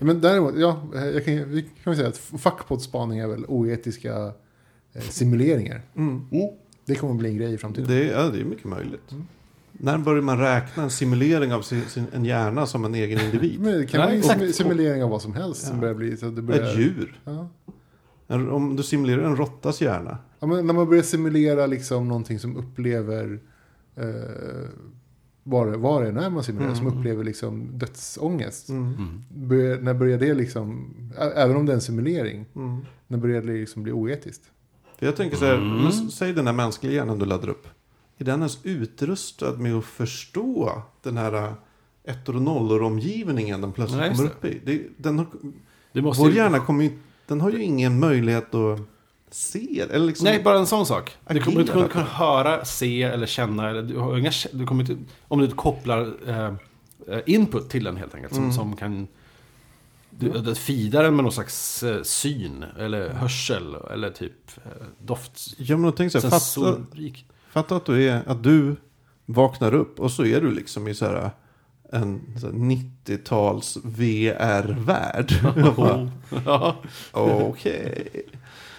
[0.00, 4.32] Men däremot, ja, jag kan, vi kan säga att fackpoddspaning är väl oetiska
[4.94, 5.80] eh, simuleringar.
[5.96, 6.22] Mm.
[6.88, 7.88] Det kommer bli en grej i framtiden.
[7.88, 9.12] Det, ja, det är mycket möjligt.
[9.12, 9.24] Mm.
[9.72, 13.60] När börjar man räkna en simulering av sin, sin, en hjärna som en egen individ?
[13.60, 15.80] Men det kan Ja, vara en simulering av vad som helst som Ja.
[15.80, 16.16] börjar bli...
[16.16, 17.20] Så det börjar, Ett djur?
[17.24, 17.48] Ja.
[18.26, 20.18] En, om du simulerar en råttas hjärna?
[20.40, 23.40] Ja, men när man börjar simulera liksom någonting som upplever...
[23.96, 24.04] Eh,
[25.42, 26.98] vad, det, vad det är när man simulerar, som Mm.
[26.98, 28.68] upplever liksom dödsångest.
[28.68, 28.82] Mm.
[28.94, 29.24] Mm.
[29.48, 30.94] Börjar, när börjar det liksom,
[31.34, 32.80] även om det är en simulering, Mm.
[33.06, 34.42] när börjar det liksom bli oetiskt?
[34.98, 35.82] För jag tänker så här, Mm.
[35.82, 37.66] men säg den här mänskliga hjärnan du laddar upp.
[38.18, 41.52] Är den ens utrustad med att förstå den här äh,
[42.04, 44.60] ettor och nollor omgivningen den plötsligt Nej, kommer upp i?
[44.64, 45.26] Det, den har,
[45.92, 46.90] Det måste vår ju- hjärna kommer ju,
[47.26, 48.80] den har ju ingen möjlighet att
[49.30, 49.80] se.
[49.90, 51.16] Eller liksom, Nej, bara en sån sak.
[51.30, 52.10] Du kommer inte Agera kunna på.
[52.10, 53.70] höra, se eller känna.
[53.70, 54.96] Eller du har inga, du kommer inte,
[55.28, 56.52] om du kopplar eh,
[57.26, 58.34] input till den helt enkelt.
[58.34, 58.54] Som, Mm.
[58.56, 59.08] som kan...
[60.18, 65.54] Du, du feedar den med någon slags eh, syn eller hörsel eller typ eh, doft.
[65.56, 67.26] Ja, men tänk så här, fatta, Sensorik.
[67.50, 68.76] fatta att du, är, att du
[69.26, 71.30] vaknar upp och så är du liksom i så här
[71.92, 75.32] en så här 90-tals VR-värld.
[75.56, 76.10] Jag bara,
[76.44, 76.76] ja.
[77.12, 78.08] Okej.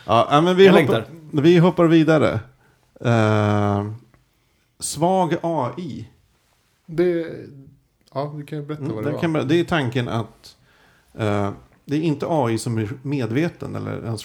[0.06, 2.40] Ja, men vi, Jag hoppar, vi hoppar vidare.
[3.02, 3.92] Eh,
[4.80, 6.10] svag AI.
[6.86, 7.28] Det,
[8.14, 9.22] ja, du kan ju berätta Mm, vad det den var.
[9.22, 10.56] kan, bara- det är tanken att
[11.86, 14.24] det är inte AI som är medveten eller ens,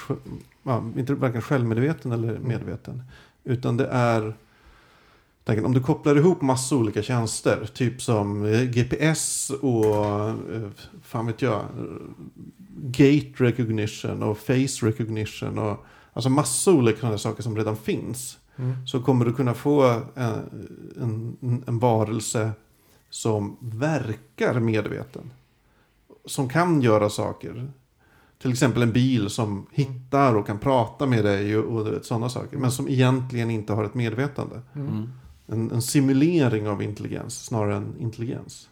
[0.62, 2.42] ja, inte varken självmedveten eller Mm.
[2.48, 3.02] medveten.
[3.44, 4.34] Utan det är
[5.64, 9.96] om du kopplar ihop massa olika tjänster, typ som eh, GPS och
[10.54, 10.68] eh,
[11.02, 11.66] fan vet jag, eh,
[12.76, 18.38] gate recognition och face recognition och alltså massa olika sådana saker som redan finns.
[18.56, 18.86] Mm.
[18.86, 19.82] Så kommer du kunna få
[20.14, 20.40] en,
[21.00, 22.50] en, en varelse
[23.10, 25.30] som verkar medveten.
[26.24, 27.72] Som kan göra saker.
[28.38, 32.28] Till exempel en bil som hittar och kan prata med dig och, och vet, sådana
[32.28, 32.56] saker.
[32.56, 34.62] Men som egentligen inte har ett medvetande.
[34.74, 34.88] Mm.
[34.88, 35.08] Mm.
[35.46, 38.68] En, en simulering av intelligens snarare än intelligens.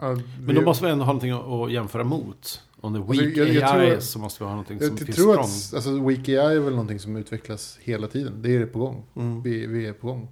[0.00, 2.62] Ja, Men då måste vi ändå ha någonting att- jämföra mot.
[2.80, 4.88] Om det är Alltså, weak jag- jag AI tror- så måste vi ha någonting som
[4.88, 5.44] jag finns tror strong.
[5.44, 8.42] att alltså, Weak AI är väl någonting som utvecklas hela tiden.
[8.42, 9.04] Det är på gång.
[9.16, 9.42] Mm.
[9.42, 10.28] Vi, vi är på gång.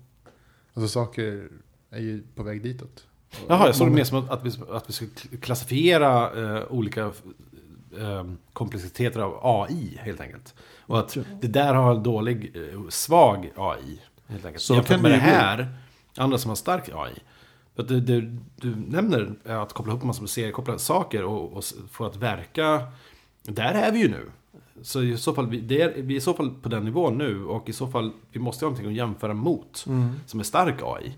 [0.74, 1.48] Alltså saker
[1.90, 3.05] är ju på väg ditåt.
[3.48, 5.06] Jaha, jag såg det mer som att, vi, att vi ska
[5.40, 7.02] klassifiera eh, olika
[7.98, 10.54] eh, komplexiteter av AI helt enkelt.
[10.80, 14.62] Och att det där har en dålig, eh, svag AI helt enkelt.
[14.62, 15.68] Så Jämfört med det här,
[16.16, 17.12] andra som har stark AI.
[17.76, 18.20] Att det, det,
[18.56, 22.86] du nämner att koppla ihop en massa seriekopplade saker och, och få att verka.
[23.42, 24.30] Där är vi ju nu.
[24.82, 27.44] Så i så fall, vi, är, vi är i så fall på den nivån nu
[27.44, 30.12] och i så fall, vi måste ha någonting att jämföra mot Mm.
[30.26, 31.14] som är stark AI.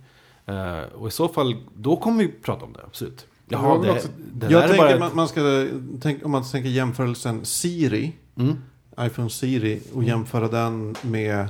[0.48, 3.26] Eh, och i så fall, då kommer vi prata om det, absolut.
[3.48, 4.94] Jaha, väl det, också- det Jag tänker bara...
[4.94, 5.66] att man, man ska,
[6.00, 8.56] tänk, om man tänker jämförelsen Siri, Mm.
[9.00, 11.48] iPhone Siri, och jämföra den med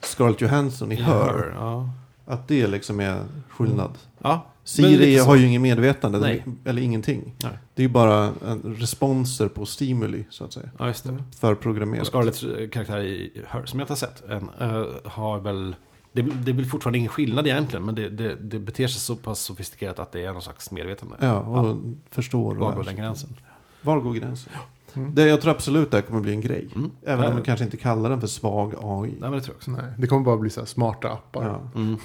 [0.00, 1.52] Scarlett Johansson i Her.
[1.56, 1.88] Ja.
[2.26, 3.90] Att det liksom är skillnad.
[4.18, 4.46] ja.
[4.78, 6.44] Men Siri har ju inget medvetande, Nej.
[6.64, 7.34] eller ingenting.
[7.42, 7.52] Nej.
[7.74, 10.68] Det är ju bara en responser på stimuli, så att säga.
[10.78, 11.24] Ja, just det.
[11.40, 11.54] För
[12.00, 12.06] Och.
[12.06, 15.74] Scarletts eh, karaktär i Her, som jag inte har sett än, eh, har väl...
[16.12, 19.40] Det, det väl fortfarande ingen skillnad egentligen, men det, det, det beter sig så pass
[19.40, 21.16] sofistikerat att det är någon slags medvetande.
[21.20, 21.76] Ja, och
[22.10, 22.54] förstår.
[22.54, 23.36] Var går den gränsen?
[23.82, 24.52] Var går gränsen?
[24.94, 25.14] Mm.
[25.14, 26.68] Det, jag tror absolut det här kommer bli en grej.
[26.76, 26.90] Mm.
[27.02, 27.34] Även om Ja.
[27.34, 29.08] man kanske inte kallar den för svag AI.
[29.10, 29.70] Nej, men det tror jag också.
[29.70, 31.44] Nej, det kommer bara bli så här smarta appar.
[31.74, 31.80] Ja.
[31.80, 31.96] Mm.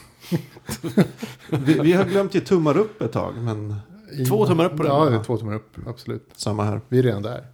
[1.65, 3.75] Vi, vi har glömt ge tummar upp ett tag, men
[4.19, 4.91] I- Två tummar upp på den.
[4.91, 5.77] Ja, det är två tummar upp.
[5.87, 6.29] Absolut.
[6.35, 6.81] samma här.
[6.87, 7.45] Vi är redan där.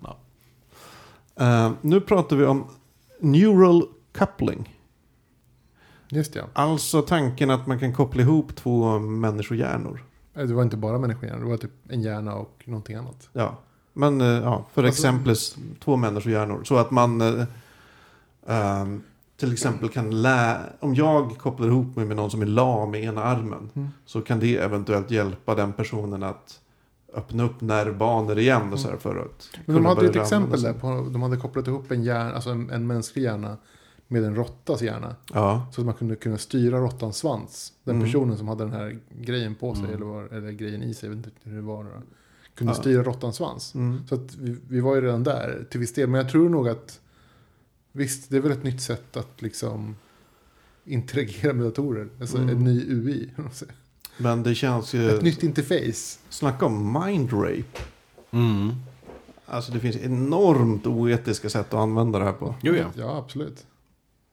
[1.35, 2.63] Eh, nu pratar vi om
[3.19, 3.84] neural
[4.17, 4.75] coupling.
[6.14, 6.44] Just ja.
[6.53, 10.03] Alltså tanken att man kan koppla ihop två människohjärnor.
[10.35, 13.30] Eh, Det var inte bara människohjärna, det var typ en hjärna och någonting annat.
[13.34, 13.57] Ja,
[13.94, 15.35] men eh, ja, för Alltså- exempel
[15.80, 16.64] två människohjärnor.
[16.64, 17.22] Så att man
[18.48, 19.03] ehm,
[19.38, 20.57] till exempel kan lä...
[20.80, 23.69] Om jag kopplar ihop mig med någon som är lam med ena armen.
[23.76, 23.90] Mm.
[24.06, 26.60] Så kan det eventuellt hjälpa den personen att
[27.14, 30.61] öppna upp nervbanor igen och så här för att Men de hade ju ett exempel
[30.61, 30.73] där.
[30.73, 33.57] På, de hade kopplat ihop en, hjärna, alltså en, en mänsklig hjärna
[34.14, 35.15] med en råttas hjärna.
[35.34, 37.73] Ja, Så att man kunde kunna styra råttans svans.
[37.84, 38.07] Den Mm.
[38.07, 39.95] personen som hade den här grejen på sig, Mm.
[39.95, 41.84] eller, var, eller grejen i sig, jag vet inte hur det var.
[41.84, 41.90] Då.
[42.56, 42.77] Kunde Ja.
[42.80, 43.76] styra råttans svans.
[43.76, 44.02] mm.
[44.10, 46.10] Så att vi, vi var ju redan där till viss del.
[46.10, 46.99] Men jag tror nog att
[47.91, 49.95] visst, det är väl ett nytt sätt att liksom
[50.85, 52.10] interagera med datorer.
[52.22, 52.49] Alltså Mm.
[52.49, 53.30] en ny UI.
[54.18, 55.10] men det känns ju...
[55.10, 56.19] Ett nytt interface.
[56.30, 57.80] Snacka om mind rape.
[58.31, 58.72] Mm.
[59.45, 62.56] Alltså det finns enormt oetiska sätt att använda det här på.
[62.61, 62.85] Jo, ja.
[62.98, 63.65] Ja, absolut.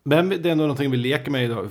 [0.03, 1.71] Men det är ändå någonting vi leker med idag,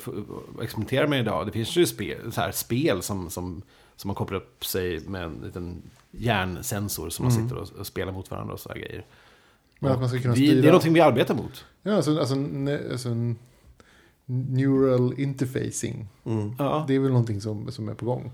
[0.61, 1.45] experimenterar med idag.
[1.45, 3.61] Det finns ju spel, så här, spel som, som,
[3.95, 5.81] som man kopplar upp sig med en liten
[6.11, 7.43] hjärnsensor som man Mm.
[7.43, 9.05] sitter och, och spelar mot varandra och så här grejer.
[9.79, 10.61] Men att man ska kunna vi, styra.
[10.61, 11.65] Det är någonting vi arbetar mot.
[11.83, 13.09] Ja, alltså, alltså, ne, alltså
[14.25, 16.07] neural interfacing.
[16.25, 16.55] Mm.
[16.59, 16.85] Ja.
[16.87, 18.31] Det är väl någonting som, som är på gång.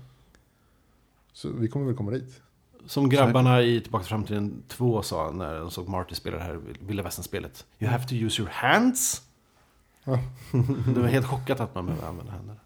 [1.32, 2.40] Så vi kommer väl komma dit.
[2.86, 6.60] Som grabbarna i Tillbaka till framtiden 2 sa när de såg Marty spela det här
[6.80, 7.64] Vilda Västern-spelet.
[7.78, 9.22] You have to use your hands.
[10.94, 12.60] Det var helt chockat att man behöver använda händerna.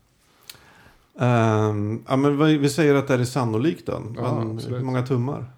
[1.18, 4.02] Ehm, ja, men vi säger att det är sannolikt då.
[4.16, 5.50] Ja, men hur många tummar?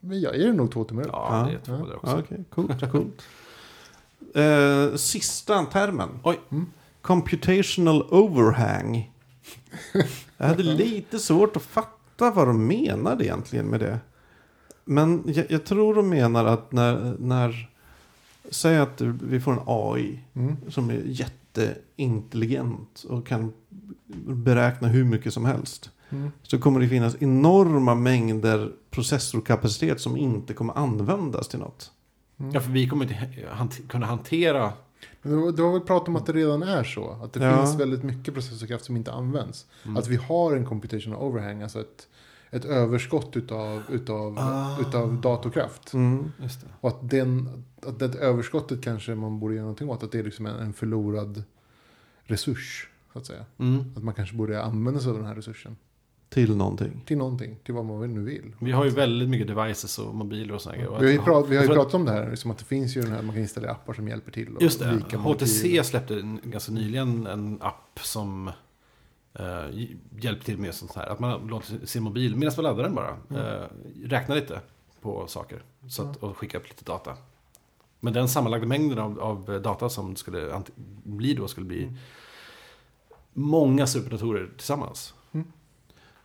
[0.00, 1.08] Men jag är det nog två tummar upp.
[1.12, 1.94] Ja, Ja, det tror jag ja.
[1.94, 2.10] också.
[2.16, 2.90] Ja, Okej, coolt.
[2.92, 3.22] coolt.
[4.34, 6.08] Eh, sista termen.
[6.22, 6.40] Oj.
[6.50, 6.66] Mm.
[7.02, 9.12] Computational overhang.
[10.36, 13.98] Jag hade lite svårt att fatta vad de menade egentligen med det.
[14.84, 17.70] Men jag, jag tror de menar att när, när
[18.50, 20.56] säg att vi får en AI Mm.
[20.68, 21.02] som är
[21.96, 23.52] jätteintelligent och kan
[24.26, 25.90] beräkna hur mycket som helst.
[26.10, 26.30] Mm.
[26.42, 31.90] Så kommer det finnas enorma mängder processorkapacitet som inte kommer användas till något.
[32.52, 33.14] Ja, för vi kommer inte
[33.52, 34.72] hant- kunna hantera...
[35.22, 37.10] Men det var, det var väl prat om att det redan är så.
[37.10, 37.56] Att det Ja.
[37.56, 39.66] finns väldigt mycket processorkraft som inte används.
[39.84, 39.96] Mm.
[39.96, 42.08] Att vi har en computational overhang, alltså ett,
[42.50, 44.80] ett överskott utav, utav, Ah.
[44.80, 45.92] utav datorkraft.
[45.92, 46.32] Mm.
[46.42, 46.66] Just det.
[46.80, 47.48] Och att, den,
[47.86, 50.02] att det överskottet kanske man borde göra någonting åt.
[50.02, 51.42] Att det är liksom en, en förlorad
[52.24, 52.88] resurs.
[53.12, 53.44] Så att säga.
[53.58, 53.84] Mm.
[53.96, 55.76] Att man kanske borde använda sig av den här resursen.
[56.28, 57.02] Till någonting.
[57.06, 57.56] Till någonting.
[57.64, 58.54] Till vad man nu vill.
[58.60, 60.98] Vi har ju väldigt mycket devices och mobiler och sådana grejer.
[61.00, 62.30] Vi har ju, prat, vi har ju pratat om det här.
[62.30, 63.22] Liksom att det finns ju den här.
[63.22, 64.56] Man kan installera appar som hjälper till.
[64.56, 64.86] Och Just det.
[65.16, 65.82] HTC motiv.
[65.82, 68.50] släppte ganska nyligen en app som
[69.38, 69.86] eh,
[70.18, 71.06] hjälper till med sånt här.
[71.06, 73.66] Att man låter sin mobil, medan man laddar den bara, eh,
[74.04, 74.60] räkna lite
[75.00, 75.62] på saker.
[75.88, 77.16] Så att, och skicka upp lite data.
[78.00, 80.62] Men den sammanlagda mängden av, av data som skulle
[81.04, 81.96] bli då skulle bli
[83.32, 85.14] många superdatorer tillsammans.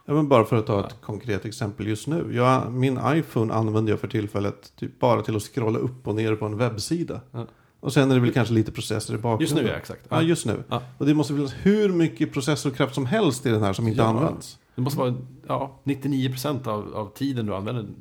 [0.06, 2.36] Ja, men bara för att ta ett konkret exempel just nu.
[2.36, 6.36] Jag, min iPhone använder jag för tillfället typ bara till att scrolla upp och ner
[6.36, 7.22] på en webbsida.
[7.32, 7.48] Ja.
[7.82, 9.42] Och sen är det väl kanske lite processer i bakgrunden.
[9.42, 10.02] Just nu, ja, exakt.
[10.10, 10.64] Ja, just nu.
[10.70, 10.82] Ja.
[10.98, 14.08] Och det måste finnas hur mycket processorkraft som helst i den här som inte Ja.
[14.08, 14.58] används.
[14.76, 15.16] Det måste vara
[15.48, 17.96] ja, 99% av, av tiden du använder den.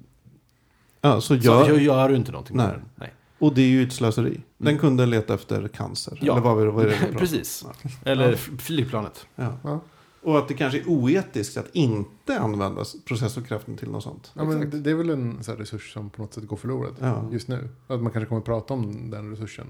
[1.00, 2.66] Ja, så Så jag, gör, gör du inte någonting Nej.
[2.66, 2.84] med den.
[2.94, 3.12] Nej.
[3.38, 4.40] och det är ju ett slöseri.
[4.58, 6.18] Den kunde leta efter cancer.
[6.22, 6.32] Ja.
[6.32, 6.96] Eller vad, var det- vad är det?
[7.18, 7.64] Precis.
[8.04, 9.26] Eller flygplanet.
[9.36, 9.80] Ja.
[10.22, 14.32] Och att det kanske är oetiskt att inte använda processorkraften till något sånt.
[14.34, 14.72] Ja, men Exakt.
[14.72, 17.28] det, det är väl en så här resurs som på något sätt går förlorad Ja.
[17.32, 17.68] just nu.
[17.86, 19.66] Att man kanske kommer att prata om den resursen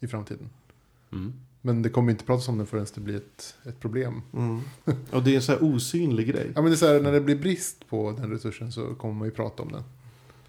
[0.00, 0.50] i framtiden.
[1.12, 1.32] Mm.
[1.62, 4.22] Men det kommer inte pratas om den förrän det blir ett, ett problem.
[4.32, 4.60] Mm.
[5.12, 6.52] Och det är en så här osynlig grej.
[6.54, 9.14] Ja, men det är så här, när det blir brist på den resursen så kommer
[9.14, 9.82] man ju prata om den.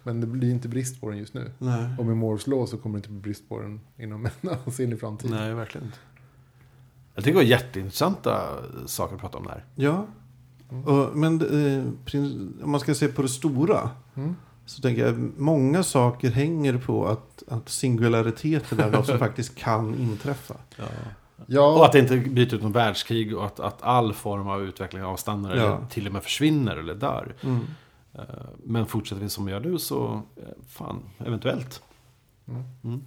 [0.02, 1.50] Men det blir inte brist på den just nu.
[1.58, 1.86] Nej.
[1.98, 5.00] Och med Moores law så kommer det inte bli brist på den inom en ansenlig
[5.00, 5.30] framtid.
[5.30, 5.98] Nej, verkligen inte.
[7.20, 8.40] Jag tycker det var jätteintressanta
[8.86, 9.64] saker att prata om där.
[9.74, 10.06] Ja.
[10.86, 11.84] Och, men eh,
[12.64, 13.90] om man ska se på det stora.
[14.14, 14.36] Mm.
[14.66, 19.94] Så tänker jag många saker hänger på att, att singulariteten är något som faktiskt kan
[19.94, 20.54] inträffa.
[21.46, 24.62] Ja, Och att det inte bryter ut någon världskrig och att, att all form av
[24.62, 25.62] utveckling avstannar Ja.
[25.62, 27.34] eller till och med försvinner eller dör.
[27.40, 27.60] Mm.
[28.14, 28.20] Eh,
[28.64, 31.82] Men fortsätter vi som vi gör nu så, eh, fan, eventuellt.
[32.48, 32.62] Mm.
[32.84, 33.00] Mm.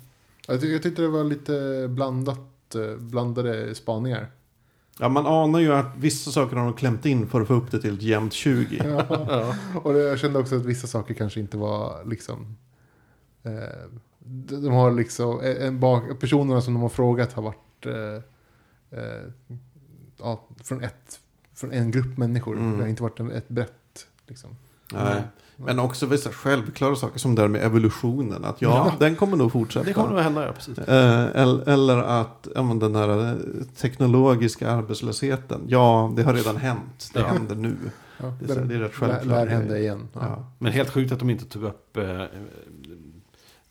[0.47, 2.39] jag, ty- jag tyckte det var lite blandat,
[2.75, 4.31] eh, blandade spaningar.
[4.99, 7.71] Ja, man anar ju att vissa saker har de klämt in för att få upp
[7.71, 8.81] det till ett jämnt 20.
[9.07, 9.55] Ja.
[9.83, 12.57] Och det, jag kände också att vissa saker kanske inte var liksom...
[13.43, 13.53] Eh,
[14.19, 15.39] de, har liksom...
[15.41, 17.85] En bak, personerna som de har frågat har varit...
[17.85, 19.23] Eh, eh,
[20.17, 21.19] ja, från, ett,
[21.53, 22.57] från en grupp människor.
[22.57, 22.77] Mm.
[22.77, 24.07] Det har inte varit ett brett...
[24.27, 24.55] Liksom.
[24.93, 25.23] Nej.
[25.57, 28.45] Men också vissa självklara saker som det där med evolutionen.
[28.45, 28.93] Att ja, Ja.
[28.99, 29.85] den kommer nog fortsätta.
[29.85, 30.77] Det kommer nog hända, ja, precis.
[30.77, 33.35] Eh, el- Eller att ja, men den här eh,
[33.77, 35.61] teknologiska arbetslösheten.
[35.67, 37.09] Ja, det har redan hänt.
[37.13, 37.25] Det Ja.
[37.27, 37.75] händer nu.
[38.17, 39.25] Ja, Det är, det är rätt självklart.
[39.25, 40.07] lär hända igen.
[40.13, 40.19] Ja.
[40.23, 40.45] Ja.
[40.59, 42.27] Men helt sjukt att de inte tog upp eh, eh,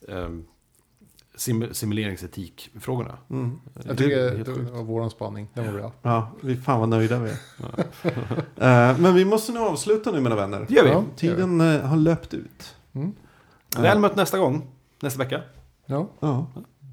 [0.07, 0.29] eh,
[1.43, 3.17] sim simuleringsetikfrågorna.
[3.29, 3.59] Mm.
[3.73, 4.71] Jag Det tycker är helt det sjukt.
[4.71, 5.47] var våran spaning.
[5.53, 5.91] Den var bra.
[6.01, 7.37] ja, vi fan vad nöjda vi är.
[8.91, 10.65] Eh, Men vi måste nu avsluta nu mina vänner.
[10.69, 10.89] Det gör vi.
[10.89, 11.03] Ja.
[11.15, 12.75] Tiden eh, har löpt ut.
[12.93, 13.13] Mm.
[13.77, 14.67] Väl mött nästa gång,
[14.99, 15.41] nästa vecka.
[15.85, 16.47] Ja, Ja.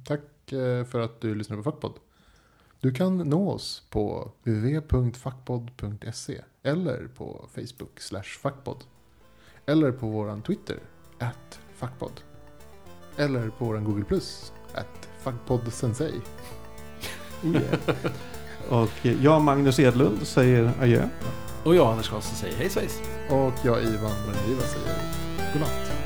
[0.07, 1.93] tack eh, för att du lyssnar på Fackpodd.
[2.81, 8.85] Du kan nå oss på www.fackpodd.se eller på Facebook slash fackpodd.
[9.67, 10.79] Eller på våran Twitter,
[11.19, 12.21] at fackpodd.
[13.21, 16.21] Eller på våran Google Plus, at fackpoddsensei.
[17.43, 17.79] Oh yeah.
[18.69, 21.09] Och jag, Magnus Edlund, säger adjö.
[21.65, 23.01] Och jag, Anders Karlsson, säger hej svejs.
[23.31, 24.97] Och jag, Ivan Brendiva, säger
[25.53, 26.00] godnatt.